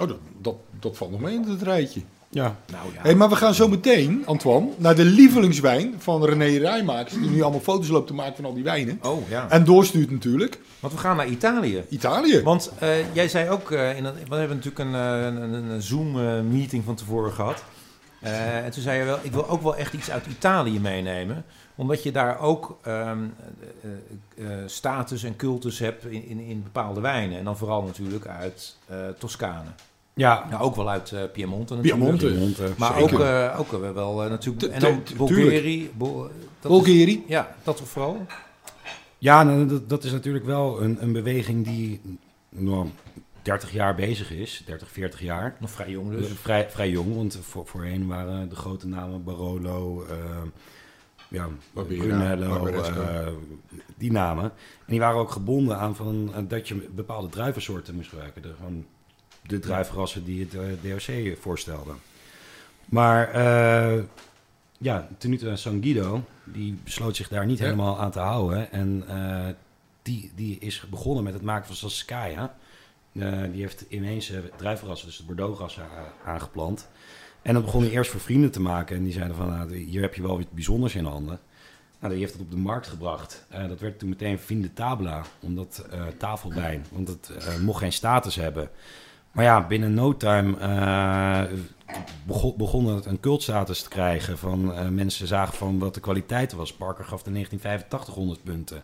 [0.00, 2.00] Oh, dat, dat, dat valt nog mee in het rijtje.
[2.30, 2.56] Ja.
[2.72, 3.00] Nou ja.
[3.02, 7.14] Hey, maar we gaan zo meteen, Antoine, naar de lievelingswijn van René Rijmakers.
[7.14, 8.98] Die nu allemaal foto's loopt te maken van al die wijnen.
[9.02, 9.50] Oh ja.
[9.50, 10.60] En doorstuurt natuurlijk.
[10.80, 11.84] Want we gaan naar Italië.
[11.88, 12.42] Italië.
[12.42, 15.70] Want eh, jij zei ook, eh, in een, we hebben natuurlijk een, eh, een, een,
[15.70, 17.64] een Zoom-meeting van tevoren gehad.
[18.20, 21.44] Eh, en toen zei je wel, ik wil ook wel echt iets uit Italië meenemen.
[21.74, 23.18] Omdat je daar ook ehm,
[23.82, 23.90] eh,
[24.44, 27.38] eh, eh, status en cultus hebt in, in, in bepaalde wijnen.
[27.38, 28.76] En dan vooral natuurlijk uit
[29.18, 29.70] Toscane.
[30.18, 32.00] Ja, Nou, ook wel uit eh, Piemonte natuurlijk.
[32.02, 32.26] Piemonte.
[32.26, 33.14] Piemonte, Maar Zeker.
[33.14, 34.58] ook, eh, ook wel eh, natuurlijk...
[34.58, 35.90] Te- En dan Bulgari.
[35.96, 37.24] Bul- Bulgari.
[37.26, 38.26] Ja, dat toch vooral?
[39.18, 42.00] Ja, nou, dat, dat is natuurlijk wel een, een beweging die
[42.48, 42.88] nou,
[43.42, 44.62] 30 jaar bezig is.
[44.66, 45.56] 30, 40 jaar.
[45.60, 50.06] Nog vrij jong Dus vrij, vrij jong, want voor, voorheen waren de grote namen Barolo,
[51.28, 53.26] ja, Barbera, Brunello, eh,
[53.96, 54.44] die namen.
[54.44, 54.52] En
[54.86, 58.42] die waren ook gebonden aan van, dat je bepaalde druivensoorten moest gebruiken.
[58.42, 58.84] De, gewoon
[59.48, 61.96] de druivenrassen die het eh, DOC voorstelden.
[62.84, 64.02] Maar uh,
[64.78, 67.64] ja, Tenuta San Guido, die besloot zich daar niet Ja.
[67.64, 68.72] helemaal aan te houden.
[68.72, 69.46] En uh,
[70.02, 72.56] die, die is begonnen met het maken van Saskaya.
[73.12, 75.78] Uh, die heeft ineens uh, druivenrassen, dus het Bordeaux-ras
[76.24, 76.88] aangeplant.
[77.42, 78.96] En dat begon hij eerst voor vrienden te maken.
[78.96, 81.38] En die zeiden van, nou, hier heb je wel iets bijzonders in handen.
[82.00, 83.46] Nou, die heeft het op de markt gebracht.
[83.52, 86.86] Uh, dat werd toen meteen Vinde Tabla, omdat uh, tafelwijn.
[86.90, 88.70] Want het uh, mocht geen status hebben.
[89.38, 90.56] Maar ja, binnen no time
[92.26, 94.38] begon, begon het een cultstatus te krijgen.
[94.38, 96.72] Van uh, mensen zagen van wat de kwaliteit was.
[96.72, 98.82] Parker gaf in 1985 100 punten.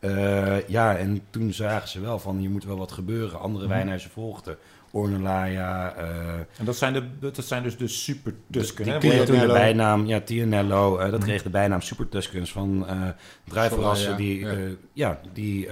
[0.00, 3.40] Uh, ja, en toen zagen ze wel van hier moet wel wat gebeuren.
[3.40, 3.74] Andere Mhm.
[3.74, 4.56] wijnhuizen volgden.
[4.90, 5.96] Ornelaya.
[5.98, 9.46] Uh, en dat zijn, de, dat zijn dus de Super Tusken, die kreeg toen de
[9.46, 11.10] bijnaam, ja, Tianello.
[11.10, 12.86] Dat kreeg de bijnaam Super Tuscans van
[13.44, 14.56] druivenrassen ja, die, ja.
[14.92, 15.68] Ja, die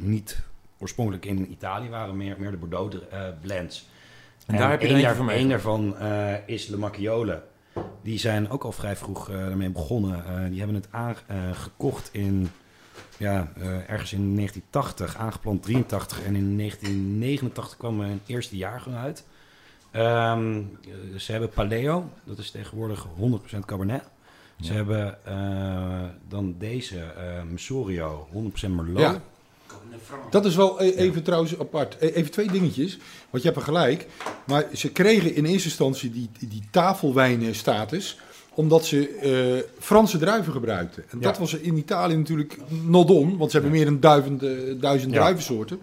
[0.00, 0.47] niet
[0.78, 3.00] oorspronkelijk in Italië waren, meer, meer de Bordeaux uh,
[3.40, 3.88] blends.
[4.46, 7.42] En, en daar heb je een, daar, van een daarvan uh, is Le Macchiole.
[8.02, 10.50] Die zijn ook al vrij vroeg uh, daarmee begonnen.
[10.50, 12.50] Die hebben het aangekocht in
[13.18, 19.24] ja, uh, ergens in 1980, aangeplant 83 en in 1989 kwam een eerste jaargang uit.
[19.92, 20.78] Um,
[21.16, 23.06] ze hebben Paleo, dat is tegenwoordig
[23.56, 24.02] 100% Cabernet.
[24.56, 24.64] Ja.
[24.64, 28.98] Ze hebben uh, dan deze uh, Messorio, 100% Merlot.
[28.98, 29.20] Ja.
[30.30, 31.22] Dat is wel e- even ja.
[31.22, 31.96] trouwens apart.
[32.00, 32.98] E- Even twee dingetjes.
[33.30, 34.06] Want je hebt er gelijk.
[34.46, 38.18] Maar ze kregen in eerste instantie die, die tafelwijnenstatus
[38.54, 39.20] omdat ze
[39.56, 41.04] uh, Franse druiven gebruikten.
[41.10, 41.24] En ja.
[41.24, 45.12] dat was in Italië natuurlijk not on, want ze hebben meer dan duizend, uh, duizend
[45.12, 45.18] ja.
[45.18, 45.78] druivensoorten.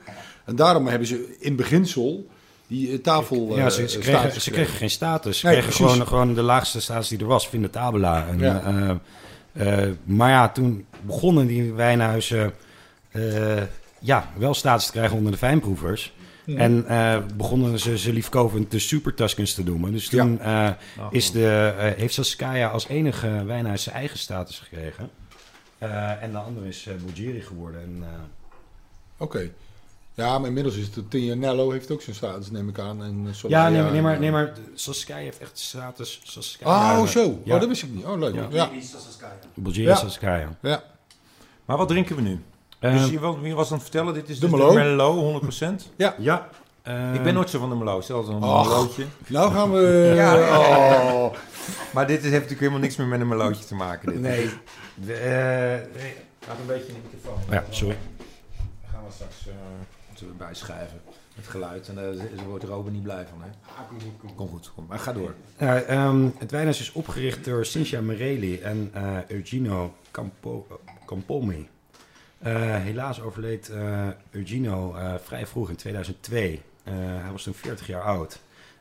[0.45, 2.27] En daarom hebben ze in beginsel
[2.67, 5.39] die eh, tafel ja, eh, ze, ze, status kregen, ze kregen geen status.
[5.39, 5.91] Ze Nee, kregen precies.
[5.93, 8.27] gewoon, gewoon de laagste status die er was, Vinda Tabula.
[8.27, 8.61] En, Ja.
[9.53, 12.53] eh, eh, maar ja, toen begonnen die wijnhuizen
[13.11, 13.21] eh,
[13.99, 16.13] ja, wel status te krijgen onder de fijnproevers.
[16.45, 16.57] Mhm.
[16.59, 19.91] En eh, begonnen ze ze liefkovend de Super Tuscans te noemen.
[19.91, 20.69] Dus toen eh,
[21.09, 25.09] is de, eh, heeft Saskaya als enige wijnhuis zijn eigen status gekregen.
[25.77, 27.81] Eh, en de andere is uh, Bulgari geworden.
[27.81, 28.09] En, eh,
[29.17, 29.49] Oké.
[30.13, 31.09] Ja, maar inmiddels is het...
[31.11, 33.03] Tignanello heeft ook zijn status, neem ik aan.
[33.03, 36.21] En, ja, nee, maar- nee, maar, en, nee, maar Saskaya heeft echt status.
[36.23, 37.41] Saskaya, Oh, zo.
[37.43, 37.53] Ja.
[37.53, 38.05] Oh, dat wist ik niet.
[38.05, 38.35] Oh, leuk.
[38.35, 38.47] Ja.
[38.51, 38.69] Ja.
[39.53, 39.95] Bulgari Ja.
[39.95, 40.57] Saskaya.
[40.61, 40.83] ja.
[41.65, 42.39] Maar wat drinken we nu?
[42.79, 44.13] Eh, dus je, wil- wie was aan het vertellen?
[44.13, 44.73] Dit is de dus Merlot.
[44.73, 45.43] de Merlot,
[45.87, 45.91] 100%.
[46.17, 46.49] ja.
[46.81, 48.03] eh, ik ben nooit zo van de Merlot.
[48.03, 48.67] Stel altijd een Och.
[48.67, 49.05] Merlotje.
[49.27, 50.11] Nou gaan we...
[50.15, 50.57] Ja.
[50.59, 51.33] Oh.
[51.93, 54.11] Maar dit is, heeft natuurlijk helemaal niks meer met een Merlotje te maken.
[54.11, 54.21] Dit.
[54.21, 54.49] Nee.
[54.93, 56.13] We, eh, nee.
[56.47, 57.39] Gaat een beetje in de microfoon.
[57.49, 57.97] Ja, sorry.
[58.57, 59.53] Dan gaan we straks uh,
[60.07, 61.01] moeten we bijschrijven.
[61.35, 61.87] Het geluid.
[61.89, 63.41] En daar wordt Robin niet blij van.
[63.41, 63.47] Hè?
[64.35, 64.85] Kom goed, kom.
[64.89, 65.33] Maar ga door.
[65.59, 70.67] Ja, ehm, het wijnhuis is opgericht door Cinzia Merelli en eh Eugenio Campo,
[71.05, 71.69] Campomi.
[72.39, 76.61] Eh, helaas overleed eh, Eugenio eh, vrij vroeg in 2002.
[76.83, 78.39] Eh, hij was toen 40 jaar oud.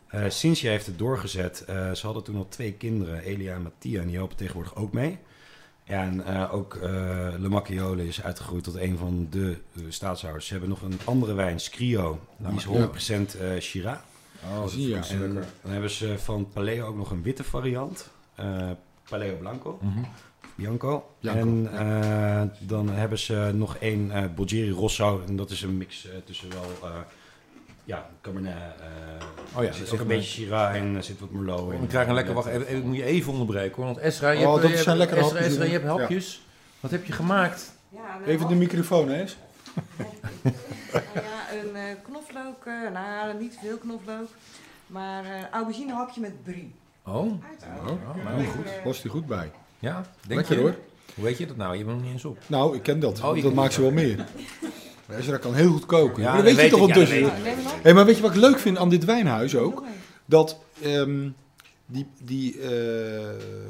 [0.09, 1.64] Eh Cinzia heeft het doorgezet.
[1.66, 5.18] Ze hadden toen al twee kinderen, Elia en Mattia, en die helpen tegenwoordig ook mee.
[5.85, 6.78] En ook
[7.39, 10.47] Le Macchiole is uitgegroeid tot een van de uh, staatshouders.
[10.47, 12.20] Ze hebben nog een andere wijn, Scrio.
[12.36, 12.66] Die is
[13.36, 13.98] 100% eh Shiraz.
[14.51, 14.97] Oh, zie je.
[14.97, 18.10] En dan hebben ze van Paleo ook nog een witte variant.
[19.09, 19.78] Paleo Blanco.
[19.82, 20.02] Mhm.
[20.55, 21.14] Bianco.
[21.20, 25.22] Bianco, en eh, dan hebben ze nog één eh Bulgari Rosso.
[25.26, 26.90] En dat is een mix eh, tussen wel...
[26.90, 26.97] eh
[27.85, 28.52] ja, Cabernet.
[28.55, 31.81] eh Oh ja, er zit ook een beetje Shiraz in, er zit wat Merlot in.
[31.81, 32.47] We krijgen een lekker wacht.
[32.48, 33.85] Even, moet je even onderbreken hoor.
[33.85, 36.47] Want Esra, je Oh, hebt, dat je zijn lekkere Esra, hapjes, Esra, je hebt hapjes.
[36.81, 37.72] Wat heb je gemaakt?
[37.89, 39.36] Ja, Even de microfoon, eens.
[41.14, 44.28] ja, een knoflook, eh, nou niet veel knoflook,
[44.86, 46.74] maar een auberginehapje met brie.
[47.05, 47.14] Oh.
[47.14, 47.35] Oh,
[48.24, 48.66] nou, goed.
[48.85, 49.51] Was die goed bij.
[49.85, 50.05] Ja.
[50.27, 50.61] Denk Lekker je?
[50.61, 50.74] hoor.
[51.15, 51.77] Hoe weet je dat nou?
[51.77, 52.39] Je bent nog niet eens op.
[52.47, 53.20] Nou, ik ken dat.
[53.23, 54.24] Oh, dat maakt ze wel meer.
[55.09, 56.23] Ezra kan heel goed koken.
[56.23, 57.73] Ja, maar dat dat weet je toch ja, dat ondertussen?
[57.77, 57.82] op.
[57.82, 59.85] Hey, maar weet je wat ik leuk vind aan dit wijnhuis ook?
[60.24, 61.28] Dat ehm,
[61.86, 62.69] die, die, eh,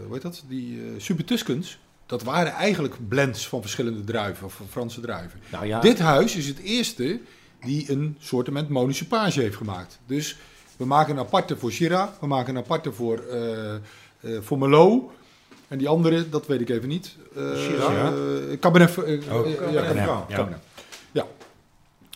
[0.04, 0.44] hoe heet dat?
[0.48, 5.40] Die eh Super Tuscans, dat waren eigenlijk blends van verschillende druiven, of van Franse druiven.
[5.52, 7.20] Nou ja, Dit huis is het eerste
[7.60, 9.98] die een soortement monocepage heeft gemaakt.
[10.06, 10.36] Dus
[10.76, 13.80] we maken een aparte voor Shiraz, we maken een aparte voor, eh eh
[14.40, 15.10] voor Merlot.
[15.68, 17.16] En die andere, dat weet ik even niet.
[17.36, 18.94] Eh, eh, Cabernet.
[19.70, 20.58] ja, Cabernet.
[21.12, 21.26] Ja.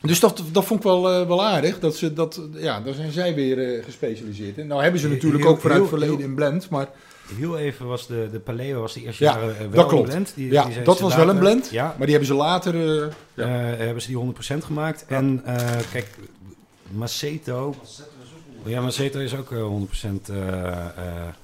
[0.02, 1.80] Dus dat, dat vond ik wel, eh, wel aardig.
[1.80, 4.66] Dat ze dat, ja, daar zijn zij weer eh, gespecialiseerd in.
[4.66, 6.68] Nou hebben ze natuurlijk heel- ook vanuit heel- verleden in blend.
[6.70, 6.88] Maar
[7.36, 10.02] Heel even was de, de Paleo was die eerste Ja, jaren eh, wel dat klopt.
[10.02, 10.32] een blend.
[10.34, 11.70] Die, Ja, die dat was wel een blend.
[11.70, 12.74] Ja, Maar die hebben ze later...
[13.02, 13.44] eh, ja.
[13.44, 15.04] eh, hebben ze die 100% gemaakt.
[15.08, 16.06] En eh, kijk,
[16.90, 17.74] Maceto.
[18.64, 20.48] Ja, Maceto is ook eh, 100% eh,
[20.86, 20.92] eh,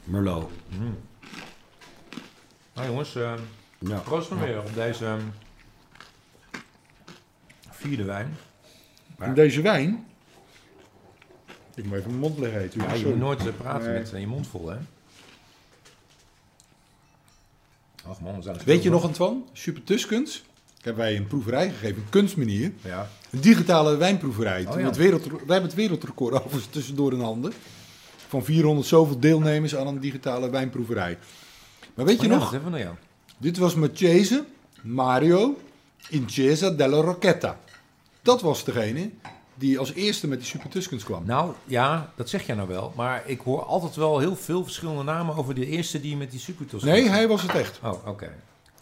[0.04, 0.50] Merlot.
[0.68, 0.96] Mm.
[2.74, 3.32] Nou jongens, eh
[3.78, 3.98] Ja.
[3.98, 5.20] proost weer op deze ehm,
[7.70, 8.36] vierde wijn.
[9.34, 10.06] Deze wijn...
[11.74, 12.70] Ik moet even mijn mond leggen.
[12.74, 13.98] Ja, je moet nooit eh, praten Nee.
[13.98, 14.76] met eh, je mond vol, hè?
[18.08, 19.10] Ach man, we zijn Weet je nog, van.
[19.10, 19.40] Antoine?
[19.52, 20.44] Super Tuscans.
[20.80, 22.72] Hebben wij een proeverij gegeven, een kunstmanier.
[22.82, 23.08] Ja.
[23.30, 24.64] Een digitale wijnproeverij.
[24.64, 24.86] Oh, Toen ja.
[24.86, 27.52] het wereld, wij hebben het wereldrecord overigens tussendoor in handen.
[28.28, 31.18] Van 400 zoveel deelnemers aan een digitale wijnproeverij.
[31.94, 32.78] Maar weet je Oh ja, nog?
[32.78, 32.94] ja?
[33.38, 34.44] Dit was Marchese
[34.82, 35.58] Mario
[36.08, 37.58] in Chiesa della Rocchetta.
[38.22, 39.10] Dat was degene
[39.54, 41.22] die als eerste met die Super Tuscans kwam.
[41.26, 42.92] Nou ja, dat zeg jij nou wel.
[42.96, 46.40] Maar ik hoor altijd wel heel veel verschillende namen over de eerste die met die
[46.40, 46.82] supertos.
[46.82, 47.80] Nee, hij was het echt.
[47.82, 48.24] Oh, oké.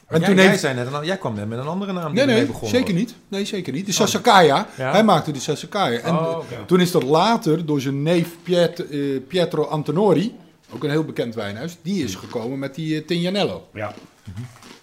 [0.06, 2.14] En jij, toen jij, heeft- zei net, een- jij kwam net met een andere naam
[2.14, 3.14] die Nee, ermee nee, zeker niet.
[3.28, 3.86] Nee, zeker niet.
[3.86, 4.66] De Sassacaya.
[4.76, 4.90] Ja?
[4.90, 5.98] Hij maakte de Sassacaya.
[5.98, 10.34] En Oh, toen is dat later door zijn neef Piet- eh, Pietro Antonori,
[10.74, 13.68] ook een heel bekend wijnhuis, die is gekomen met die eh, Tignanello.
[13.72, 13.94] Ja.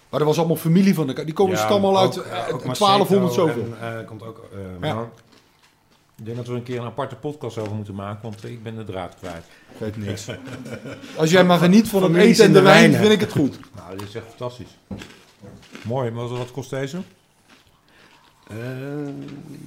[0.08, 1.24] Maar dat was allemaal familie van elkaar.
[1.24, 3.66] Die komen Ja, stammen al uit ook, eh, eh, 1200 zoveel.
[3.80, 4.48] En, eh, komt ook...
[4.52, 4.58] eh,
[4.88, 4.94] Ja.
[4.94, 5.06] Nou,
[6.18, 8.76] ik denk dat we een keer een aparte podcast over moeten maken, want ik ben
[8.76, 9.44] de draad kwijt.
[9.78, 10.26] Geeft niks.
[11.16, 13.58] Als jij maar geniet van het eten en de de wijn, vind ik het goed.
[13.76, 14.78] Nou, dit is echt fantastisch.
[15.84, 17.00] Mooi, maar wat, kost deze?
[18.48, 18.56] eh,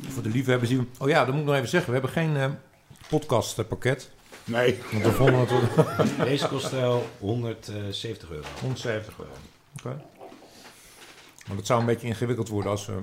[0.07, 0.87] Voor de liefhebbers die...
[0.99, 1.93] Oh ja, dat moet ik nog even zeggen.
[1.93, 2.49] We hebben geen eh,
[3.09, 4.09] podcastpakket.
[4.45, 4.79] Nee.
[4.91, 5.49] Want we vonden het
[6.17, 8.47] wel deze kost wel 170 euro.
[8.61, 9.31] 170 euro.
[9.79, 10.01] Oké.
[11.47, 12.93] Maar dat zou een beetje ingewikkeld worden als we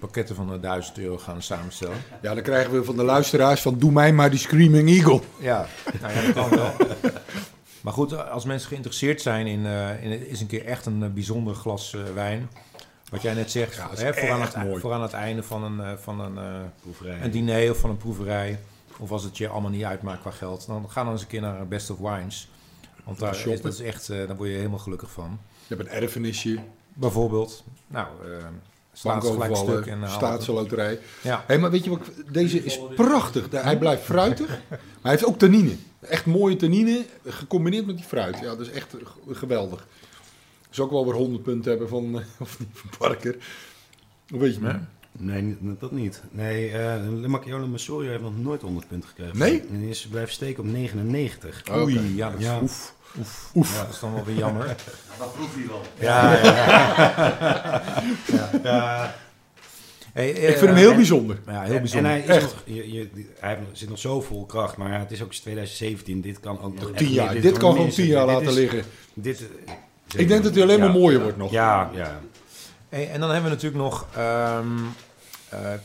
[0.00, 1.96] pakketten van eh, 1000 euro gaan samenstellen.
[2.22, 5.20] Ja, dan krijgen we van de luisteraars van doe mij maar die Screaming Eagle.
[5.38, 5.66] Ja,
[6.00, 6.72] nou ja, dat kan wel.
[7.80, 11.02] Maar goed, als mensen geïnteresseerd zijn in, eh, in het is een keer echt een
[11.02, 12.50] eh, bijzonder glas eh, wijn.
[13.10, 14.80] Wat jij net zegt, Ja, hè, voor, aan echt het, mooi.
[14.80, 17.18] voor aan het einde van een, eh, van een, eh, Proeverij.
[17.22, 18.58] een diner of van een proeverij.
[18.98, 21.40] Of als het je allemaal niet uitmaakt qua geld, dan ga dan eens een keer
[21.40, 22.48] naar Best of Wines.
[23.04, 25.38] Want daar is, dat is echt, eh, daar word je helemaal gelukkig van.
[25.66, 26.58] Je hebt een erfenisje,
[26.94, 28.44] Bijvoorbeeld, nou, eh
[28.92, 30.10] slaat ze gelijk stuk en het.
[30.10, 30.98] staatsloterij.
[31.22, 32.00] Ja, Hé, maar weet je wat?
[32.30, 33.46] Deze is prachtig.
[33.50, 35.76] Hij blijft fruitig, maar hij heeft ook tannine.
[36.00, 38.38] Echt mooie tannine, gecombineerd met die fruit.
[38.38, 38.94] Ja, dat is echt
[39.30, 39.86] geweldig.
[40.70, 43.36] Zou ook wel weer 100 punten hebben van, eh, of niet, van Parker.
[44.28, 44.80] Hoe weet je het?
[45.18, 45.56] Nee?
[45.78, 46.22] Dat niet.
[46.30, 49.38] Nee, eh Le Macchiolo Massorio heeft nog nooit 100 punten gekregen.
[49.38, 49.64] Nee?
[49.72, 51.62] En is blijft steken op 99.
[51.70, 51.78] Oké.
[51.78, 52.58] Oei, ja, dat is, Ja.
[52.62, 53.74] oef, oef, oef.
[53.76, 54.66] Ja, dat is dan wel weer jammer.
[55.18, 55.82] Dat proef je wel.
[55.98, 57.82] Ja, ja.
[58.62, 59.14] ja.
[60.12, 61.38] Hey, Ik vind hem heel en- bijzonder.
[61.46, 62.10] Ja, heel En bijzonder.
[62.10, 62.42] hij, is Echt.
[62.42, 63.08] nog, je, je,
[63.40, 66.20] hij zit nog zo vol kracht, maar ja, het is ook 2017.
[66.20, 67.16] Dit kan ook nog echt 10 niet.
[67.16, 67.40] jaar.
[67.40, 68.82] Dit kan gewoon 10 jaar dit laten is- liggen.
[69.14, 70.94] Dit, eh, Ik denk dat hij alleen maar Ja.
[70.94, 71.50] mooier wordt nog.
[71.50, 72.20] Ja, ja.
[72.88, 74.66] Hey, en dan hebben we natuurlijk nog, ehm,
[75.50, 75.80] eh, eh,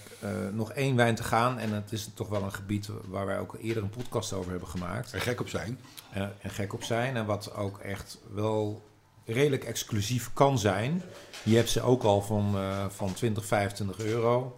[0.52, 1.58] nog één wijn te gaan.
[1.60, 4.70] En het is toch wel een gebied waar wij ook eerder een podcast over hebben
[4.70, 5.12] gemaakt.
[5.14, 5.80] Er gek op zijn.
[6.12, 7.16] eh, en gek op zijn.
[7.16, 8.84] En wat ook echt wel
[9.26, 11.02] redelijk exclusief kan zijn.
[11.44, 14.58] Je hebt ze ook al van, eh, van 20, 25 euro.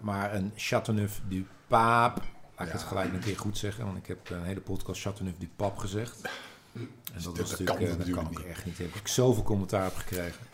[0.00, 2.20] Maar een Chateauneuf du Pape.
[2.56, 3.84] Laat ik het gelijk een keer goed zeggen.
[3.84, 6.20] Want ik heb een hele podcast Chateauneuf du Pape gezegd.
[6.22, 6.88] En
[7.22, 8.46] dat, was kan natuurlijk, dat natuurlijk kan ook niet.
[8.46, 8.76] echt niet.
[8.76, 10.46] Daar heb ik zoveel commentaar op gekregen.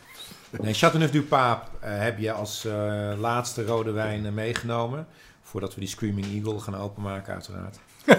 [0.50, 5.06] Nee, Chateauneuf du Pape eh, heb je als eh, laatste rode wijn eh, meegenomen.
[5.42, 7.78] Voordat we die Screaming Eagle gaan openmaken uiteraard.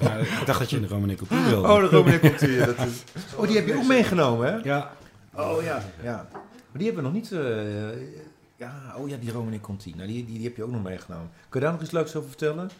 [0.00, 1.68] Ja, ik dacht dat je in de Roman Ecopie wilde.
[1.68, 2.58] Oh, de Romane Conti.
[2.58, 3.04] Dat is...
[3.36, 4.56] Oh, die heb je ook meegenomen, hè?
[4.56, 4.90] Ja,
[5.34, 6.28] Oh ja, ja.
[6.32, 7.28] Maar die hebben we nog niet.
[8.56, 9.94] ja, oh ja, die Romane Conti.
[9.96, 11.30] Nou, die, die, die heb je ook nog meegenomen.
[11.48, 12.70] Kun je daar nog iets leuks over vertellen?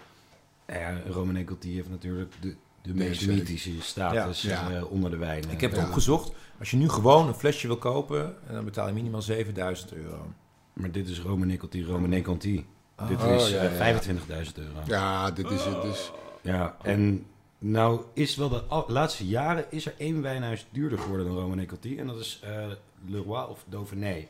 [0.66, 5.16] Nou ja, Roman Ecopie heeft natuurlijk de, de meest mythische status Ja, eh, onder de
[5.16, 5.50] wijn.
[5.50, 6.32] Ik heb het opgezocht.
[6.58, 10.32] Als je nu gewoon een flesje wil kopen, dan betaal je minimaal 7000 euro.
[10.72, 11.18] Maar dit is
[11.50, 12.66] Ecopie, Roman Ecopie.
[13.08, 14.02] Dit Oh, is ja, eh, ja.
[14.02, 14.78] 25.000 euro.
[14.86, 16.10] Ja, dit is het dus.
[16.42, 17.26] Ja, en
[17.58, 21.98] nou is wel de laatste jaren is er één wijnhuis duurder geworden dan Ecottie.
[21.98, 22.66] En dat is eh
[23.06, 24.26] Leroy of Dauphiné.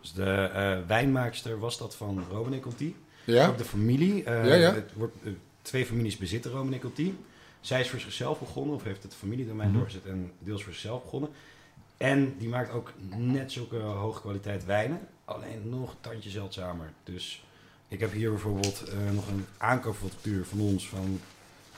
[0.00, 2.96] Dus de eh, wijnmaakster was dat van Roman Ecottie.
[3.24, 3.48] Ja?
[3.48, 4.24] Ook de familie.
[4.24, 4.74] eh, Ja, ja.
[4.74, 5.32] Het wordt, eh,
[5.62, 7.14] twee families bezitten Ecottie.
[7.60, 11.30] Zij is voor zichzelf begonnen, of heeft het familiedomein doorgezet en deels voor zichzelf begonnen.
[11.96, 16.92] En die maakt ook net zulke hoge kwaliteit wijnen, alleen nog een tandje zeldzamer.
[17.04, 17.44] Dus
[17.88, 21.20] ik heb hier bijvoorbeeld eh, nog een aankoopfactuur van ons van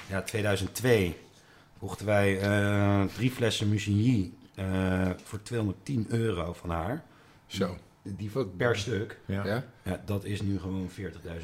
[0.09, 1.17] ja, 2002.
[1.79, 7.05] Kochten wij eh, drie flessen Musigny eh voor 210 euro van haar.
[7.47, 7.77] Zo.
[8.05, 9.21] Die per stuk.
[9.27, 9.47] Ja.
[9.47, 9.65] Ja?
[9.83, 10.97] Ja, dat is nu gewoon 40.000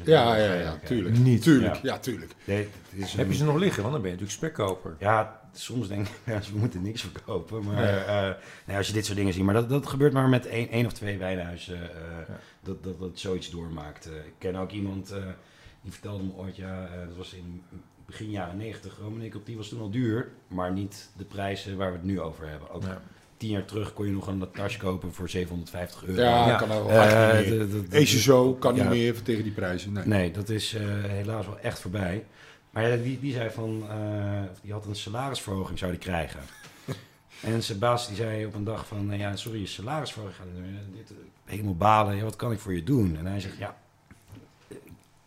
[0.05, 0.53] Ja, euro.
[0.53, 1.17] ja, ja, tuurlijk.
[1.17, 1.41] Niet.
[1.41, 1.79] Tuurlijk, Ja.
[1.83, 2.35] ja, tuurlijk.
[2.45, 3.81] Nee, het is Heb je ze nog liggen?
[3.81, 4.95] Want dan ben je natuurlijk spekkoper.
[4.99, 7.63] Ja, soms denk ik, ja, we moeten niks verkopen.
[7.63, 9.43] Maar eh, nee, als je dit soort dingen ziet.
[9.43, 11.75] Maar dat, dat gebeurt maar met één, één of twee wijnhuizen.
[11.95, 12.39] eh, Ja.
[12.63, 14.05] dat, dat, dat zoiets doormaakt.
[14.05, 15.23] Eh, ik ken ook iemand eh,
[15.81, 17.61] die vertelde me ooit, ja, dat was in
[18.05, 18.97] begin jaren 90.
[19.01, 22.47] Roman die was toen al duur, maar niet de prijzen waar we het nu over
[22.49, 22.69] hebben.
[22.69, 23.01] Ook Ja.
[23.39, 26.21] Tien jaar terug kon je nog een tasje kopen voor 750 euro.
[26.21, 26.55] Ja, Ja.
[26.55, 29.93] kan ook Eh, Easy zo, kan niet meer tegen die prijzen.
[29.93, 30.05] Nee.
[30.05, 32.25] Nee, dat is eh, helaas wel echt voorbij.
[32.69, 36.39] Maar ja, die, die zei van, eh, die had een salarisverhoging zou die krijgen.
[37.41, 40.61] en zijn baas die zei op een dag van, ja, sorry, je salarisverhoging gaat niet
[40.71, 40.79] meer.
[40.95, 41.11] dit,
[41.45, 42.15] helemaal balen.
[42.15, 43.17] Ja, wat kan ik voor je doen?
[43.17, 43.77] En hij zegt, ja,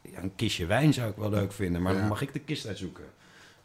[0.02, 1.98] ja, een kistje wijn zou ik wel leuk vinden, maar Ja.
[1.98, 3.04] dan mag ik de kist uitzoeken.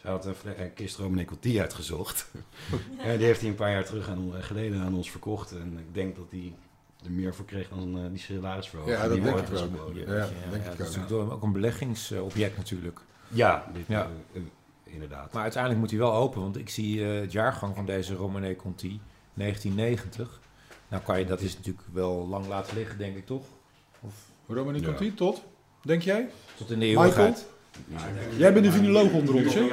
[0.08, 2.32] Ze had een, kist Roman Ecotie uitgezocht.
[3.04, 5.52] en die heeft hij een paar jaar terug aan, eh, geleden aan ons verkocht.
[5.52, 6.54] En ik denk dat hij
[7.06, 8.98] er meer voor kreeg dan eh, die salarisverhoging.
[8.98, 10.08] Ja, dat die denk ik geboden.
[10.08, 11.02] Ja, Ja, denk ja, ik dat is ook.
[11.02, 13.00] natuurlijk ook een beleggingsobject natuurlijk.
[13.28, 14.10] Ja, dit, Ja.
[14.34, 14.42] eh,
[14.84, 15.34] inderdaad.
[15.34, 18.56] Maar uiteindelijk moet hij wel open, want ik zie eh, het jaargang van deze Romane
[18.56, 19.00] Conti,
[19.34, 20.40] 1990.
[20.88, 23.46] Nou kan je, dat is natuurlijk wel lang laten liggen, denk ik toch?
[24.02, 24.14] Of
[24.48, 24.86] Roman Ja.
[24.86, 25.44] Conti, tot?
[25.82, 26.30] Denk jij?
[26.58, 27.36] tot in de Michael?
[28.38, 29.68] Jij bent de vinoloog onder ons, hè?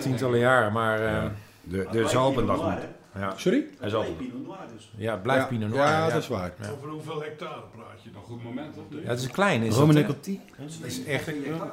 [0.00, 1.32] Tientallen jaren, maar eh, Ja.
[1.62, 2.88] De, er zal op een dag moeten.
[3.18, 3.32] ja.
[3.36, 3.64] Sorry?
[3.80, 4.92] Hij zal Pinot Noir dus.
[4.96, 5.82] ja, blijft ja, Pinot Noir.
[5.82, 6.08] Ja, ja.
[6.12, 6.52] dat is waar.
[6.62, 6.68] Ja.
[6.70, 8.10] Over hoeveel hectare praat je?
[8.14, 9.02] Nog goed moment of niet?
[9.02, 9.62] Ja, het is een klein.
[9.62, 9.76] Is?
[9.76, 10.46] Het
[10.82, 11.30] is echt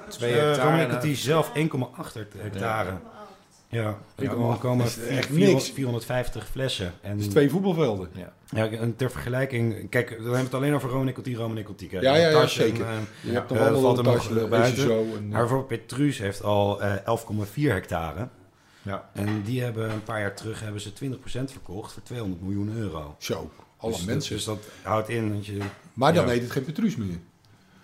[0.07, 0.41] twee Uh,
[0.77, 1.15] hectare.
[1.15, 1.53] Zelf 1,8
[2.41, 2.89] hectare.
[3.75, 4.23] Ja, Ja.
[4.23, 4.95] er komen echt
[5.27, 5.71] 400 niks.
[5.71, 6.93] 450 flessen.
[7.01, 8.09] En, is twee voetbalvelden.
[8.51, 11.87] ja, en ter vergelijking, kijk, we hebben het alleen over Roman Ecotie, Roman Ecotie.
[11.87, 12.85] Kijk, Ja, ja, ja, zeker.
[12.85, 14.83] en, eh, Je hebt nog Eh, valt een tasje, buiten.
[14.83, 18.27] Zo en, maar bijvoorbeeld Petrus heeft al eh, 11,4 hectare.
[18.81, 19.09] Ja.
[19.13, 23.15] En die hebben een paar jaar terug hebben ze 20% verkocht voor 200 miljoen euro.
[23.19, 24.35] zo, alle dus, mensen.
[24.35, 25.57] Dus dat houdt in dat je...
[25.93, 26.31] maar dan ja.
[26.31, 27.17] heet het geen Petrus meer.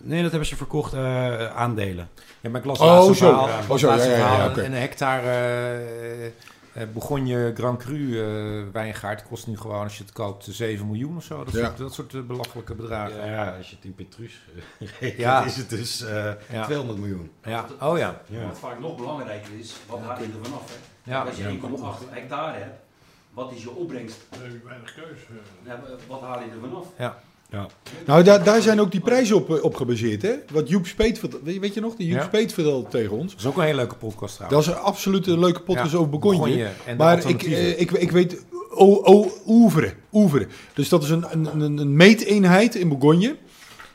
[0.04, 2.10] Nee, dat hebben ze verkocht eh, aandelen.
[2.42, 3.14] Ja, maar ik las Oh, zo.
[3.14, 3.60] verhaal, Ja.
[3.60, 4.18] ik Oh, zo, ja, een ja,
[4.56, 6.26] ja, een hectare eh,
[6.74, 11.18] Eh Bourgogne Grand Cru eh, wijngaard kost nu gewoon, als je het koopt, 7 miljoen
[11.18, 11.44] of zo.
[11.44, 11.66] Dat Ja.
[11.66, 13.26] soort, dat soort belachelijke bedragen.
[13.32, 14.42] Ja, als je het in Petrus
[15.00, 15.44] rekent, Ja.
[15.44, 16.64] is het dus eh, Ja.
[16.64, 17.32] 200 miljoen.
[17.44, 17.66] Ja.
[17.82, 18.22] Oh ja.
[18.28, 18.46] Ja.
[18.48, 20.62] Wat vaak nog belangrijker is, wat haal je er vanaf?
[21.04, 21.12] Hè?
[21.12, 21.22] Ja.
[21.24, 22.80] Als je 1,8 hectare hebt,
[23.34, 24.18] wat is je opbrengst?
[24.30, 25.20] Dan heb je weinig keus.
[25.66, 26.86] Ja, wat haal je er vanaf?
[28.06, 30.34] Nou, daar, daar zijn ook die prijzen op, eh, op gebaseerd, hè?
[30.52, 31.96] Wat Joep Speet, weet je nog?
[31.96, 32.26] Die Joep Ja.
[32.26, 33.32] Speet vertelde tegen ons.
[33.32, 34.66] Dat is ook een hele leuke podcast trouwens.
[34.66, 38.12] Dat is een absoluut een leuke podcast Ja, over de Maar ik, eh, ik, ik
[38.12, 40.48] weet, o, o, oeveren, oeveren.
[40.74, 43.36] Dus dat is een, een, een, een meeteenheid in Bourgogne.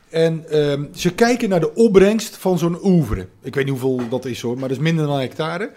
[0.09, 3.29] En ehm, ze kijken naar de opbrengst van zo'n oeveren.
[3.41, 5.71] Ik weet niet hoeveel dat is hoor, maar dat is minder dan een hectare.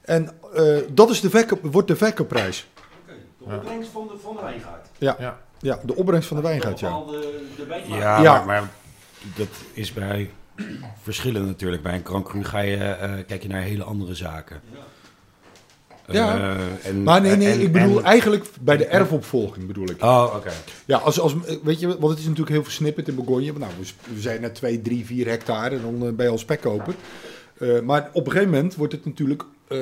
[0.00, 2.66] En eh, dat is de verkoop, wordt de verkoopprijs.
[3.02, 4.88] Oké, de opbrengst van de, van de wijngaard.
[4.98, 5.38] Ja,
[5.84, 6.48] de opbrengst van de ja.
[6.48, 7.86] De wijngaard.
[8.00, 8.36] Ja, Ja.
[8.36, 8.70] Maar, maar
[9.36, 10.30] dat is bij
[11.02, 11.82] verschillen natuurlijk.
[11.82, 14.60] Bij een Grand Cru ga je, eh, kijk je naar hele andere zaken.
[16.10, 16.36] Ja.
[16.36, 20.02] Eh, en, Maar nee, nee, en- ik bedoel en- eigenlijk bij de erfopvolging bedoel ik.
[20.02, 20.50] Oh, oké.
[20.84, 23.52] Ja, als, als, weet je, want het is natuurlijk heel versnipperd in Bourgogne.
[23.58, 26.38] Nou, we, we zijn net 2, 3, 4 hectare en dan eh, ben je al
[26.38, 26.94] spekkoper.
[27.58, 29.78] Eh, maar op een gegeven moment wordt het natuurlijk eh,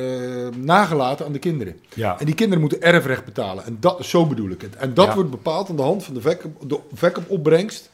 [0.56, 1.81] nagelaten aan de kinderen.
[1.94, 2.19] Ja.
[2.19, 3.65] En die kinderen moeten erfrecht betalen.
[3.65, 4.77] En dat, zo bedoel ik het.
[4.77, 5.15] En dat Ja.
[5.15, 6.39] wordt bepaald aan de hand van de
[6.94, 7.90] verkoopopbrengst.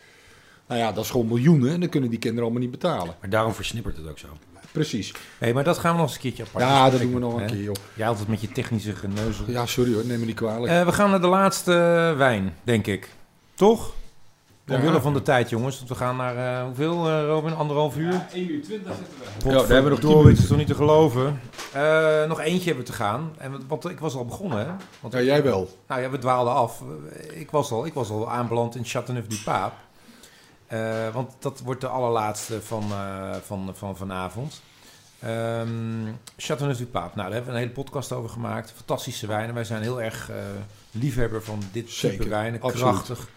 [0.66, 3.14] Nou ja, dat is gewoon miljoenen en dan kunnen die kinderen allemaal niet betalen.
[3.20, 4.26] Maar daarom versnippert het ook zo.
[4.72, 5.12] Precies.
[5.38, 7.34] hey, maar dat gaan we nog eens een keertje apart Ja, dat doen we nog
[7.34, 7.46] een hè?
[7.46, 7.74] keer, joh.
[7.94, 9.44] Jij altijd met je technische geneuzel.
[9.48, 10.72] Ja, sorry hoor, neem me niet kwalijk.
[10.72, 11.72] Eh, we gaan naar de laatste
[12.16, 13.08] wijn, denk ik.
[13.54, 13.92] Toch?
[14.70, 15.76] Omwille van de tijd, jongens.
[15.76, 17.54] Want we gaan naar, eh, hoeveel, eh, Robin?
[17.54, 18.12] Anderhalf uur?
[18.12, 19.48] Ja, 1 uur 20 zitten we.
[19.50, 20.28] Ja, daar hebben we nog minuten.
[20.30, 21.40] Het is toch niet te geloven.
[21.72, 23.32] Eh, nog eentje hebben we te gaan.
[23.38, 24.72] En, wat- want ik was al begonnen, hè?
[25.00, 25.68] Want, Ja, jij wel.
[25.88, 26.82] Nou ja, we dwaalden af.
[27.32, 29.74] Ik was al, ik was al aanbeland in Châteauneuf-du-Pape.
[30.66, 34.60] Eh, want dat wordt de allerlaatste van, eh, van, van vanavond.
[35.20, 35.68] Ehm
[36.36, 37.10] Châteauneuf-du-Pape.
[37.16, 38.72] Nou, daar hebben we een hele podcast over gemaakt.
[38.76, 39.54] Fantastische wijnen.
[39.54, 40.36] Wij zijn heel erg eh,
[40.90, 42.60] liefhebber van dit Zeker, type wijnen.
[42.60, 42.88] absoluut.
[42.92, 43.28] Krachtig,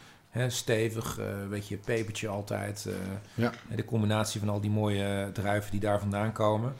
[0.47, 2.85] stevig, eh, een beetje pepertje altijd.
[2.85, 2.93] eh,
[3.34, 3.51] Ja.
[3.69, 6.73] en De combinatie van al die mooie druiven die daar vandaan komen.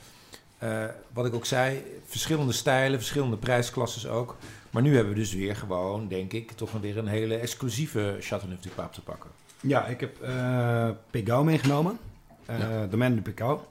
[0.58, 4.38] Eh, wat ik ook zei, verschillende stijlen, verschillende prijsklasses ook.
[4.70, 8.94] Maar nu hebben we dus weer gewoon, denk ik, toch weer een hele exclusieve Châteauneuf-du-Pape
[8.94, 9.30] te pakken.
[9.62, 11.98] Ja, ik heb eh Pegau meegenomen.
[12.46, 12.58] Eh.
[12.90, 13.68] Domaine de.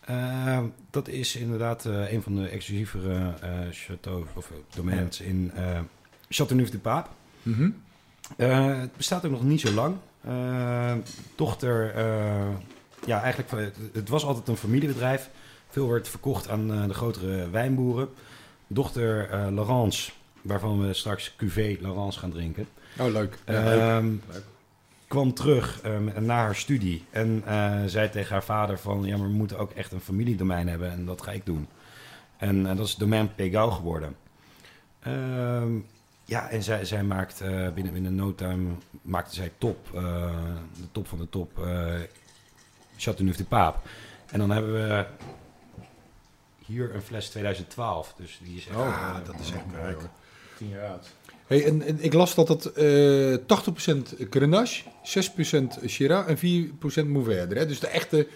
[0.00, 0.58] Eh,
[0.90, 5.80] dat is inderdaad eh, een van de exclusievere eh châteaux of eh, domains in eh
[6.28, 7.08] Châteauneuf-du-Pape.
[7.42, 7.70] Mhm.
[8.36, 9.96] Eh, het bestaat ook nog niet zo lang.
[10.20, 10.92] Eh,
[11.34, 12.48] dochter, eh,
[13.06, 15.30] ja, eigenlijk, het, was altijd een familiebedrijf.
[15.68, 18.08] Veel werd verkocht aan de grotere wijnboeren.
[18.66, 22.66] Dochter Laurence, waarvan we straks Cuvée Laurence gaan drinken.
[22.98, 23.38] Oh, leuk.
[23.46, 23.80] Ja, leuk.
[23.80, 24.44] Ehm, Leuk.
[25.08, 27.42] kwam terug ehm, na haar studie en
[27.86, 29.04] zei tegen haar vader van...
[29.04, 31.68] ja, maar we moeten ook echt een familiedomein hebben en dat ga ik doen.
[32.36, 34.16] En dat is domein Pegau geworden.
[35.00, 35.72] Ehm,
[36.24, 38.70] ja, en zij, zij maakt eh, binnen, binnen no time
[39.02, 40.02] maakte zij top, eh,
[40.76, 41.94] de top van de top, eh
[42.96, 43.78] Châteauneuf-du-Pape.
[44.26, 45.06] En dan hebben we
[46.66, 48.76] hier een fles 2012, dus die is echt...
[48.76, 50.10] Oh, eh, dat is echt mooi, hoor.
[50.56, 51.10] 10 jaar oud.
[51.46, 53.36] Hey, en, en ik las dat het eh
[54.26, 54.82] 80% Grenache,
[55.82, 56.36] 6% Shiraz en
[57.04, 57.58] 4% Mourvèdre.
[57.58, 57.66] Hè?
[57.66, 58.28] Dus de echte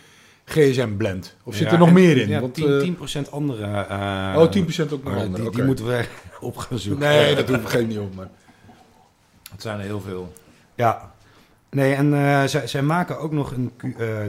[0.49, 1.37] GSM-blend.
[1.43, 2.29] Of zit er nog meer in?
[2.29, 2.79] Ja, Want, 10, eh,
[3.27, 3.65] 10% andere.
[3.65, 5.51] eh, oh, 10% ook nog maar andere.
[5.51, 6.05] die, moeten we
[6.41, 7.07] op gaan zoeken.
[7.09, 8.15] Nee, dat hoef ik geen niet op.
[8.15, 8.29] Maar.
[9.51, 10.33] Het zijn er heel veel.
[10.75, 11.13] Ja.
[11.71, 13.73] Nee, en eh, zij, zij maken ook nog een...
[13.99, 14.25] eh,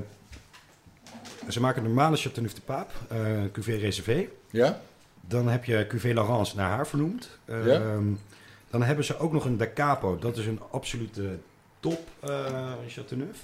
[1.48, 3.20] ze maken een normale Chateauneuf de Pape, eh
[3.52, 4.26] Cuvée Reservé.
[4.52, 4.80] Ja?
[5.22, 7.38] Dan heb je Cuvée Laurence naar haar vernoemd.
[7.46, 7.82] Eh, Ja.
[8.70, 10.18] Dan hebben ze ook nog een Da Capo.
[10.20, 11.38] Dat is een absolute
[11.80, 13.38] top eh Chateauneuf.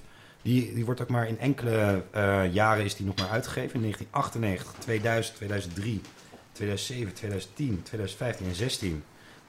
[0.46, 3.74] Die, die wordt ook maar in enkele eh, jaren is die nog maar uitgegeven.
[3.76, 6.02] In 1998, 2000, 2003,
[6.52, 9.04] 2007, 2010, 2015 en 16.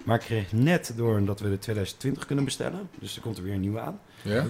[0.04, 2.88] Maar ik kreeg net door dat we de 2020 kunnen bestellen.
[2.98, 4.00] Dus er komt er weer een nieuwe aan.
[4.22, 4.44] Ja?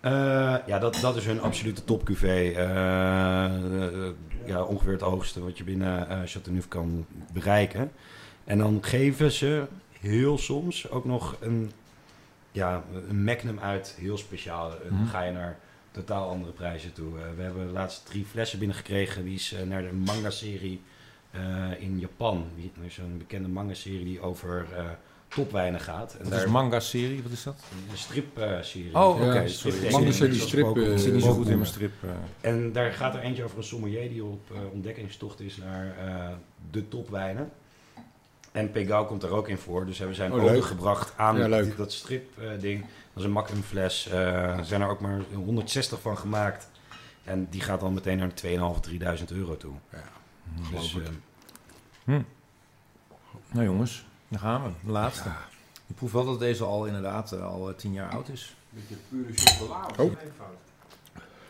[0.00, 2.54] Eh, ja, dat, dat is hun absolute top cuvée.
[2.54, 2.64] Eh,
[4.44, 7.90] ja, ongeveer het hoogste wat je binnen eh Chateauneuf kan bereiken.
[8.44, 9.64] En dan geven ze
[10.00, 11.70] heel soms ook nog een,
[12.52, 14.68] ja, een Magnum uit, heel speciaal.
[14.88, 15.06] Dan Mhm.
[15.06, 15.58] ga je naar
[15.90, 17.18] totaal andere prijzen toe.
[17.18, 19.24] Eh, we hebben laatst drie flessen binnengekregen.
[19.24, 20.80] Die is eh, naar de manga-serie
[21.30, 21.40] eh,
[21.78, 22.46] in Japan.
[22.56, 24.84] Die- Er is een bekende manga-serie die over eh,
[25.28, 26.16] topwijnen gaat.
[26.20, 27.62] En Dat is manga-serie, wat is dat?
[27.90, 28.94] een strip-serie.
[28.98, 29.90] Oh, oké, Ja, sorry.
[29.90, 31.92] manga-serie, Ik strip, eh, Ik zit niet zo goed in mijn strip.
[32.40, 36.28] En daar gaat er eentje over een sommelier die op eh, ontdekkingstocht is naar eh,
[36.70, 37.50] de topwijnen.
[38.52, 39.86] En Pegau komt er ook in voor.
[39.86, 41.64] Dus hebben zij een Oh, overgebracht aan Ja, leuk.
[41.64, 42.84] die- dat strip-ding.
[43.18, 44.08] Dat is een magnum fles.
[44.08, 46.70] Eh, er zijn er ook maar 160 van gemaakt.
[47.24, 49.74] En die gaat dan meteen naar 2.500, 3.000 euro toe.
[49.92, 49.98] Ja,
[50.70, 50.96] Dus,
[52.04, 52.18] eh,
[53.50, 54.70] Nou jongens, daar gaan we.
[54.84, 55.28] De laatste.
[55.86, 58.56] Ik proef wel dat deze al inderdaad eh, al tien jaar oud is.
[58.70, 59.86] Beetje pure chocola.
[59.86, 60.12] of Oh.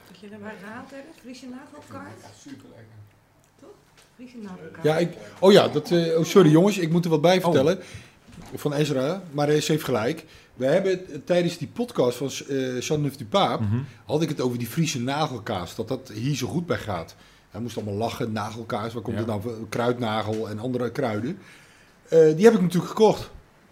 [0.09, 2.25] Wat je erbij gehaald hebt, Friese nagelkaart.
[2.41, 2.97] Super lekker.
[4.15, 4.83] Friese nagelkaart.
[4.83, 7.79] Ja, ik, oh ja, dat, eh, oh, sorry jongens, ik moet er wat bij vertellen.
[8.55, 10.25] Van Ezra, maar ze heeft gelijk.
[10.55, 13.77] We hebben eh, tijdens die podcast van eh Jean-Neuf du Pape, Mhm.
[14.05, 15.75] had ik het over die Friese nagelkaas.
[15.75, 17.15] Dat dat hier zo goed bij gaat.
[17.51, 19.23] Hij moest allemaal lachen, nagelkaas, waar komt Ja.
[19.23, 19.67] het nou van?
[19.69, 21.39] Kruidnagel en andere kruiden.
[22.09, 23.31] Eh, die heb ik natuurlijk gekocht.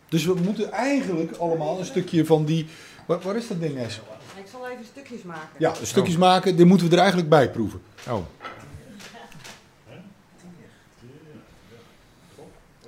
[0.08, 2.66] Dus we moeten eigenlijk allemaal een stukje van die...
[3.06, 4.00] Waar, waar is dat ding, Nes?
[4.36, 5.48] Ik zal even stukjes maken.
[5.58, 7.80] Ja, stukjes maken, die moeten we er eigenlijk bij proeven.
[8.08, 8.18] Oh.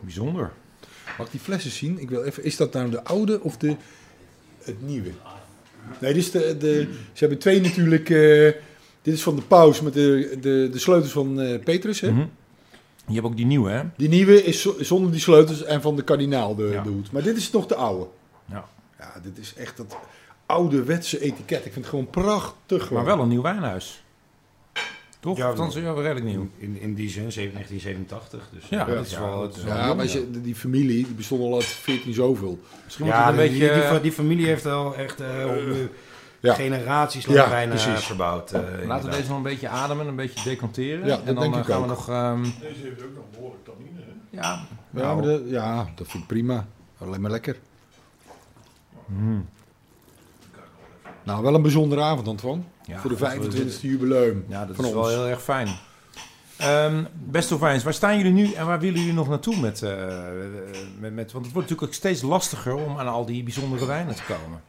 [0.01, 0.53] Bijzonder.
[1.19, 2.01] Mag ik die flessen zien?
[2.01, 3.77] Ik wil even, is dat nou de oude of de,
[4.63, 5.11] het nieuwe?
[6.01, 8.11] Nee, dit is de, de, ze hebben twee natuurlijk.
[8.11, 8.53] eh,
[9.03, 12.01] dit is van de paus met de, de, de sleutels van eh, Petrus.
[12.01, 12.11] Hè?
[12.11, 12.27] Mhm.
[13.07, 13.83] Je hebt ook die nieuwe, hè?
[13.97, 16.83] Die nieuwe is zo- zonder die sleutels en van de kardinaal de, Ja.
[16.83, 17.13] de hoed.
[17.13, 18.07] Maar dit is nog de oude.
[18.51, 18.65] Ja.
[18.99, 19.97] Ja, dit is echt dat
[20.47, 21.59] ouderwetse etiket.
[21.59, 22.79] Ik vind het gewoon prachtig.
[22.79, 23.05] Maar gewoon.
[23.05, 24.03] wel een nieuw wijnhuis.
[25.21, 25.37] Toch?
[25.37, 26.49] Ja, Althans, ja, wel redelijk nieuw.
[26.57, 28.49] In, in, die zin, 1987.
[28.53, 30.11] Dus, Ja, eh, dat is wel- het is wel Ja, maar ja.
[30.11, 32.59] ze- die familie die bestond al uit 14 zoveel.
[32.85, 33.81] Misschien Ja, een die, beetje...
[33.81, 35.77] die, die, die familie heeft al echt eh, eh,
[36.41, 36.55] Ja.
[36.55, 38.05] generaties lang Ja, bijna precies.
[38.07, 38.53] verbouwd.
[38.87, 41.07] Laten we deze nog een beetje ademen, een beetje decanteren.
[41.07, 42.09] Ja, dat en dan denk ik gaan we nog...
[42.09, 44.01] ehm, Deze heeft ook nog behoorlijk tannine.
[44.01, 44.37] Hè?
[44.37, 46.67] ja, Ja, nou, maar de- ja, dat vind ik prima.
[46.99, 47.57] Alleen maar lekker.
[49.07, 49.49] mm,
[51.29, 52.63] Nou, wel een bijzondere avond, Antoine.
[52.87, 54.45] ja, voor de dat is wel- 25e jubileum.
[54.49, 55.69] Ja, dat van is wel heel erg fijn.
[56.57, 59.91] Ehm beste Vijns, waar staan jullie nu en waar willen jullie nog naartoe met, eh,
[60.99, 61.33] met, met...
[61.33, 64.63] Want het wordt natuurlijk ook steeds lastiger om aan al die bijzondere wijnen te komen.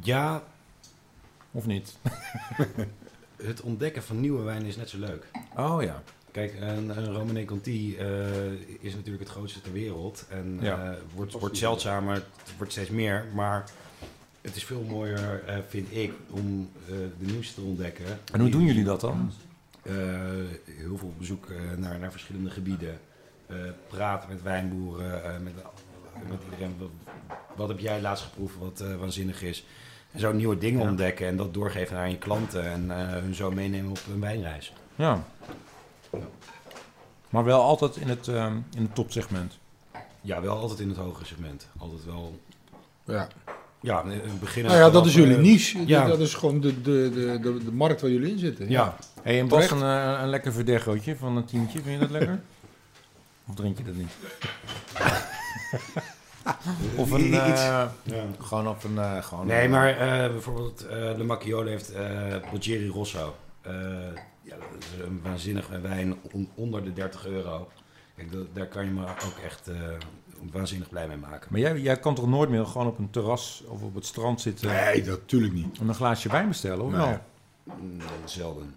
[0.00, 0.42] Ja,
[1.50, 1.96] Of niet?
[3.42, 5.26] het ontdekken van nieuwe wijn is net zo leuk.
[5.56, 6.02] Oh ja.
[6.30, 8.06] Kijk, een, een Romanée Conti eh,
[8.80, 10.26] is natuurlijk het grootste ter wereld.
[10.28, 10.84] En Ja.
[10.84, 13.24] eh, wordt, wordt zeldzamer, het wordt steeds meer.
[13.34, 13.64] Maar
[14.42, 16.88] het is veel mooier, eh, vind ik, om eh,
[17.18, 18.04] de nieuwste te ontdekken.
[18.32, 19.32] En hoe doen jullie dat dan?
[19.82, 19.92] Eh,
[20.64, 23.00] heel veel op bezoek eh, naar, naar verschillende gebieden.
[23.46, 23.56] Eh,
[23.88, 25.52] praten met wijnboeren, eh, met,
[26.28, 26.76] met iedereen.
[26.78, 26.88] Wat,
[27.56, 29.64] wat heb jij laatst geproefd wat waanzinnig is?
[30.10, 30.88] En zo nieuwe dingen Ja.
[30.88, 32.64] ontdekken en dat doorgeven aan je klanten.
[32.70, 34.72] En eh, hun zo meenemen op een wijnreis.
[34.96, 35.24] Ja.
[37.30, 39.58] Maar wel altijd in het, ehm, in het topsegment.
[40.20, 41.68] Ja, wel altijd in het hogere segment.
[41.78, 42.40] Altijd wel,
[43.04, 43.28] Ja.
[43.82, 44.70] Ja, een beginner.
[44.72, 45.86] Nou ja, dat is jullie eh, niche.
[45.86, 46.06] ja.
[46.06, 48.68] Dat is gewoon de, de, de, de, de markt waar jullie in zitten.
[48.70, 51.82] Ja, Hey, en Bas, een, eh, een lekker verdegootje van een tientje.
[51.82, 52.40] Vind je dat lekker?
[53.48, 54.10] Of drink je dat niet?
[56.96, 57.26] of een...
[57.26, 57.36] Iets.
[57.38, 58.24] eh, ja.
[58.38, 58.98] gewoon op een...
[58.98, 62.02] eh, gewoon Nee, een- maar eh, bijvoorbeeld eh de Macchiolo heeft eh
[62.50, 63.34] Bolgeri Rosso.
[63.60, 63.72] Eh,
[64.42, 67.68] ja, dat is een waanzinnige wijn on- onder de 30 euro.
[68.16, 69.74] Kijk, dat- daar kan je me ook echt eh,
[70.52, 71.48] waanzinnig blij mee maken.
[71.50, 74.40] Maar jij, jij kan toch nooit meer gewoon op een terras of op het strand
[74.40, 74.68] zitten...
[74.68, 75.78] Nee, dat natuurlijk niet.
[75.78, 77.00] en een glaasje wijn bestellen, of Nee.
[77.00, 77.18] wel?
[77.80, 78.76] Nee, zelden.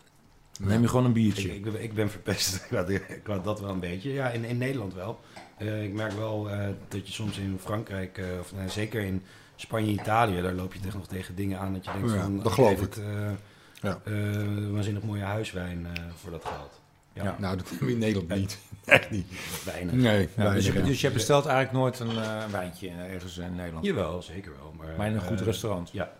[0.59, 1.55] Dan neem je gewoon een Ik, biertje.
[1.55, 2.55] ik, ben, ik ben verpest.
[2.87, 4.13] ik, ik wou dat wel een beetje.
[4.13, 5.19] Ja, in, in Nederland wel.
[5.57, 9.23] Eh, ik merk wel eh, dat je soms in Frankrijk, eh, of nou, zeker in
[9.55, 12.39] Spanje, Italië, daar loop je tegen nog tegen dingen aan dat je denkt Ja, van...
[12.43, 12.79] dat geloof
[13.81, 13.99] Ja.
[14.03, 14.13] eh,
[14.71, 16.81] waanzinnig mooie huiswijn voor dat geld.
[17.15, 17.35] Ja, Ja.
[17.39, 18.57] Nou, dat hebben we in Nederland niet.
[18.85, 19.27] Echt niet.
[19.65, 19.93] weinig.
[19.93, 23.55] Nee, Ja, weinig, dus, je, dus je bestelt eigenlijk nooit een eh, wijntje ergens in
[23.55, 23.85] Nederland?
[23.85, 24.73] Jawel, zeker wel.
[24.77, 25.89] Maar, Maar in een goed eh, restaurant?
[25.91, 26.11] Ja.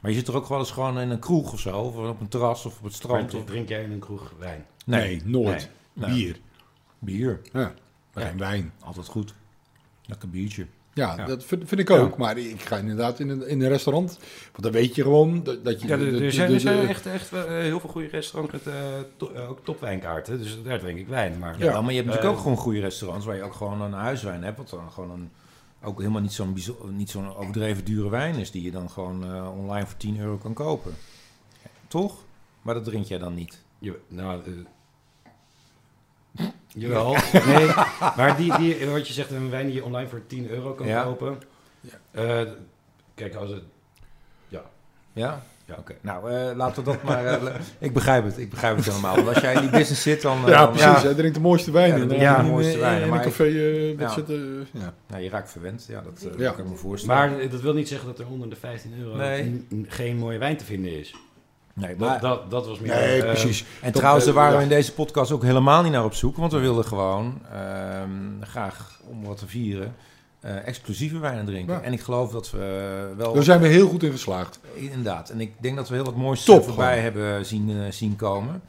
[0.00, 2.20] Maar je zit er ook wel eens gewoon in een kroeg of zo, of op
[2.20, 3.34] een terras of op het Maar strand?
[3.34, 3.44] Of...
[3.44, 4.66] drink jij in een kroeg wijn?
[4.86, 5.70] Nee, nooit.
[5.92, 6.10] Nee.
[6.14, 6.40] Bier.
[6.98, 7.74] Bier, Ja.
[8.14, 8.72] Maar geen wijn.
[8.80, 9.34] altijd goed.
[10.06, 10.66] Lekker biertje.
[11.00, 11.24] Ja, Ja.
[11.24, 12.16] dat vind, vind ik ook.
[12.16, 14.18] Maar ik ga inderdaad in een, in een restaurant.
[14.52, 15.88] Want dan weet je gewoon dat, dat je...
[15.88, 18.52] Ja, er, er zijn, de- er zijn de- echt, echt eh, heel veel goede restaurants
[18.64, 18.80] met eh,
[19.16, 20.38] to- eh, ook topwijnkaarten.
[20.38, 21.38] Dus daar drink ik wijn.
[21.38, 23.80] Maar, Ja, maar je hebt natuurlijk Eh, ook gewoon goede restaurants waar je ook gewoon
[23.80, 24.56] een huiswijn hebt.
[24.58, 25.30] Wat dan gewoon een,
[25.82, 26.56] ook helemaal niet zo'n,
[26.90, 28.50] niet zo'n overdreven dure wijn is.
[28.50, 30.94] Die je dan gewoon eh, online voor 10 euro kan kopen.
[31.88, 32.14] Toch?
[32.62, 33.58] Maar dat drink jij dan niet.
[33.78, 34.52] Je, nou, eh,
[36.66, 37.16] jawel.
[37.46, 37.66] Nee,
[38.16, 40.86] maar die, die, wat je zegt, een wijn die je online voor 10 euro kan
[40.86, 41.02] Ja.
[41.02, 41.38] kopen.
[42.10, 42.40] Eh,
[43.14, 43.62] kijk, als het...
[44.48, 44.62] Ja?
[45.12, 45.42] Ja.
[45.78, 45.94] Oké.
[46.00, 47.24] Nou, eh, laten we dat maar...
[47.24, 48.38] eh, ik begrijp het.
[48.38, 49.14] Ik begrijp het helemaal.
[49.14, 50.42] Want als jij in die business zit, dan...
[50.44, 51.02] eh, ja, dan- precies.
[51.02, 51.88] Hij drinkt de mooiste wijn.
[51.90, 52.08] Ja, in, in,
[52.44, 54.08] de mooiste in- wijnen, In maar een café uh, Ja.
[54.08, 54.66] zitten.
[54.72, 54.94] Ja.
[55.06, 55.86] Nou, je raakt verwend.
[55.88, 56.50] Ja, dat Ja.
[56.50, 57.16] kan ik me voorstellen.
[57.16, 59.66] Maar dat wil niet zeggen dat er onder de 15 euro Nee.
[59.86, 61.14] geen mooie wijn te vinden is.
[61.80, 62.94] Nee, Dat, maar, dat, dat was meer...
[62.94, 63.60] Nee, eh, precies.
[63.60, 64.70] en dat, trouwens, daar eh, waren we ja.
[64.70, 66.36] in deze podcast ook helemaal niet naar op zoek.
[66.36, 69.94] Want we wilden gewoon ehm, graag, om wat te vieren,
[70.40, 71.74] eh, exclusieve wijnen drinken.
[71.74, 71.80] Ja.
[71.80, 73.32] En ik geloof dat we wel...
[73.32, 74.60] Daar zijn we heel goed in geslaagd.
[74.74, 75.30] Inderdaad.
[75.30, 77.02] En ik denk dat we heel wat moois Top, voorbij gewoon.
[77.02, 78.62] hebben zien, eh, zien komen.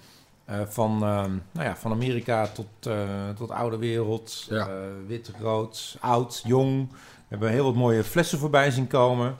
[0.51, 2.93] Eh, van, ehm, nou ja, van Amerika tot, eh,
[3.37, 4.45] tot oude wereld.
[4.49, 4.67] Ja.
[4.67, 4.73] Eh,
[5.07, 6.89] wit, rood, oud, jong.
[6.89, 6.97] We
[7.27, 9.35] hebben heel wat mooie flessen voorbij zien komen.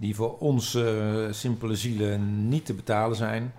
[0.00, 0.84] Die voor ons eh,
[1.30, 3.52] simpele zielen niet te betalen zijn.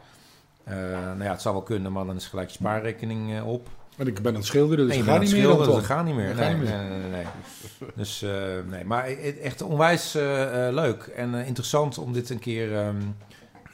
[0.64, 3.68] Eh, nou ja, het zou wel kunnen, maar dan is gelijk je spaarrekening eh, op.
[3.96, 5.48] Want ik ben aan het schilderen, dus Nee, bent niet meer.
[5.48, 6.36] dat gaat niet meer.
[6.36, 7.26] Nee, nee, nee, nee.
[7.96, 8.26] Dus
[8.70, 10.14] nee, maar e- echt onwijs
[10.72, 12.96] leuk en interessant om dit een keer ehm,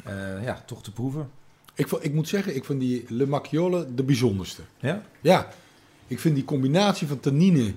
[0.07, 1.29] eh, ja, toch te proeven.
[1.73, 4.61] Ik, ik moet zeggen, ik vind die Le Macchiole de bijzonderste.
[4.79, 5.01] Ja?
[5.21, 5.47] Ja,
[6.07, 7.73] ik vind die combinatie van tannine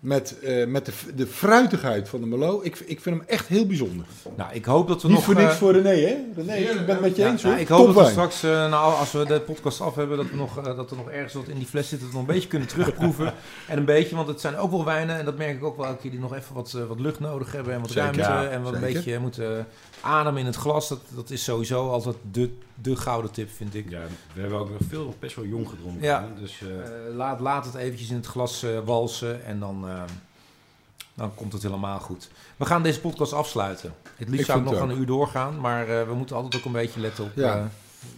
[0.00, 3.66] met, eh, met de, de fruitigheid van de Merlot, ik, ik vind hem echt heel
[3.66, 4.06] bijzonder.
[4.36, 5.24] Nou, ik hoop dat we Niet nog...
[5.24, 6.16] voor niks eh, voor René, hè?
[6.36, 7.52] René, ik ben het met je ja, eens hoor.
[7.52, 10.36] ik hoop dat we straks, eh, nou, als we de podcast af hebben, dat, we
[10.36, 12.34] nog, eh, dat er nog ergens wat in die fles zit, dat we nog een
[12.34, 13.34] beetje kunnen terugproeven.
[13.68, 15.86] en een beetje, want het zijn ook wel wijnen, en dat merk ik ook wel
[15.86, 18.20] elke keer, die nog even wat, wat lucht nodig hebben en wat Zeker, ruimte.
[18.20, 19.66] ja, en wat een beetje moeten
[20.00, 20.88] ademen in het glas.
[20.88, 23.90] Dat, dat is sowieso altijd de, de gouden tip, vind ik.
[23.90, 24.00] Ja,
[24.34, 26.02] we hebben ook nog veel best wel jong gedronken.
[26.02, 26.28] Ja.
[26.38, 26.68] Dus eh,
[27.08, 30.02] Eh, laat, laat het eventjes in het glas eh, walsen en dan, eh,
[31.14, 32.30] dan komt het helemaal goed.
[32.56, 33.94] We gaan deze podcast afsluiten.
[34.16, 36.64] Het liefst Ik zou ik nog een uur doorgaan, maar eh, we moeten altijd ook
[36.64, 37.30] een beetje letten op...
[37.34, 37.68] Ja.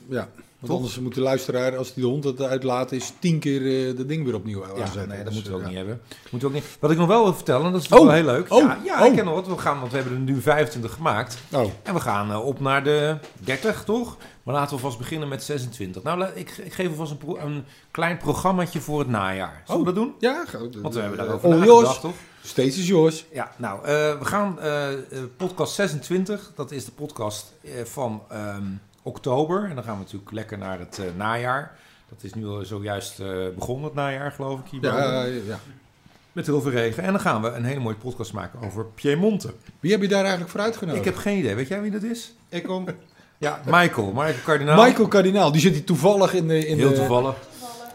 [0.09, 0.29] Ja,
[0.61, 3.61] want anders moet de luisteraar, als die de hond het uitlaat, is tien keer
[3.91, 5.09] eh de ding weer opnieuw Ja, aanzetten.
[5.09, 5.69] nee, dat Dus, moeten we ook ja.
[5.69, 6.01] niet hebben.
[6.31, 6.77] Moeten we ook niet.
[6.81, 8.53] Wat ik nog wel wil vertellen, dat is Oh, wel heel leuk.
[8.53, 9.07] oh, ja, ja oh.
[9.07, 9.47] ik ken nog wat.
[9.47, 11.39] We gaan, want we hebben er nu 25 gemaakt.
[11.53, 14.17] Oh, En we gaan eh, op naar de 30, toch?
[14.43, 16.03] Maar laten we vast beginnen met 26.
[16.03, 19.63] Nou, ik, ik geef alvast een, een klein programmaatje voor het najaar.
[19.67, 20.15] Zullen we dat doen?
[20.19, 22.15] ja, ga- Want we hebben eh, daarover all nagedacht, toch?
[22.43, 23.25] Steeds is yours.
[23.33, 24.99] Ja, nou, eh, we gaan eh, eh,
[25.37, 26.53] podcast 26.
[26.55, 28.63] Dat is de podcast eh, van ehm,
[29.03, 29.65] oktober.
[29.69, 31.77] En dan gaan we natuurlijk lekker naar het eh, najaar.
[32.09, 34.67] Dat is nu al zojuist eh, begonnen, het najaar, geloof ik.
[34.71, 35.59] Hier Ja, ja, ja.
[36.33, 37.03] Met heel veel regen.
[37.03, 39.53] En dan gaan we een hele mooie podcast maken over Piemonte.
[39.81, 41.07] Wie heb je daar eigenlijk voor uitgenodigd?
[41.07, 41.55] Ik heb geen idee.
[41.55, 42.33] Weet jij wie dat is?
[42.49, 42.87] Ik kom.
[43.39, 44.07] Ja, Michael.
[44.07, 44.85] Michael Kardinaal.
[44.85, 46.67] Michael Kardinaal, die zit hier toevallig in de...
[46.67, 47.35] In Heel de, toevallig.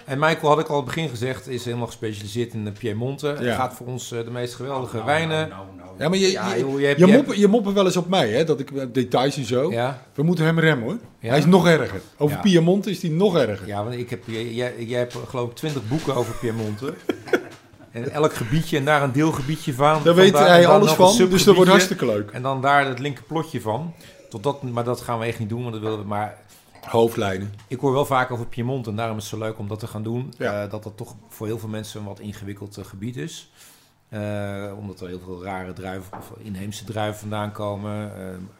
[0.05, 3.27] En Michael, had ik al het begin gezegd, is helemaal gespecialiseerd in de Piemonte.
[3.27, 3.55] Hij Ja.
[3.55, 5.49] gaat voor ons eh, de meest geweldige nou, wijnen.
[5.49, 5.89] Nou, nou.
[5.97, 7.97] Ja, maar je, Ja, je, joh, je hebt- je, je moppen, je moppen wel eens
[7.97, 8.43] op mij, hè?
[8.43, 9.71] Dat ik eh, details en zo.
[9.71, 10.97] Ja, We moeten hem remmen, hoor.
[11.19, 11.29] Ja?
[11.29, 12.01] Hij is nog erger.
[12.17, 12.41] Over Ja.
[12.41, 13.67] Piemonte is hij nog erger.
[13.67, 16.93] ja want ik heb, jij, jij, hebt geloof ik twintig boeken over Piemonte.
[17.91, 20.03] en elk gebiedje en daar een deelgebiedje van.
[20.03, 22.31] Daar weet hij alles van, dus dat wordt hartstikke leuk.
[22.31, 23.93] En dan daar het linker plotje van.
[24.29, 26.37] Tot dat, maar dat gaan we echt niet doen, want dat willen we maar...
[26.85, 27.53] Hoofdlijnen.
[27.67, 29.87] Ik hoor wel vaak over Piemont en daarom is het zo leuk om dat te
[29.87, 30.33] gaan doen.
[30.37, 30.63] Ja.
[30.63, 33.51] Eh, dat dat toch voor heel veel mensen een wat ingewikkeld eh, gebied is.
[34.09, 38.11] Eh, omdat er heel veel rare druiven of inheemse druiven vandaan komen.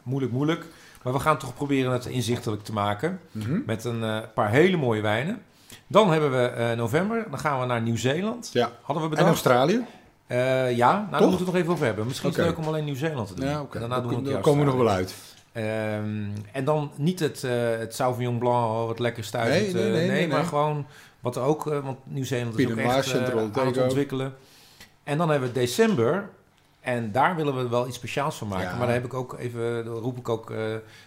[0.04, 0.66] Moeilijk, moeilijk.
[1.04, 3.20] Maar we gaan toch proberen het inzichtelijk te maken.
[3.32, 3.60] Mhm.
[3.66, 5.42] Met een paar hele mooie wijnen.
[5.88, 7.26] Dan hebben we november.
[7.30, 8.50] Dan gaan we naar Nieuw-Zeeland.
[8.54, 8.72] Ja.
[8.82, 9.28] Hadden we En bedacht.
[9.28, 9.86] Australië?
[10.28, 12.06] Eh, ja, nou, daar moeten we het nog even over hebben.
[12.08, 13.46] Misschien is het leuk om alleen Nieuw-Zeeland te doen.
[13.46, 13.66] Ja.
[13.72, 14.84] En daarna doen we keer komen we nog Australië.
[14.84, 15.16] wel uit.
[15.56, 19.74] Ehm, en dan niet het, eh het Sauvignon Blanc, wat lekker stuitend.
[19.74, 20.86] Nee, nee, eh, nee, nee, maar gewoon
[21.26, 24.34] wat er ook, eh, want Nieuw-Zeeland is ook echt eh, aan het ontwikkelen.
[25.04, 26.30] En dan hebben we december.
[26.80, 28.66] En daar willen we wel iets speciaals van maken.
[28.66, 28.76] Ja.
[28.76, 30.58] Maar daar heb ik ook even, daar roep ik ook eh,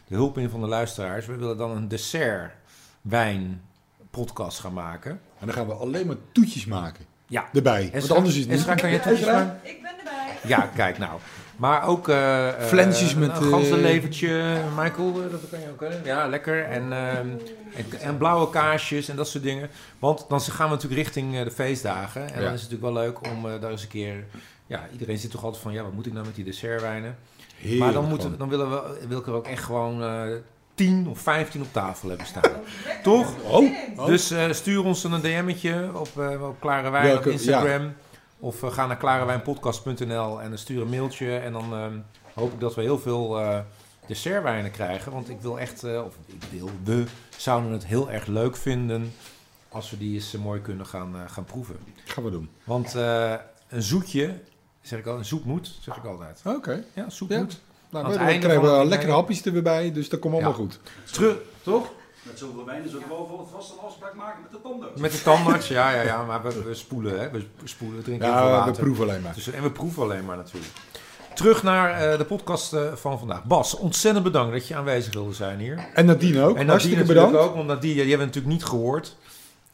[0.07, 1.27] de hulp in van de luisteraars.
[1.27, 2.53] We willen dan een dessert
[3.01, 3.63] wijn
[4.11, 5.11] podcast gaan maken.
[5.11, 7.05] En dan gaan we alleen maar toetjes maken.
[7.27, 7.49] Ja.
[7.53, 7.83] Erbij.
[7.83, 8.81] Want Esra, anders is het niet...
[8.81, 9.61] kan je toetjes maken?
[9.63, 10.39] Ik ben erbij.
[10.45, 11.21] Ja, kijk nou.
[11.59, 15.81] Maar ook eh eh, Flensjes met, een ganzenlevertje, eh, Michael, dat kan je ook.
[15.81, 16.11] Hè?
[16.11, 16.65] Ja, lekker.
[16.65, 17.29] En, ehm,
[17.75, 19.71] en, en blauwe kaarsjes en dat soort dingen.
[19.99, 22.23] Want dan gaan we natuurlijk richting eh, de feestdagen.
[22.23, 22.45] En Ja.
[22.45, 24.25] dan is het natuurlijk wel leuk om eh, daar eens een keer...
[24.67, 27.17] Ja, iedereen zit toch altijd van, ja, wat moet ik nou met die dessertwijnen?
[27.79, 30.23] Maar dan, moeten, dan willen we, wil ik er ook echt gewoon eh
[30.75, 32.53] 10 of 15 op tafel hebben staan.
[33.03, 33.35] Toch?
[33.45, 34.07] Oh, oh.
[34.07, 37.93] Dus eh, stuur ons dan een DM'tje op, eh op Klare Wijn op Instagram.
[38.39, 41.37] Of ga naar klarewijnpodcast.nl en stuur een mailtje.
[41.37, 41.99] En dan ehm,
[42.35, 43.59] hoop ik dat we heel veel eh
[44.07, 45.13] dessertwijnen krijgen.
[45.13, 47.05] Want ik wil echt, eh, of ik wil, we
[47.37, 49.13] zouden het heel erg leuk vinden
[49.69, 51.77] als we die eens eh, mooi kunnen gaan, gaan proeven.
[52.05, 52.49] gaan we doen.
[52.65, 52.95] Want
[53.69, 54.35] een zoetje,
[54.81, 56.41] zeg ik al, een zoetmoed, zeg ik altijd.
[56.45, 56.85] Oké.
[56.95, 57.61] Ja, zoetmoed.
[57.91, 60.51] Nou, Aan het dan krijgen we lekkere hapjes er weer bij, dus dat komt allemaal
[60.51, 60.57] Ja.
[60.57, 60.81] goed.
[61.13, 61.91] Terug, toch?
[62.29, 65.01] Met zoveel wijn is ook wel voor het vast een afspraak maken met de tandarts.
[65.01, 66.25] Met de tandarts, ja, ja, ja.
[66.25, 67.31] Maar we, we spoelen, hè.
[67.31, 68.73] We spoelen, we drinken Ja, water.
[68.75, 69.35] we proeven alleen maar.
[69.35, 70.73] Dus, en we proeven alleen maar natuurlijk.
[71.35, 73.45] Terug naar eh, de podcast eh, van vandaag.
[73.45, 75.89] Bas, ontzettend bedankt dat je aanwezig wilde zijn hier.
[75.95, 76.49] En Nadine ook.
[76.49, 77.49] en Nadine Hartstikke natuurlijk bedankt.
[77.49, 79.17] ook, want Nadine, die hebben we natuurlijk niet gehoord.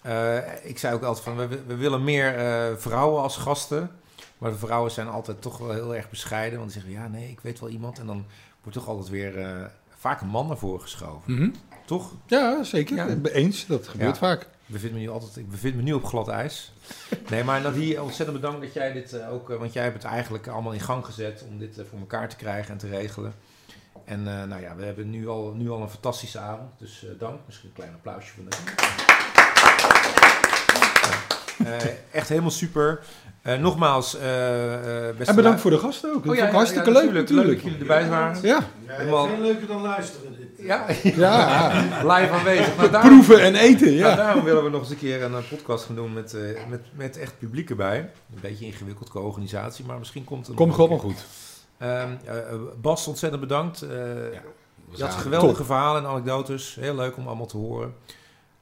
[0.03, 3.91] Eh, ik zei ook altijd van, we, we willen meer eh, vrouwen als gasten.
[4.39, 6.59] Maar de vrouwen zijn altijd toch wel heel erg bescheiden.
[6.59, 7.99] Want die zeggen, ja nee, ik weet wel iemand.
[7.99, 8.25] En dan
[8.63, 9.65] wordt toch altijd weer eh,
[9.99, 11.35] vaak een man naar voren geschoven.
[11.35, 11.49] Mhm.
[11.85, 12.13] Toch?
[12.27, 12.97] Ja, zeker.
[12.97, 13.07] Ja.
[13.23, 14.19] Eens, dat gebeurt Ja.
[14.27, 14.43] vaak.
[14.43, 16.73] Ik bevind me nu altijd, ik bevind me nu op glad ijs.
[17.31, 20.13] Nee, maar Nadie, ontzettend bedankt dat jij dit eh, ook, eh, want jij hebt het
[20.13, 23.35] eigenlijk allemaal in gang gezet om dit eh, voor elkaar te krijgen en te regelen.
[24.05, 27.11] En eh, nou ja, we hebben nu al, nu al een fantastische avond, dus eh,
[27.19, 27.41] dank.
[27.47, 28.75] Misschien een klein applausje voor Nadie.
[31.65, 33.01] Eh, echt helemaal super.
[33.43, 34.75] Eh, nogmaals, eh,
[35.09, 36.25] eh, beste En bedankt voor de gasten ook.
[36.25, 37.47] Dat Oh hartstikke leuk natuurlijk.
[37.49, 38.43] Leuk dat jullie erbij waren.
[38.43, 40.37] Ja, Helemaal, Veel leuker dan luisteren.
[40.57, 41.69] Ja, ja.
[42.13, 42.77] live aanwezig.
[42.77, 44.15] Nou, daarom, proeven en eten, nou, ja.
[44.15, 46.81] daarom willen we nog eens een keer een eh, podcast gaan doen met, eh, met,
[46.93, 47.99] met echt publiek erbij.
[47.99, 51.25] Een beetje ingewikkeld qua organisatie, maar misschien komt het Komt een gewoon maar goed.
[51.79, 53.83] Ehm, eh, Bas, ontzettend bedankt.
[53.83, 53.89] Eh,
[54.91, 56.75] je had geweldige verhalen en anekdotes.
[56.75, 57.95] Heel leuk om allemaal te horen.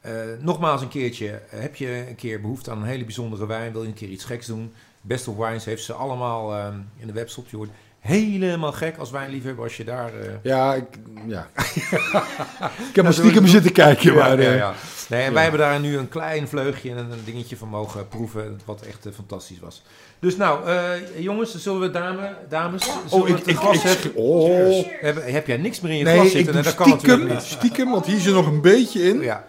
[0.01, 1.43] Eh, nogmaals een keertje.
[1.47, 3.73] Heb je een keer behoefte aan een hele bijzondere wijn?
[3.73, 4.73] Wil je een keer iets geks doen?
[5.01, 7.49] Best of Wines heeft ze allemaal ehm, in de webshop.
[7.49, 7.73] Je wordt
[8.03, 10.07] helemaal gek als wijnliefhebber als je daar...
[10.21, 10.85] eh, Ja, ik,
[11.27, 11.49] ja.
[12.89, 14.41] ik heb maar stiekem zitten kijken, maar...
[14.43, 14.75] ja, eh, ja.
[15.09, 18.61] Nee, en wij hebben daar nu een klein vleugje en een dingetje van mogen proeven,
[18.65, 19.83] wat echt eh, fantastisch was.
[20.21, 23.75] Dus nou, eh, jongens, zullen we dame, dames, zullen Oh, we ik, het ik, glas
[23.75, 24.15] ik, zetten?
[24.15, 24.87] oh.
[25.01, 26.63] Heb, heb jij niks meer in je Nee, glas ik zitten?
[26.63, 27.47] dat kan natuurlijk stiekem, niet.
[27.47, 29.21] stiekem, want hier zit nog een beetje in.
[29.21, 29.45] Ja.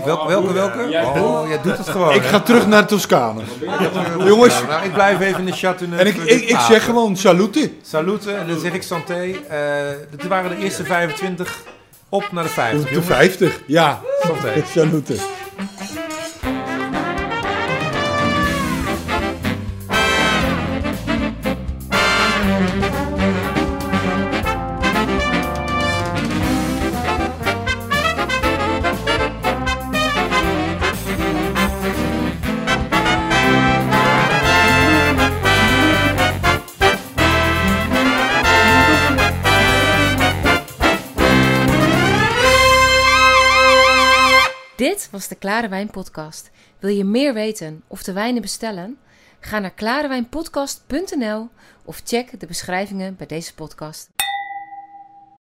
[0.00, 0.88] Welke, welke, welke?
[0.88, 2.14] Jij oh, jij doet het gewoon.
[2.14, 2.28] Ik hè?
[2.28, 3.40] ga terug naar Toscane.
[4.26, 6.00] Jongens, Nou, ik blijf even in de Chateauneuf.
[6.00, 7.72] en ik, ik, ik zeg gewoon salute.
[7.82, 9.34] Salute, en dan zeg ik santé.
[9.48, 9.58] Eh
[10.10, 11.62] dit waren de eerste 25,
[12.08, 12.82] op naar de 50.
[12.82, 13.06] De jongens.
[13.06, 14.00] 50, ja.
[14.20, 14.62] Santé.
[14.72, 15.16] Salute.
[45.10, 46.50] Was de Klare Wijn Podcast.
[46.78, 48.98] Wil je meer weten of de wijnen bestellen?
[49.40, 51.48] Ga naar klarewijnpodcast.nl
[51.84, 54.10] of check de beschrijvingen bij deze podcast.